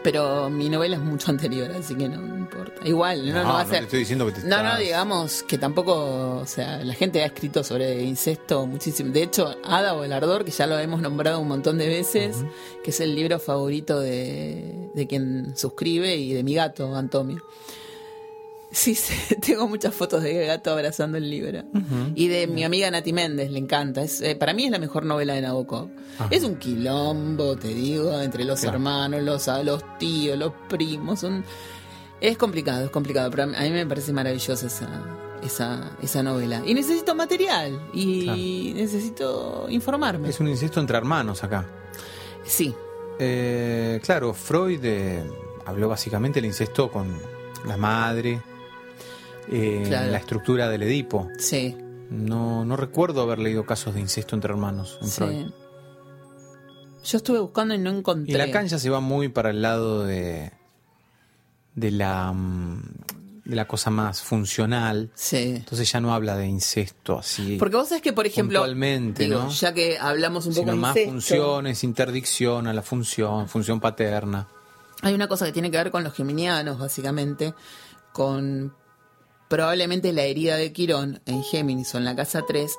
Pero 0.03 0.49
mi 0.49 0.69
novela 0.69 0.97
es 0.97 1.03
mucho 1.03 1.31
anterior, 1.31 1.71
así 1.73 1.95
que 1.95 2.09
no, 2.09 2.37
importa. 2.37 2.87
Igual, 2.87 3.29
no, 3.33 3.43
no, 3.43 3.53
va 3.53 3.61
a 3.61 3.67
ser. 3.67 3.85
estoy 3.85 4.01
diciendo 4.01 4.27
que 4.27 4.33
te 4.33 4.47
No, 4.47 4.63
no, 4.63 4.79
digamos 4.79 5.43
que 5.43 5.59
tampoco, 5.59 6.39
o 6.41 6.47
sea, 6.47 6.83
la 6.85 6.95
gente 6.95 7.23
ha 7.23 7.27
escrito 7.27 7.63
sobre 7.63 8.03
incesto 8.03 8.67
muchísimo. 8.67 9.13
De 9.13 9.23
hecho, 9.23 9.57
Ada 9.65 9.95
o 9.95 10.05
el 10.05 10.13
Ardor, 10.13 10.45
que 10.45 10.51
ya 10.51 10.67
lo 10.67 10.79
hemos 10.79 11.03
nombrado 11.03 11.41
un 11.41 11.49
montón 11.49 11.79
de 11.79 11.87
veces, 11.87 12.45
que 12.83 12.91
es 12.91 13.01
el 13.01 13.15
libro 13.15 13.39
favorito 13.39 14.01
de, 14.01 14.91
de 14.95 15.07
quien 15.07 15.57
suscribe 15.57 16.17
y 16.17 16.33
de 16.33 16.43
mi 16.43 16.55
gato, 16.55 16.95
Antonio. 16.97 17.43
Sí, 18.71 18.95
sí, 18.95 19.35
tengo 19.47 19.67
muchas 19.67 19.95
fotos 19.95 20.23
de 20.23 20.47
gato 20.47 20.71
abrazando 20.71 21.17
el 21.19 21.29
libro. 21.31 21.63
Y 22.15 22.29
de 22.29 22.47
mi 22.47 22.65
amiga 22.65 22.91
Nati 22.91 23.13
Méndez, 23.13 23.51
le 23.51 23.59
encanta. 23.59 24.03
Es, 24.03 24.21
eh, 24.21 24.37
para 24.37 24.53
mí 24.53 24.65
es 24.67 24.71
la 24.71 24.79
mejor 24.79 25.05
novela 25.05 25.35
de 25.35 25.41
Nabokov. 25.43 25.89
Es 26.31 26.45
un 26.45 26.57
quilombo, 26.57 27.57
te 27.57 27.69
digo, 27.69 28.21
entre 28.21 28.45
los 28.45 28.63
hermanos, 28.65 29.23
los, 29.23 29.47
los 29.65 29.99
tíos, 29.99 30.39
los 30.39 30.53
primos. 30.69 31.21
Son... 31.21 31.45
Es 32.21 32.37
complicado, 32.37 32.85
es 32.85 32.91
complicado, 32.91 33.31
pero 33.31 33.45
a 33.45 33.47
mí 33.47 33.71
me 33.71 33.87
parece 33.87 34.13
maravillosa 34.13 34.67
esa, 34.67 34.89
esa, 35.43 35.93
esa 36.03 36.23
novela. 36.23 36.63
Y 36.67 36.75
necesito 36.75 37.15
material 37.15 37.81
y 37.95 38.73
necesito 38.75 39.67
informarme. 39.71 40.29
Es 40.29 40.41
un 40.41 40.49
incesto 40.49 40.81
entre 40.81 40.97
hermanos 40.99 41.43
acá. 41.45 41.65
Sí, 42.45 42.75
Eh, 43.21 44.01
claro, 44.05 44.33
Freud 44.35 44.81
eh, 44.85 45.23
habló 45.65 45.89
básicamente 45.89 46.39
del 46.41 46.47
incesto 46.47 46.91
con 46.91 47.09
la 47.67 47.77
madre, 47.77 48.41
eh, 49.51 49.85
Claro. 49.87 50.11
la 50.13 50.19
estructura 50.19 50.69
del 50.69 50.83
Edipo. 50.83 51.29
sí, 51.39 51.77
No, 52.11 52.65
no 52.65 52.77
recuerdo 52.77 53.23
haber 53.23 53.39
leído 53.39 53.67
casos 53.67 53.95
de 53.95 54.01
incesto 54.01 54.35
entre 54.35 54.51
hermanos 54.53 54.99
en 55.03 55.09
Freud. 55.09 55.47
sí. 55.47 55.55
Yo 57.05 57.17
estuve 57.19 57.39
buscando 57.39 57.75
y 57.75 57.79
no 57.79 57.91
encontré. 57.91 58.35
Y 58.35 58.37
Lacan 58.37 58.67
ya 58.67 58.79
se 58.79 58.91
va 58.91 59.01
muy 59.01 59.29
para 59.29 59.51
el 59.51 59.63
lado 59.63 60.05
de, 60.05 60.53
de 61.75 61.91
la 61.91 62.33
mm, 62.35 62.83
de 63.47 63.57
la 63.57 63.67
cosa 63.67 63.89
más 63.89 64.21
funcional. 64.21 65.11
Sí. 65.15 65.55
Entonces 65.57 65.91
ya 65.91 66.01
no 66.03 66.13
habla 66.13 66.37
de 66.37 66.47
incesto 66.47 67.19
así. 67.19 67.57
Porque 67.59 67.77
vos 67.77 67.89
sabés 67.89 68.03
que, 68.03 68.13
por 68.13 68.27
ejemplo, 68.27 68.59
Puntualmente, 68.61 69.25
digo, 69.25 69.45
¿no? 69.45 69.49
ya 69.51 69.73
que 69.73 69.97
hablamos 69.99 70.45
un 70.45 70.53
poco 70.53 70.61
sino 70.65 70.73
de 70.73 70.79
más 70.79 70.97
incesto, 70.97 71.13
funciones, 71.13 71.83
interdicción 71.85 72.67
a 72.67 72.75
la 72.75 72.83
función, 72.83 73.49
función 73.49 73.81
paterna. 73.81 74.47
Hay 75.01 75.15
una 75.15 75.29
cosa 75.29 75.47
que 75.47 75.53
tiene 75.53 75.71
que 75.71 75.79
ver 75.79 75.91
con 75.91 76.05
los 76.05 76.13
geminianos, 76.13 76.79
básicamente, 76.79 77.55
con 78.13 78.75
probablemente 79.49 80.13
la 80.13 80.23
herida 80.25 80.57
de 80.57 80.73
Quirón 80.73 81.21
en 81.27 81.43
Géminis 81.43 81.95
o 81.95 81.99
en 81.99 82.05
la 82.05 82.15
casa 82.17 82.43
3, 82.47 82.71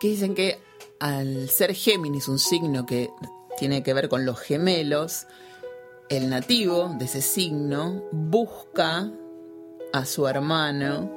que 0.00 0.08
dicen 0.08 0.34
que 0.34 0.58
al 1.00 1.48
ser 1.48 1.74
Géminis 1.74 2.28
un 2.28 2.38
signo 2.38 2.86
que 2.86 3.10
tiene 3.58 3.82
que 3.82 3.94
ver 3.94 4.08
con 4.08 4.26
los 4.26 4.38
gemelos, 4.38 5.26
el 6.08 6.28
nativo 6.30 6.94
de 6.98 7.04
ese 7.06 7.20
signo 7.22 8.02
busca 8.12 9.10
a 9.92 10.04
su 10.04 10.26
hermano 10.28 11.10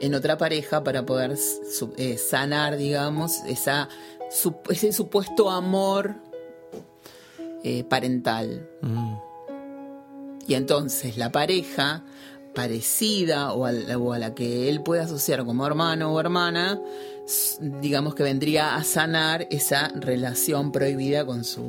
en 0.00 0.14
otra 0.14 0.36
pareja 0.38 0.84
para 0.84 1.04
poder 1.06 1.36
eh, 1.96 2.18
sanar, 2.18 2.76
digamos, 2.76 3.40
esa, 3.46 3.88
su- 4.30 4.56
ese 4.68 4.92
supuesto 4.92 5.50
amor 5.50 6.14
eh, 7.64 7.82
parental. 7.84 8.68
Mm. 8.82 9.14
Y 10.48 10.54
entonces 10.54 11.16
la 11.16 11.32
pareja 11.32 12.04
parecida 12.56 13.52
o 13.52 13.66
a, 13.66 13.70
la, 13.72 13.96
o 13.98 14.12
a 14.12 14.18
la 14.18 14.34
que 14.34 14.68
él 14.68 14.82
puede 14.82 15.02
asociar 15.02 15.44
como 15.44 15.64
hermano 15.66 16.12
o 16.12 16.18
hermana, 16.18 16.80
digamos 17.60 18.14
que 18.16 18.22
vendría 18.24 18.74
a 18.74 18.82
sanar 18.82 19.46
esa 19.50 19.88
relación 19.94 20.72
prohibida 20.72 21.24
con 21.24 21.44
su 21.44 21.62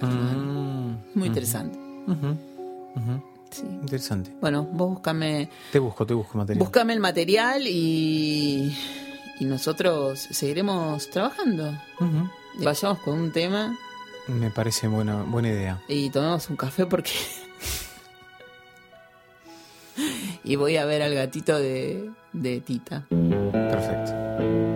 hermano. 0.00 0.42
Mm. 1.14 1.18
Muy 1.18 1.26
interesante. 1.28 1.78
Sí. 3.50 3.62
Interesante. 3.62 4.30
Bueno, 4.40 4.64
vos 4.64 4.90
búscame, 4.90 5.48
Te 5.72 5.78
busco, 5.78 6.04
te 6.06 6.12
busco 6.14 6.36
material. 6.36 6.58
búscame 6.64 6.92
el 6.92 7.00
material 7.00 7.66
y, 7.66 8.76
y 9.40 9.44
nosotros 9.44 10.18
seguiremos 10.30 11.08
trabajando. 11.10 11.70
Ujú. 12.00 12.28
Vayamos 12.64 12.98
con 13.00 13.18
un 13.20 13.32
tema 13.32 13.76
Me 14.28 14.50
parece 14.50 14.88
buena, 14.88 15.22
buena 15.22 15.48
idea. 15.48 15.82
y 15.88 16.10
tomemos 16.10 16.50
un 16.50 16.56
café 16.56 16.84
porque... 16.86 17.12
y 20.46 20.56
voy 20.56 20.76
a 20.76 20.84
ver 20.86 21.02
al 21.02 21.14
gatito 21.14 21.58
de, 21.58 22.08
de 22.32 22.60
Tita. 22.60 23.04
Perfecto. 23.10 24.75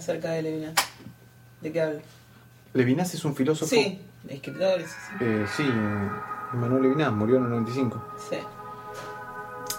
Acerca 0.00 0.30
de 0.32 0.42
Levinas? 0.42 0.74
¿De 1.60 1.72
qué 1.72 1.80
habla? 1.80 2.00
Levinas 2.74 3.14
es 3.14 3.24
un 3.24 3.34
filósofo. 3.34 3.68
Sí, 3.70 4.00
escritores. 4.28 4.88
sí. 4.90 5.16
Eh, 5.20 5.46
sí, 5.56 5.64
Manuel 6.54 6.82
Levinas 6.82 7.12
murió 7.12 7.36
en 7.36 7.44
el 7.44 7.50
95. 7.50 8.02
Sí. 8.30 8.36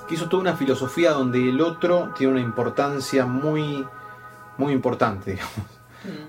que 0.07 0.15
hizo 0.15 0.27
toda 0.29 0.41
una 0.41 0.55
filosofía 0.57 1.11
donde 1.11 1.39
el 1.49 1.61
otro 1.61 2.13
tiene 2.17 2.33
una 2.33 2.41
importancia 2.41 3.25
muy, 3.25 3.85
muy 4.57 4.73
importante, 4.73 5.31
digamos. 5.33 5.53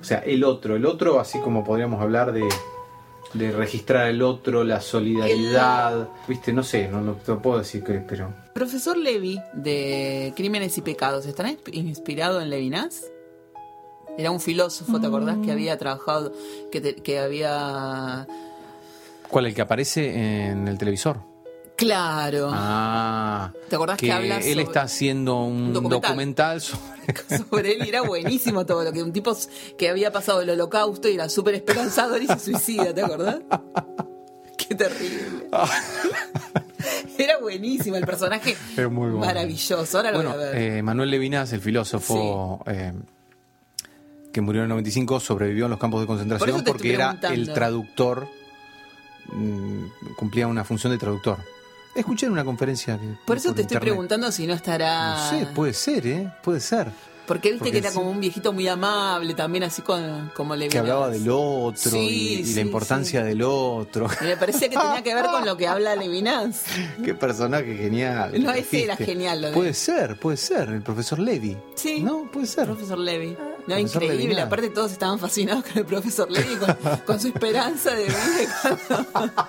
O 0.00 0.04
sea, 0.04 0.18
el 0.18 0.44
otro, 0.44 0.76
el 0.76 0.84
otro, 0.86 1.18
así 1.18 1.40
como 1.40 1.64
podríamos 1.64 2.00
hablar 2.02 2.32
de, 2.32 2.46
de 3.32 3.52
registrar 3.52 4.08
el 4.08 4.20
otro, 4.22 4.64
la 4.64 4.80
solidaridad, 4.82 6.08
viste, 6.28 6.52
no 6.52 6.62
sé, 6.62 6.88
no, 6.88 7.00
no 7.00 7.14
te 7.14 7.32
puedo 7.36 7.58
decir 7.58 7.82
que, 7.82 7.94
pero 7.94 8.32
Profesor 8.54 8.96
Levi 8.98 9.40
de 9.54 10.32
Crímenes 10.36 10.76
y 10.76 10.82
Pecados, 10.82 11.24
¿estará 11.24 11.50
insp- 11.50 11.72
inspirado 11.74 12.40
en 12.42 12.50
Levinas? 12.50 13.04
Era 14.18 14.30
un 14.30 14.40
filósofo, 14.40 15.00
¿te 15.00 15.06
acordás? 15.06 15.36
Que 15.44 15.52
había 15.52 15.76
trabajado, 15.78 16.32
que, 16.70 16.80
te- 16.80 16.94
que 16.96 17.18
había... 17.18 18.26
¿cuál 19.28 19.46
el 19.46 19.54
que 19.54 19.62
aparece 19.62 20.48
en 20.50 20.68
el 20.68 20.76
televisor? 20.78 21.20
Claro. 21.76 22.50
Ah, 22.52 23.50
¿Te 23.70 23.74
acordás 23.76 23.96
que 23.98 24.12
habla 24.12 24.38
él 24.38 24.60
está 24.60 24.82
haciendo 24.82 25.42
un 25.42 25.72
documental, 25.72 26.60
documental. 26.60 26.60
sobre 26.60 27.38
sobre 27.50 27.72
él 27.72 27.86
y 27.86 27.88
era 27.88 28.02
buenísimo 28.02 28.66
todo 28.66 28.84
lo 28.84 28.92
que 28.92 29.02
un 29.02 29.12
tipo 29.12 29.36
que 29.78 29.88
había 29.88 30.12
pasado 30.12 30.42
el 30.42 30.50
holocausto 30.50 31.08
y 31.08 31.14
era 31.14 31.28
súper 31.30 31.54
esperanzador 31.54 32.22
y 32.22 32.26
se 32.26 32.38
suicida, 32.38 32.92
¿te 32.94 33.00
acordás? 33.02 33.40
Qué 34.58 34.74
terrible. 34.74 35.48
Era 37.18 37.38
buenísimo 37.38 37.96
el 37.96 38.04
personaje. 38.06 38.56
Es 38.76 38.90
muy 38.90 39.10
bueno. 39.10 39.26
Maravilloso. 39.26 39.96
Ahora 39.96 40.10
lo 40.12 40.18
Bueno, 40.18 40.34
voy 40.34 40.42
a 40.42 40.46
ver. 40.50 40.56
eh, 40.76 40.82
Manuel 40.82 41.10
Levinas, 41.10 41.52
el 41.52 41.60
filósofo 41.60 42.62
eh, 42.66 42.92
que 44.32 44.40
murió 44.40 44.60
en 44.62 44.64
el 44.64 44.68
95, 44.70 45.20
sobrevivió 45.20 45.64
en 45.66 45.70
los 45.70 45.78
campos 45.78 46.00
de 46.00 46.06
concentración 46.06 46.64
porque 46.64 46.94
era 46.94 47.18
el 47.30 47.52
traductor, 47.52 48.26
mm, 49.32 50.14
cumplía 50.16 50.46
una 50.46 50.64
función 50.64 50.92
de 50.92 50.98
traductor. 50.98 51.38
Escuché 51.94 52.26
en 52.26 52.32
una 52.32 52.44
conferencia. 52.44 52.98
que- 52.98 53.06
Por 53.26 53.36
eso 53.36 53.48
por 53.50 53.56
te 53.56 53.62
estoy 53.62 53.78
preguntando 53.78 54.32
si 54.32 54.46
no 54.46 54.54
estará. 54.54 55.16
No 55.16 55.30
sé, 55.30 55.46
puede 55.54 55.74
ser, 55.74 56.06
¿eh? 56.06 56.32
Puede 56.42 56.60
ser. 56.60 56.88
Porque 57.26 57.50
viste 57.50 57.58
porque 57.60 57.72
que 57.72 57.78
era 57.78 57.90
sí. 57.90 57.96
como 57.96 58.10
un 58.10 58.18
viejito 58.18 58.52
muy 58.52 58.66
amable, 58.66 59.32
también 59.34 59.62
así 59.62 59.80
con, 59.82 60.32
como 60.34 60.56
le 60.56 60.68
Que 60.68 60.78
hablaba 60.78 61.08
del 61.08 61.28
otro 61.30 61.90
Sí, 61.92 61.98
y, 61.98 62.40
y 62.40 62.44
sí, 62.46 62.54
la 62.54 62.62
importancia 62.62 63.22
del 63.22 63.42
otro. 63.42 64.08
Y 64.20 64.24
me 64.24 64.36
parecía 64.36 64.68
que 64.68 64.76
tenía 64.76 65.02
que 65.04 65.14
ver 65.14 65.26
con 65.26 65.44
lo 65.46 65.56
que 65.56 65.68
habla 65.68 65.94
Levinas. 65.96 66.64
Qué 67.04 67.14
personaje 67.14 67.76
genial. 67.76 68.32
No, 68.42 68.52
que 68.52 68.58
ese 68.60 68.84
era 68.84 68.96
genial, 68.96 69.40
lo 69.40 69.48
de- 69.48 69.54
Puede 69.54 69.72
ser, 69.74 70.18
puede 70.18 70.36
ser. 70.36 70.70
El 70.70 70.82
profesor 70.82 71.20
Levi. 71.20 71.56
Sí. 71.76 72.00
No, 72.00 72.28
puede 72.32 72.46
ser. 72.46 72.64
Profesor 72.66 72.98
Levi. 72.98 73.36
No, 73.66 73.78
increíble. 73.78 74.40
Aparte 74.40 74.70
todos 74.70 74.92
estaban 74.92 75.18
fascinados 75.18 75.64
con 75.64 75.78
el 75.78 75.84
profesor 75.86 76.30
Levi, 76.30 76.56
con, 76.56 76.76
con 77.06 77.20
su 77.20 77.28
esperanza 77.28 77.94
de 77.94 78.04
vida. 78.04 79.38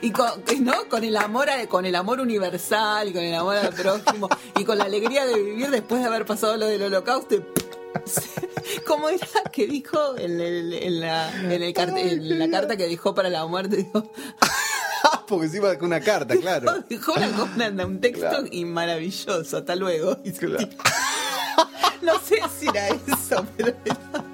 Y 0.00 0.10
con, 0.12 0.30
¿no? 0.60 0.88
con 0.88 1.02
el 1.02 1.16
amor 1.16 1.50
a- 1.50 1.66
con 1.66 1.84
el 1.84 1.94
amor 1.96 2.20
universal 2.20 3.08
y 3.08 3.12
con 3.12 3.22
el 3.22 3.34
amor 3.34 3.56
al 3.56 3.72
prójimo 3.74 4.28
y 4.56 4.64
con 4.64 4.78
la 4.78 4.84
alegría 4.84 5.26
de 5.26 5.34
vivir 5.42 5.70
después 5.70 6.00
de 6.00 6.06
haber 6.06 6.24
pasado 6.24 6.56
lo 6.56 6.66
del 6.66 6.82
holocausto. 6.82 7.34
y- 7.34 7.42
¿Cómo 8.86 9.08
era 9.08 9.26
que 9.52 9.66
dijo 9.66 10.16
en, 10.16 10.40
el- 10.40 10.72
en 10.72 11.00
la, 11.00 11.30
en, 11.52 11.62
el 11.62 11.74
cart- 11.74 11.96
en 11.98 12.38
la 12.38 12.48
carta 12.48 12.76
que 12.76 12.86
dejó 12.86 13.14
para 13.14 13.28
la 13.28 13.44
muerte? 13.46 13.76
Dijo, 13.76 14.10
Porque 15.26 15.46
encima 15.46 15.68
de 15.68 15.84
una 15.84 16.00
carta, 16.00 16.36
claro. 16.36 16.84
Dejó 16.88 17.14
una, 17.14 17.84
un 17.84 18.00
texto 18.00 18.20
Claro. 18.28 18.44
y 18.50 18.64
maravilloso. 18.64 19.56
Hasta 19.58 19.74
luego. 19.76 20.16
Claro. 20.38 20.68
No 22.02 22.18
sé 22.20 22.40
si 22.58 22.68
era 22.68 22.88
eso, 22.88 23.44
pero 23.56 23.68
era 23.84 24.24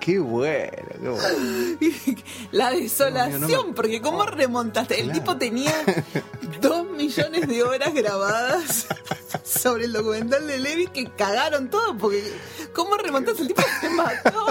Qué 0.00 0.18
bueno, 0.18 0.72
qué 1.00 1.08
bueno. 1.08 2.18
la 2.50 2.70
desolación, 2.72 3.40
No, 3.42 3.48
no 3.48 3.64
me- 3.68 3.72
porque 3.72 4.00
¿cómo 4.02 4.24
remontaste? 4.26 4.96
El 4.98 5.04
Claro. 5.06 5.18
tipo 5.20 5.36
tenía 5.36 5.72
dos 6.60 6.90
millones 6.90 7.46
de 7.46 7.62
horas 7.62 7.94
grabadas 7.94 8.86
sobre 9.44 9.84
el 9.84 9.92
documental 9.92 10.44
de 10.48 10.58
Levi 10.58 10.88
que 10.88 11.08
cagaron 11.10 11.70
todo, 11.70 11.96
porque 11.96 12.24
¿cómo 12.72 12.96
remontaste? 12.96 13.42
El 13.42 13.48
tipo 13.48 13.62
se 13.80 13.90
mató. 13.90 14.46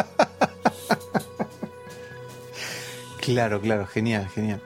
Claro, 3.19 3.59
claro, 3.59 3.85
genial, 3.87 4.29
genial. 4.29 4.61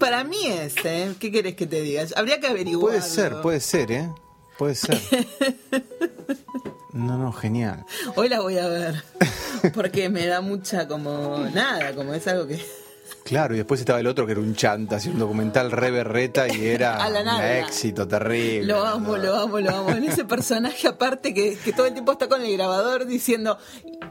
Para 0.00 0.24
mí 0.24 0.46
es, 0.46 0.74
¿eh? 0.84 1.14
¿Qué 1.20 1.30
querés 1.30 1.54
que 1.54 1.66
te 1.66 1.80
diga? 1.82 2.04
Habría 2.16 2.40
que 2.40 2.48
averiguar. 2.48 2.96
Puede 2.96 3.02
ser, 3.02 3.40
puede 3.42 3.60
ser, 3.60 3.92
¿eh? 3.92 4.10
Puede 4.58 4.74
ser. 4.74 4.98
No, 6.92 7.16
no, 7.16 7.32
genial. 7.32 7.84
Hoy 8.16 8.28
la 8.28 8.40
voy 8.40 8.58
a 8.58 8.66
ver, 8.66 9.04
porque 9.74 10.08
me 10.08 10.26
da 10.26 10.40
mucha 10.40 10.88
como 10.88 11.38
nada, 11.54 11.94
como 11.94 12.12
es 12.14 12.26
algo 12.26 12.48
que... 12.48 12.60
Claro, 13.24 13.54
y 13.54 13.58
después 13.58 13.78
estaba 13.80 14.00
el 14.00 14.06
otro 14.08 14.24
que 14.26 14.32
era 14.32 14.40
un 14.40 14.56
chanta, 14.56 14.96
hacía 14.96 15.12
un 15.12 15.18
documental 15.20 15.70
re 15.70 15.90
berreta 15.92 16.48
y 16.52 16.66
era 16.66 16.98
un 17.08 17.42
éxito 17.42 18.08
terrible. 18.08 18.66
Lo 18.66 18.84
amo, 18.84 19.16
lo 19.16 19.36
amo, 19.36 19.60
lo 19.60 19.70
amo. 19.70 19.90
En 19.90 20.02
ese 20.04 20.24
personaje 20.24 20.88
aparte 20.88 21.32
que, 21.32 21.56
que 21.56 21.72
todo 21.72 21.86
el 21.86 21.92
tiempo 21.92 22.12
está 22.12 22.28
con 22.28 22.42
el 22.42 22.52
grabador 22.56 23.06
diciendo 23.06 23.56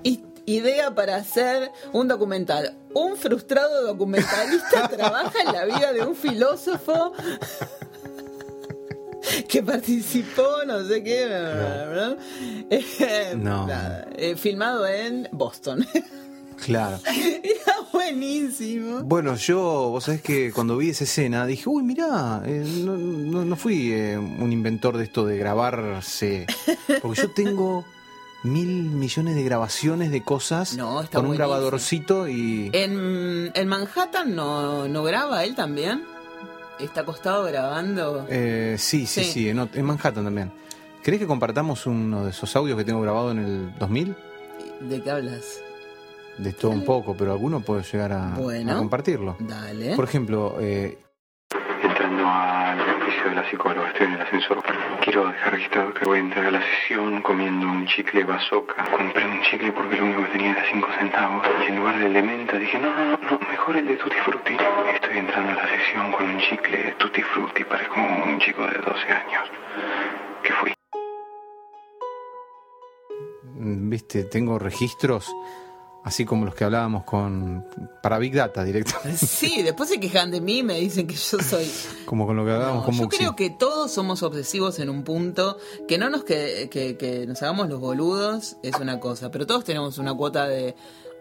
"I- 0.03 0.23
idea 0.55 0.95
para 0.95 1.17
hacer 1.17 1.71
un 1.93 2.07
documental. 2.07 2.75
Un 2.93 3.17
frustrado 3.17 3.85
documentalista 3.85 4.87
trabaja 4.89 5.41
en 5.45 5.53
la 5.53 5.65
vida 5.65 5.91
de 5.93 6.01
un 6.05 6.15
filósofo 6.15 7.13
que 9.47 9.63
participó, 9.63 10.47
no 10.65 10.83
sé 10.85 11.03
qué, 11.03 11.25
¿verdad? 11.25 12.17
Eh, 12.71 13.33
No. 13.37 13.67
nada, 13.67 14.07
eh, 14.15 14.35
filmado 14.35 14.87
en 14.87 15.27
Boston. 15.31 15.85
Claro. 16.65 16.99
Era 17.07 17.73
buenísimo. 17.93 19.01
Bueno, 19.03 19.35
yo, 19.35 19.89
vos 19.89 20.03
sabés 20.03 20.21
que 20.21 20.51
cuando 20.51 20.75
vi 20.77 20.89
esa 20.89 21.05
escena 21.05 21.45
dije, 21.45 21.69
uy, 21.69 21.83
mirá, 21.83 22.41
eh, 22.45 22.63
no, 22.83 22.97
no- 22.97 23.45
no 23.45 23.55
fui 23.55 23.93
eh, 23.93 24.17
un 24.17 24.51
inventor 24.51 24.97
de 24.97 25.05
esto 25.05 25.25
de 25.25 25.37
grabarse. 25.37 26.45
Porque 27.01 27.21
yo 27.21 27.31
tengo 27.31 27.85
mil 28.43 28.83
millones 28.83 29.35
de 29.35 29.43
grabaciones 29.43 30.11
de 30.11 30.23
cosas 30.23 30.75
No, 30.77 31.01
está 31.01 31.19
con 31.19 31.27
un 31.29 31.35
grabadorcito 31.35 32.27
y... 32.27 32.69
En, 32.73 33.51
en 33.53 33.67
Manhattan 33.67 34.33
no, 34.35 34.87
no 34.87 35.03
graba 35.03 35.43
él 35.43 35.55
también. 35.55 36.03
Está 36.79 37.01
acostado 37.01 37.43
grabando. 37.43 38.25
Eh, 38.29 38.75
sí, 38.79 39.05
sí, 39.05 39.23
Sí. 39.25 39.31
sí, 39.31 39.49
en, 39.49 39.57
Manhattan 39.85 40.23
también. 40.23 40.51
¿Querés 41.03 41.19
que 41.19 41.27
compartamos 41.27 41.85
uno 41.85 42.23
de 42.23 42.29
esos 42.31 42.55
audios 42.55 42.77
que 42.77 42.85
tengo 42.85 43.01
grabado 43.01 43.31
en 43.31 43.39
el 43.39 43.77
2000? 43.79 44.15
¿De 44.81 45.01
qué 45.01 45.11
hablas? 45.11 45.43
De 46.37 46.53
todo 46.53 46.71
un 46.71 46.85
poco, 46.85 47.15
pero 47.17 47.33
alguno 47.33 47.59
puede 47.59 47.83
llegar 47.83 48.13
a, 48.13 48.35
Bueno. 48.37 48.71
a 48.73 48.77
compartirlo. 48.77 49.35
Dale. 49.39 49.95
Por 49.97 50.05
ejemplo, 50.05 50.55
eh, 50.61 50.97
de 53.27 53.35
la 53.35 53.49
psicóloga, 53.49 53.89
estoy 53.89 54.07
en 54.07 54.13
el 54.13 54.21
ascensor. 54.21 54.63
Quiero 55.01 55.27
dejar 55.27 55.51
registrado 55.53 55.93
que 55.93 56.05
voy 56.05 56.19
a 56.19 56.21
entrar 56.21 56.45
a 56.45 56.51
la 56.51 56.61
sesión 56.61 57.21
comiendo 57.21 57.67
un 57.67 57.85
chicle 57.85 58.23
bazooka. 58.23 58.85
Compré 58.85 59.25
un 59.25 59.41
chicle 59.41 59.71
porque 59.73 59.97
lo 59.97 60.05
único 60.05 60.23
que 60.23 60.29
tenía 60.29 60.51
era 60.51 60.63
5 60.71 60.87
centavos. 60.97 61.47
Y 61.65 61.69
en 61.69 61.75
lugar 61.77 61.99
de 61.99 62.21
menta 62.21 62.57
dije, 62.57 62.79
no, 62.79 62.93
no, 62.93 63.05
no, 63.05 63.19
no, 63.29 63.39
mejor 63.49 63.75
el 63.77 63.87
de 63.87 63.95
Tutti 63.97 64.15
Frutti. 64.23 64.55
Estoy 64.93 65.17
entrando 65.17 65.51
a 65.51 65.55
la 65.55 65.67
sesión 65.67 66.11
con 66.11 66.29
un 66.29 66.39
chicle 66.39 66.95
Tutti 66.97 67.21
Frutti. 67.21 67.63
Parezco 67.65 67.99
un 67.99 68.39
chico 68.39 68.65
de 68.65 68.77
12 68.77 69.11
años. 69.11 69.49
¿Qué 70.43 70.53
fui? 70.53 70.73
mm, 73.43 73.89
viste, 73.89 74.23
tengo 74.23 74.57
registros 74.57 75.35
así 76.03 76.25
como 76.25 76.45
los 76.45 76.55
que 76.55 76.63
hablábamos 76.63 77.03
con 77.03 77.65
para 78.01 78.17
Big 78.19 78.33
Data 78.33 78.63
directamente, 78.63 79.17
Sí, 79.25 79.61
después 79.63 79.89
se 79.89 79.99
quejan 79.99 80.31
de 80.31 80.41
mí, 80.41 80.63
me 80.63 80.79
dicen 80.79 81.05
que 81.07 81.15
yo 81.15 81.37
soy. 81.39 81.69
como 82.05 82.25
con 82.25 82.35
lo 82.37 82.45
que 82.45 82.51
hablábamos 82.51 82.81
No, 82.81 82.85
con 82.85 82.95
yo 82.95 83.07
creo 83.09 83.35
que 83.35 83.49
todos 83.49 83.91
somos 83.91 84.23
obsesivos 84.23 84.79
en 84.79 84.89
un 84.89 85.03
punto. 85.03 85.57
Que 85.87 85.97
no 85.97 86.09
nos 86.09 86.23
que, 86.23 86.69
que, 86.71 86.97
que 86.97 87.25
nos 87.27 87.41
hagamos 87.43 87.69
los 87.69 87.79
boludos 87.79 88.57
es 88.63 88.75
una 88.79 88.99
cosa, 88.99 89.29
pero 89.31 89.45
todos 89.45 89.63
tenemos 89.63 89.97
una 89.97 90.13
cuota 90.13 90.47
de, 90.47 90.75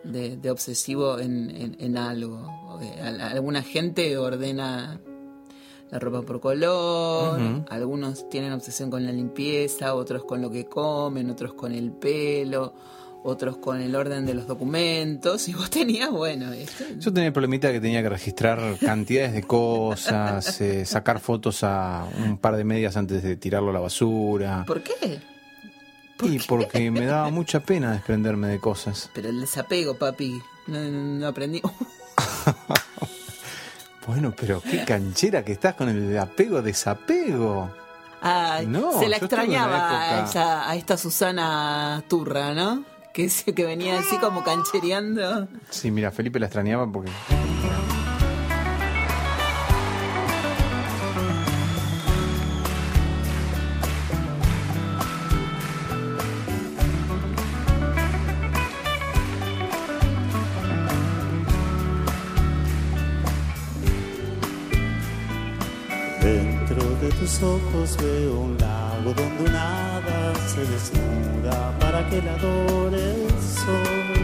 de, 0.05 0.37
de 0.37 0.51
obsesivo 0.51 1.19
en, 1.19 1.51
en, 1.51 1.77
en 1.81 1.97
algo. 1.97 2.79
Eh, 2.81 3.01
al- 3.03 3.21
Alguna 3.21 3.63
gente 3.63 4.17
ordena 4.17 5.01
la 5.91 5.99
ropa 5.99 6.21
por 6.21 6.39
color, 6.41 7.41
algunos 7.71 8.29
tienen 8.29 8.53
obsesión 8.53 8.91
con 8.91 9.07
la 9.07 9.11
limpieza, 9.13 9.95
otros 9.95 10.23
con 10.25 10.43
lo 10.43 10.51
que 10.51 10.67
comen, 10.67 11.31
otros 11.31 11.55
con 11.55 11.73
el 11.73 11.93
pelo, 11.93 12.75
otros 13.25 13.57
con 13.59 13.81
el 13.81 13.95
orden 13.97 14.25
de 14.27 14.35
los 14.35 14.47
documentos. 14.47 15.49
Y 15.49 15.55
vos 15.55 15.71
tenías, 15.71 16.11
bueno, 16.11 16.53
este, 16.53 16.97
Yo 16.99 17.13
tenía 17.13 17.27
el 17.29 17.33
problemita 17.33 17.71
que 17.73 17.81
tenía 17.81 18.03
que 18.03 18.09
registrar 18.09 18.61
cantidades 18.79 19.33
de 19.33 19.43
cosas, 19.43 20.61
eh, 20.61 20.85
sacar 20.85 21.21
fotos 21.21 21.63
a 21.65 22.07
un 22.25 22.39
par 22.39 22.57
de 22.57 22.65
medias 22.65 22.97
antes 22.97 23.23
de 23.23 23.37
tirarlo 23.37 23.71
a 23.71 23.73
la 23.75 23.81
basura. 23.81 24.65
¿por 24.67 24.83
qué? 24.83 25.21
Y 26.23 26.39
porque 26.41 26.91
me 26.91 27.07
daba 27.07 27.31
mucha 27.31 27.61
pena 27.61 27.93
desprenderme 27.93 28.49
de 28.49 28.59
cosas. 28.59 29.09
Pero 29.15 29.29
el 29.29 29.41
desapego, 29.41 29.97
papi, 29.97 30.41
no, 30.67 30.81
no 30.81 31.27
aprendí. 31.29 31.63
Bueno, 34.07 34.33
pero 34.35 34.63
qué 34.63 34.85
canchera 34.87 35.45
que 35.45 35.53
estás 35.53 35.75
con 35.75 35.89
el 35.91 36.17
apego-desapego. 36.19 37.71
Ay, 38.23 38.67
No, 38.67 38.99
se 38.99 39.07
la 39.09 39.19
extrañaba 39.19 39.75
a, 39.91 40.07
época- 40.23 40.31
esa- 40.31 40.71
a 40.71 40.75
esta 40.77 40.97
Susana 40.97 42.03
Turra, 42.09 42.55
¿no? 42.55 42.85
Que, 43.19 43.29
que 43.53 43.65
venía 43.65 43.99
así 43.99 44.17
como 44.19 44.45
canchereando. 44.45 45.49
Sí, 45.71 45.91
mira, 45.91 46.13
Felipe 46.13 46.39
la 46.39 46.47
extrañaba 46.47 46.89
porque. 46.89 47.11
Dentro 66.23 66.85
de 67.01 67.09
tus 67.19 67.43
ojos 67.43 67.97
veo 68.01 68.39
un 68.39 68.59
donde 69.15 69.51
un 69.51 69.57
hada 69.57 70.35
se 70.53 70.61
desnuda 70.61 71.73
para 71.81 72.07
que 72.09 72.21
la 72.23 72.35
adore 72.35 73.25
el 73.25 73.31
sol. 73.65 74.19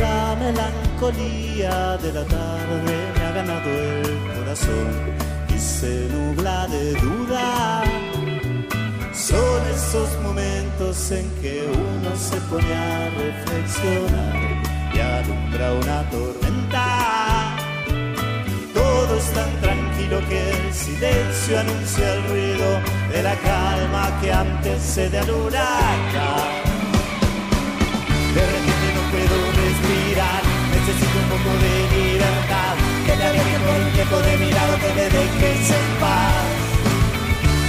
La 0.00 0.36
melancolía 0.36 1.96
de 1.98 2.12
la 2.12 2.24
tarde 2.24 2.94
me 3.14 3.24
ha 3.24 3.32
ganado 3.32 3.70
el 3.70 4.18
corazón 4.34 4.88
y 5.54 5.58
se 5.58 6.08
nubla 6.08 6.66
de 6.68 6.92
duda. 6.94 7.82
Son 9.12 9.60
esos 9.74 10.08
momentos 10.22 11.10
en 11.10 11.28
que 11.42 11.66
uno 11.68 12.16
se 12.16 12.36
pone 12.48 12.74
a 12.74 13.10
reflexionar 13.10 14.64
y 14.94 14.98
alumbra 15.00 15.72
una 15.72 16.10
tormenta. 16.10 17.56
Todo 18.72 19.16
es 19.18 19.30
tan 19.32 19.60
tranquilo 19.60 20.20
que 20.28 20.50
el 20.50 20.72
silencio 20.72 21.60
anuncia 21.60 22.14
el 22.14 22.28
ruido 22.28 22.93
de 23.14 23.22
la 23.22 23.36
calma 23.36 24.10
que 24.20 24.32
antecede 24.32 25.16
al 25.18 25.30
huracán. 25.30 26.50
De 28.34 28.42
repente 28.54 28.86
no 28.96 29.02
puedo 29.12 29.36
respirar, 29.62 30.42
necesito 30.74 31.16
un 31.22 31.28
poco 31.34 31.50
de 31.64 31.74
libertad. 31.94 32.74
Que 33.06 33.14
me 33.14 33.24
aleje 33.30 33.56
por 33.66 33.78
un 33.86 33.92
tiempo 33.98 34.16
de 34.18 34.34
mi 34.42 34.50
lado, 34.50 34.72
que 34.82 34.90
me 34.98 35.06
dejes 35.16 35.66
en 35.78 35.88
paz. 36.02 36.44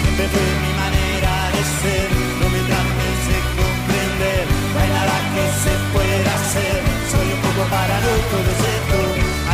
Siempre 0.02 0.26
fue 0.34 0.46
mi 0.66 0.74
manera 0.82 1.34
de 1.54 1.62
ser, 1.78 2.08
no 2.42 2.48
me 2.54 2.62
trates 2.66 3.20
de 3.30 3.38
comprender. 3.62 4.44
No 4.74 4.78
hay 4.82 4.90
nada 4.98 5.16
que 5.34 5.46
se 5.62 5.74
pueda 5.94 6.32
hacer, 6.42 6.78
soy 7.14 7.28
un 7.36 7.42
poco 7.46 7.62
paranoico, 7.70 8.36
lo 8.48 8.54
siento. 8.66 8.98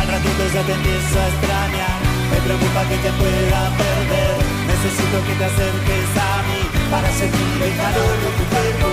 Al 0.00 0.06
ratito 0.08 0.42
ya 0.56 0.62
te 0.68 0.72
empiezo 0.72 1.14
a 1.20 1.26
extrañar, 1.32 1.98
preocupa 2.44 2.82
que 2.88 2.96
te 2.98 3.10
pueda 3.12 3.60
perder. 3.78 4.36
Necesito 4.66 5.16
que 5.26 5.34
te 5.38 5.44
acerques 5.44 6.08
a 6.18 6.32
mí 6.48 6.60
para 6.90 7.08
sentir 7.12 7.56
el 7.62 7.74
calor 7.76 8.14
de 8.22 8.30
tu 8.38 8.44
cuerpo. 8.50 8.88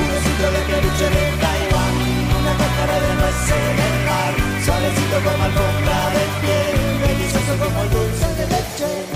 Un 0.00 0.08
osito 0.16 0.46
de 0.54 0.60
peluche 0.68 1.06
de 1.16 1.24
Taiwán, 1.42 1.94
una 2.40 2.52
cáscara 2.60 2.96
de 3.04 3.10
nuez 3.20 3.40
en 3.52 3.76
el 3.88 3.96
mar, 4.08 4.32
suavecito 4.64 5.16
como 5.24 5.44
alfombra 5.44 5.98
de 6.14 6.24
piel, 6.40 6.76
delicioso 7.04 7.52
como 7.62 7.82
el 7.82 7.90
dulce 7.90 8.28
de 8.38 8.46
leche. 8.52 9.15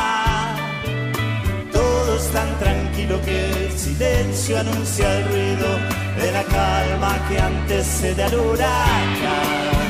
Tranquilo 2.61 3.19
que 3.25 3.65
el 3.65 3.71
silencio 3.73 4.59
anuncia 4.59 5.17
el 5.17 5.23
ruido 5.29 5.69
de 6.21 6.31
la 6.31 6.43
calma 6.43 7.17
que 7.27 7.39
antecede 7.39 8.21
al 8.21 8.35
huracán. 8.37 9.81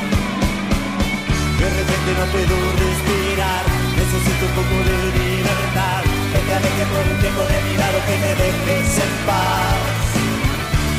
De 1.59 1.67
repente 1.67 2.09
no 2.15 2.25
puedo 2.31 2.55
respirar, 2.79 3.63
necesito 3.99 4.43
un 4.47 4.53
poco 4.55 4.75
de 4.87 4.97
libertad. 5.19 6.01
Que 6.31 6.39
te 6.47 6.51
aleje 6.55 6.83
por 6.95 7.03
un 7.11 7.19
tiempo 7.19 7.43
de 7.43 7.57
mi 7.67 7.73
lado, 7.75 7.97
que 8.07 8.15
me 8.23 8.31
dejes 8.39 9.03
en 9.03 9.13
paz. 9.27 10.07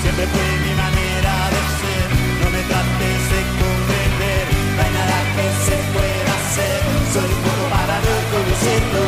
Siempre 0.03 0.25
fue 0.29 0.45
mi 0.69 0.75
manera 0.77 1.35
de 1.57 1.61
ser, 1.81 2.09
no 2.37 2.49
me 2.53 2.63
trates 2.69 3.23
de 3.33 3.41
comprender. 3.65 4.45
No 4.77 4.81
hay 4.85 4.93
nada 4.93 5.19
que 5.35 5.47
se 5.67 5.77
pueda 5.89 6.33
hacer, 6.37 6.79
soy 7.17 7.31
un 7.33 7.43
poco 7.49 7.65
paranoico, 7.73 8.37
lo 8.45 8.55
siento. 8.61 9.01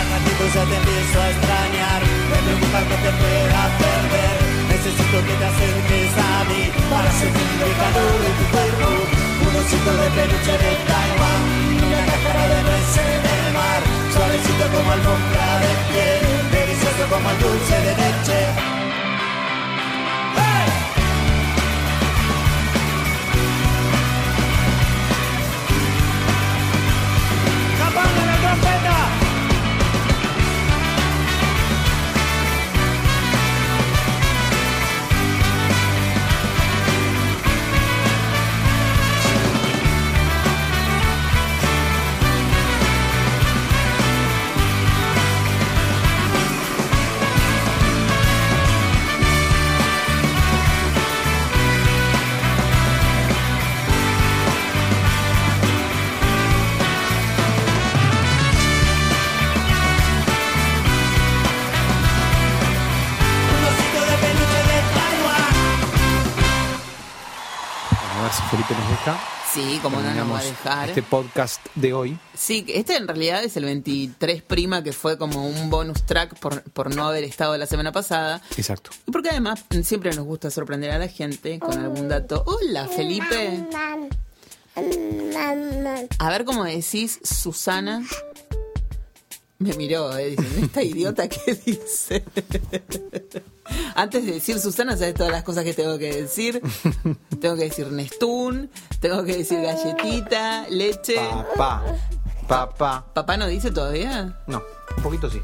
Al 0.00 0.06
ratito 0.16 0.42
ya 0.48 0.64
te 0.64 0.76
empiezo 0.80 1.16
a 1.20 1.28
extrañar, 1.28 1.55
que 2.46 2.96
te 3.02 3.10
pueda 3.10 3.62
perder. 3.82 4.36
Necesito 4.68 5.18
que 5.26 5.34
te 5.34 5.46
acerques 5.46 6.12
a 6.14 6.44
mí 6.44 6.62
para 6.90 7.10
sentir 7.10 7.48
el 7.66 7.74
calor 7.74 8.14
de 8.22 8.30
tu 8.38 8.44
cuerpo. 8.54 8.86
Un 9.46 9.54
osito 9.56 9.90
de 9.90 10.08
peluche 10.14 10.54
de 10.62 10.72
Taiwán, 10.86 11.42
una 11.86 12.02
cáscara 12.06 12.44
de 12.52 12.62
nuez 12.62 12.96
en 13.02 13.22
el 13.34 13.52
mar, 13.54 13.80
suavecito 14.12 14.64
como 14.74 14.92
alfombra 14.92 15.48
de 15.62 15.72
piel, 15.90 16.24
delicioso 16.52 17.02
como 17.10 17.30
el 17.30 17.38
dulce 17.38 17.76
de 17.86 17.92
leche. 17.96 18.65
Sí, 69.52 69.78
como 69.82 70.00
no 70.00 70.12
nos 70.14 70.32
va 70.32 70.38
a 70.40 70.44
dejar. 70.44 70.88
Este 70.88 71.02
podcast 71.02 71.64
de 71.74 71.92
hoy. 71.92 72.18
Sí, 72.34 72.64
este 72.68 72.96
en 72.96 73.06
realidad 73.08 73.42
es 73.42 73.56
el 73.56 73.64
23 73.64 74.42
prima, 74.42 74.82
que 74.82 74.92
fue 74.92 75.16
como 75.16 75.46
un 75.46 75.70
bonus 75.70 76.02
track 76.04 76.38
por, 76.38 76.62
por 76.62 76.94
no 76.94 77.06
haber 77.06 77.24
estado 77.24 77.56
la 77.56 77.66
semana 77.66 77.92
pasada. 77.92 78.42
Exacto. 78.56 78.90
Y 79.06 79.10
porque 79.10 79.30
además 79.30 79.64
siempre 79.82 80.10
nos 80.14 80.24
gusta 80.24 80.50
sorprender 80.50 80.90
a 80.90 80.98
la 80.98 81.08
gente 81.08 81.58
con 81.58 81.78
algún 81.78 82.08
dato. 82.08 82.44
Hola, 82.46 82.86
Felipe. 82.88 83.66
A 86.18 86.30
ver 86.30 86.44
cómo 86.44 86.64
decís 86.64 87.18
Susana. 87.22 88.02
Me 89.58 89.72
miró, 89.74 90.14
eh, 90.16 90.30
diciendo, 90.36 90.66
esta 90.66 90.82
idiota 90.82 91.28
que 91.30 91.54
dice. 91.54 92.24
Antes 93.94 94.26
de 94.26 94.32
decir 94.32 94.58
Susana, 94.60 94.96
sabes 94.96 95.14
todas 95.14 95.32
las 95.32 95.42
cosas 95.44 95.64
que 95.64 95.72
tengo 95.72 95.98
que 95.98 96.12
decir. 96.22 96.60
Tengo 97.40 97.56
que 97.56 97.64
decir 97.64 97.90
Nestún, 97.92 98.70
tengo 99.00 99.24
que 99.24 99.36
decir 99.38 99.60
galletita, 99.62 100.66
leche. 100.68 101.16
Papá. 101.16 101.82
Papá. 102.48 103.06
¿Papá 103.12 103.36
no 103.36 103.46
dice 103.46 103.70
todavía? 103.70 104.38
No, 104.46 104.62
un 104.96 105.02
poquito 105.02 105.28
sí. 105.30 105.40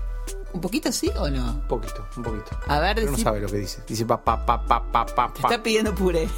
¿Un 0.53 0.61
poquito 0.61 0.93
sí 0.93 1.11
o 1.19 1.29
no? 1.31 1.45
Un 1.53 1.69
poquito, 1.69 2.07
un 2.17 2.23
poquito. 2.23 2.59
A 2.69 2.79
ver, 2.81 2.97
Pero 2.97 3.11
no 3.11 3.17
decí- 3.17 3.23
sabe 3.23 3.41
lo 3.41 3.49
que 3.49 3.59
dice. 3.59 3.83
Dice 3.89 4.05
papá, 4.07 4.45
papá, 4.45 4.83
papá, 4.93 5.07
Te 5.33 5.41
papá. 5.43 5.49
está 5.55 5.63
pidiendo 5.63 5.95
puré. 5.95 6.29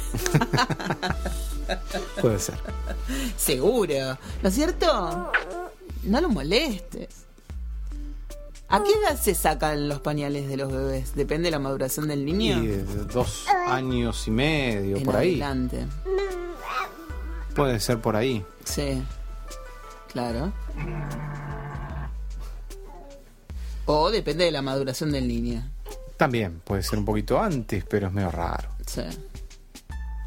Puede 2.21 2.39
ser. 2.39 2.55
Seguro. 3.37 4.17
¿No 4.41 4.49
es 4.49 4.55
cierto? 4.55 5.31
No 6.03 6.21
lo 6.21 6.29
molestes. 6.29 7.24
¿A 8.67 8.83
qué 8.83 8.91
edad 8.93 9.15
se 9.19 9.35
sacan 9.35 9.87
los 9.87 9.99
pañales 10.01 10.47
de 10.47 10.57
los 10.57 10.71
bebés? 10.71 11.15
¿Depende 11.15 11.45
de 11.47 11.51
la 11.51 11.59
maduración 11.59 12.07
del 12.07 12.25
niño? 12.25 12.63
Y, 12.63 12.67
eh, 12.67 12.83
dos 13.13 13.45
años 13.67 14.27
y 14.27 14.31
medio, 14.31 14.97
En 14.97 15.03
por 15.03 15.15
ahí. 15.15 15.41
adelante. 15.41 15.85
Puede 17.55 17.79
ser 17.79 17.99
por 18.01 18.15
ahí. 18.15 18.43
Sí, 18.65 19.03
claro. 20.11 20.51
O 23.85 24.09
depende 24.09 24.45
de 24.45 24.51
la 24.51 24.61
maduración 24.63 25.11
del 25.11 25.27
niño. 25.27 25.63
También 26.17 26.59
puede 26.63 26.81
ser 26.81 26.97
un 26.99 27.05
poquito 27.05 27.39
antes, 27.39 27.83
pero 27.87 28.07
es 28.07 28.13
medio 28.13 28.31
raro. 28.31 28.69
Sí. 28.87 29.01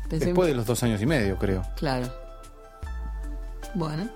Pensé- 0.09 0.27
Después 0.27 0.49
de 0.49 0.55
los 0.55 0.65
dos 0.65 0.83
años 0.85 1.03
y 1.03 1.07
medio, 1.07 1.37
creo. 1.39 1.63
Claro. 1.77 2.09
Bueno. 3.75 4.09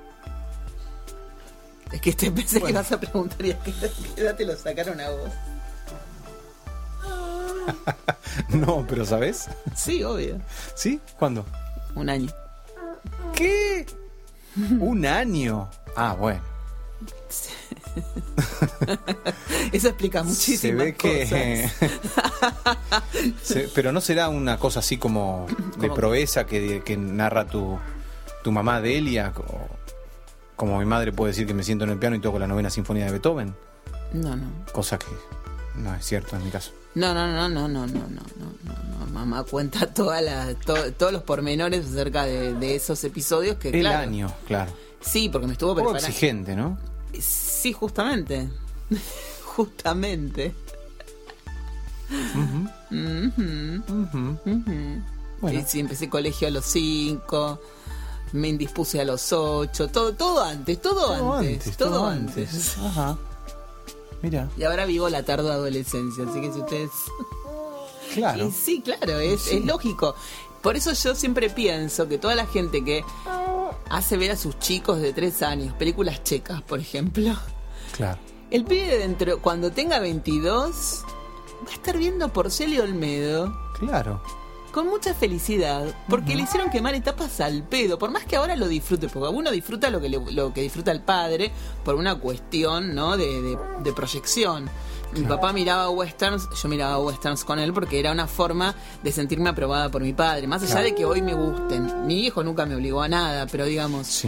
Es 1.93 2.01
que 2.01 2.13
te 2.13 2.31
pensé 2.31 2.55
que 2.57 2.61
Bueno. 2.61 2.79
ibas 2.81 2.93
a 2.93 3.01
preguntar 3.01 3.45
y 3.45 3.51
a 3.53 3.59
qué 3.63 3.73
edad 4.17 4.37
te 4.37 4.45
lo 4.47 4.57
sacaron 4.57 5.01
a 5.01 5.11
vos. 5.11 5.31
No, 8.49 8.85
pero 8.89 9.05
¿sabes? 9.05 9.49
Sí, 9.77 10.03
obvio. 10.03 10.41
¿Sí? 10.75 11.01
¿Cuándo? 11.19 11.45
Un 11.95 12.09
año. 12.09 12.31
¿Qué? 13.35 13.87
Un 14.81 15.05
año. 15.07 15.69
Ah, 15.97 16.15
bueno. 16.19 16.41
Eso 19.73 19.89
explica 19.89 20.23
muchísimas 20.23 20.61
Se 20.61 20.73
ve 20.73 20.95
que. 20.95 21.69
cosas. 21.71 23.03
Se- 23.43 23.69
pero 23.75 23.93
no 23.93 24.01
será 24.01 24.29
una 24.29 24.59
cosa 24.59 24.81
así 24.81 24.99
como 24.99 25.47
de 25.79 25.91
proeza 25.91 26.45
que, 26.47 26.83
que 26.85 26.97
narra 26.97 27.47
tu, 27.47 27.79
tu 28.43 28.53
mamá 28.53 28.81
Delia. 28.81 29.33
o- 29.37 29.82
como 30.63 30.79
mi 30.79 30.85
madre 30.85 31.11
puede 31.11 31.33
decir 31.33 31.45
que 31.45 31.55
me 31.55 31.65
siento 31.65 31.83
en 31.83 31.91
el 31.91 31.99
piano 31.99 32.15
y 32.15 32.21
toco 32.21 32.39
la 32.39 32.47
novena 32.47 32.71
sinfonía 32.71 33.07
de 33.07 33.11
Beethoven. 33.11 33.53
No, 34.13 34.37
no. 34.37 34.47
Cosa 34.73 34.97
que 34.97 35.07
no 35.75 35.93
es 35.93 36.05
cierto 36.07 36.37
en 36.37 36.45
mi 36.45 36.51
caso. 36.53 36.71
No, 36.95 37.13
no, 37.13 37.27
no, 37.27 37.49
no, 37.49 37.67
no, 37.67 37.85
no, 37.85 37.89
no, 37.89 37.99
no, 38.07 38.47
no, 38.65 38.97
no. 39.01 39.07
Mamá 39.13 39.43
cuenta 39.43 39.87
toda 39.93 40.21
la, 40.21 40.55
to- 40.55 40.93
todos 40.93 41.13
los 41.13 41.25
pormenores 41.25 41.85
acerca 41.87 42.27
de, 42.27 42.55
de 42.55 42.77
esos 42.77 43.03
episodios 43.03 43.57
que, 43.57 43.71
El 43.71 43.81
claro. 43.81 43.99
año, 44.09 44.33
claro. 44.47 44.71
Sí, 45.01 45.29
porque 45.31 45.49
me 45.49 45.55
estuvo 45.55 45.75
preparando. 45.75 46.07
exigente, 46.07 46.55
¿no? 46.55 46.79
Sí, 47.19 47.73
justamente. 47.73 48.49
justamente. 49.45 50.55
Ujú. 52.37 52.71
Bueno. 55.41 55.59
Y 55.59 55.63
sí, 55.65 55.81
empecé 55.81 56.09
colegio 56.09 56.47
a 56.47 56.53
los 56.53 56.65
5, 56.67 57.61
me 58.33 58.49
indispuse 58.49 59.01
a 59.01 59.05
los 59.05 59.33
8, 59.33 59.89
todo, 59.89 60.15
todo 60.15 60.43
antes, 60.43 60.81
todo, 60.81 61.35
antes, 61.35 61.77
todo 61.77 62.07
antes. 62.07 62.77
Ajá. 62.79 63.17
Mira, 64.23 64.49
Y 64.57 64.63
ahora 64.65 64.87
vivo 64.87 65.09
la 65.09 65.25
tarde 65.25 65.51
adolescencia, 65.51 66.25
así 66.29 66.41
que 66.41 66.53
si 66.53 66.61
ustedes... 66.61 66.91
claro. 68.15 68.47
Y 68.49 68.51
sí, 68.53 68.81
claro, 68.83 69.19
es, 69.19 69.47
es 69.49 69.65
lógico. 69.65 70.15
Por 70.63 70.77
eso 70.77 70.93
yo 70.93 71.15
siempre 71.15 71.51
pienso 71.51 72.07
que 72.09 72.19
toda 72.19 72.35
la 72.37 72.47
gente 72.47 72.85
que 72.85 73.05
hace 73.91 74.17
ver 74.17 74.31
a 74.31 74.37
sus 74.37 74.59
chicos 74.61 75.01
de 75.01 75.13
3 75.13 75.43
años 75.43 75.75
películas 75.75 76.23
checas, 76.23 76.63
por 76.63 76.79
ejemplo, 76.79 77.35
Claro. 77.97 78.19
el 78.51 78.65
pibe 78.65 78.97
dentro, 78.99 79.41
cuando 79.43 79.73
tenga 79.73 79.99
22, 79.99 81.03
va 81.67 81.71
a 81.71 81.75
estar 81.75 81.99
viendo 81.99 82.33
Porcel 82.33 82.73
y 82.73 82.79
Olmedo 82.79 83.53
Claro. 83.81 84.23
Con 84.73 84.87
mucha 84.89 85.13
felicidad, 85.15 85.85
porque 86.09 86.35
le 86.35 86.43
hicieron 86.43 86.71
quemar 86.71 86.95
etapas 86.95 87.41
al 87.41 87.63
pedo, 87.63 87.99
por 87.99 88.11
más 88.11 88.25
que 88.25 88.37
ahora 88.37 88.57
lo 88.57 88.67
disfrute, 88.69 89.09
porque 89.09 89.29
uno 89.29 89.51
disfruta 89.51 89.91
lo 89.91 90.01
que, 90.01 90.09
le- 90.09 90.33
lo 90.33 90.53
que 90.53 90.63
disfruta 90.63 90.91
el 90.91 91.01
padre 91.03 91.53
por 91.85 91.95
una 91.95 92.15
cuestión 92.17 92.95
¿no? 92.95 93.17
de, 93.17 93.43
de- 93.43 93.59
de 93.83 93.93
proyección. 93.93 94.69
Mi 95.15 95.25
papá 95.27 95.53
miraba 95.53 95.91
westerns, 95.91 96.49
yo 96.63 96.69
miraba 96.71 96.99
westerns 96.99 97.45
con 97.45 97.59
él 97.59 97.75
porque 97.75 98.01
era 98.01 98.13
una 98.13 98.27
forma 98.27 98.75
de 99.03 99.13
sentirme 99.13 99.51
aprobada 99.51 99.91
por 99.91 100.01
mi 100.01 100.15
padre, 100.15 100.47
más 100.47 100.63
allá 100.63 100.73
Claro. 100.73 100.87
de 100.87 100.95
que 100.95 101.05
hoy 101.05 101.21
me 101.21 101.35
gusten. 101.35 102.07
Mi 102.07 102.21
hijo 102.25 102.43
nunca 102.43 102.65
me 102.65 102.75
obligó 102.75 103.03
a 103.03 103.09
nada, 103.09 103.47
pero 103.47 103.67
digamos, 103.67 104.25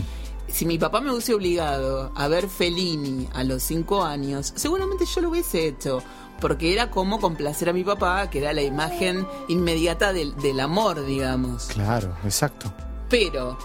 si 0.46 0.66
mi 0.66 0.76
papá 0.78 1.00
me 1.00 1.10
hubiese 1.10 1.32
obligado 1.32 2.12
a 2.14 2.28
ver 2.28 2.48
Fellini 2.50 3.26
a 3.32 3.44
los 3.44 3.62
5 3.62 4.04
años, 4.04 4.52
seguramente 4.56 5.06
yo 5.06 5.22
lo 5.22 5.30
hubiese 5.30 5.66
hecho. 5.68 6.02
Porque 6.40 6.72
era 6.72 6.90
como 6.90 7.20
complacer 7.20 7.68
a 7.68 7.72
mi 7.72 7.84
papá, 7.84 8.28
que 8.28 8.38
era 8.38 8.52
la 8.52 8.62
imagen 8.62 9.26
inmediata 9.48 10.12
del, 10.12 10.36
del 10.36 10.60
amor, 10.60 11.04
digamos. 11.06 11.66
Claro, 11.66 12.14
exacto. 12.24 12.72
Pero, 13.08 13.56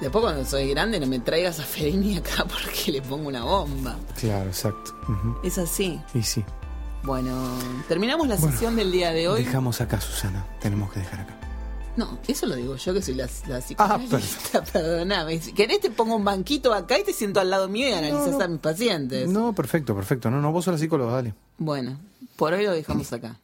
después 0.00 0.22
cuando 0.22 0.44
soy 0.44 0.68
grande, 0.70 1.00
no 1.00 1.06
me 1.06 1.20
traigas 1.20 1.58
a 1.60 1.62
Fellini 1.62 2.16
acá 2.16 2.44
porque 2.48 2.92
le 2.92 3.02
pongo 3.02 3.28
una 3.28 3.44
bomba. 3.44 3.96
Claro, 4.18 4.48
exacto. 4.48 4.94
Es 5.42 5.58
así. 5.58 6.00
Y 6.14 6.22
sí. 6.22 6.44
Bueno, 7.04 7.32
terminamos 7.86 8.28
la 8.28 8.36
sesión 8.36 8.76
del 8.76 8.90
día 8.92 9.12
de 9.12 9.28
hoy. 9.28 9.44
Dejamos 9.44 9.80
acá, 9.80 10.00
Susana. 10.00 10.44
Tenemos 10.60 10.92
que 10.92 11.00
dejar 11.00 11.20
acá. 11.20 11.34
No, 11.96 12.16
eso 12.28 12.46
lo 12.46 12.54
digo 12.54 12.76
yo 12.76 12.94
que 12.94 13.02
soy 13.02 13.14
la, 13.14 13.28
la 13.48 13.56
Ah, 13.56 13.60
psicoanalista, 13.60 14.62
perdóname. 14.72 15.40
Si 15.40 15.52
querés 15.52 15.80
te 15.80 15.90
pongo 15.90 16.14
un 16.14 16.24
banquito 16.24 16.72
acá 16.72 16.96
y 16.96 17.02
te 17.02 17.12
siento 17.12 17.40
al 17.40 17.50
lado 17.50 17.68
mío 17.68 17.88
y 17.88 17.92
analizas 17.92 18.36
no. 18.38 18.44
a 18.44 18.48
mis 18.48 18.60
pacientes. 18.60 19.28
No, 19.28 19.52
perfecto, 19.52 19.96
perfecto. 19.96 20.30
No, 20.30 20.40
no, 20.40 20.52
vos 20.52 20.64
sos 20.64 20.74
la 20.74 20.78
psicóloga, 20.78 21.14
dale. 21.14 21.34
Bueno, 21.58 21.98
por 22.38 22.52
hoy 22.52 22.64
lo 22.64 22.72
dejamos 22.72 23.12
acá. 23.12 23.40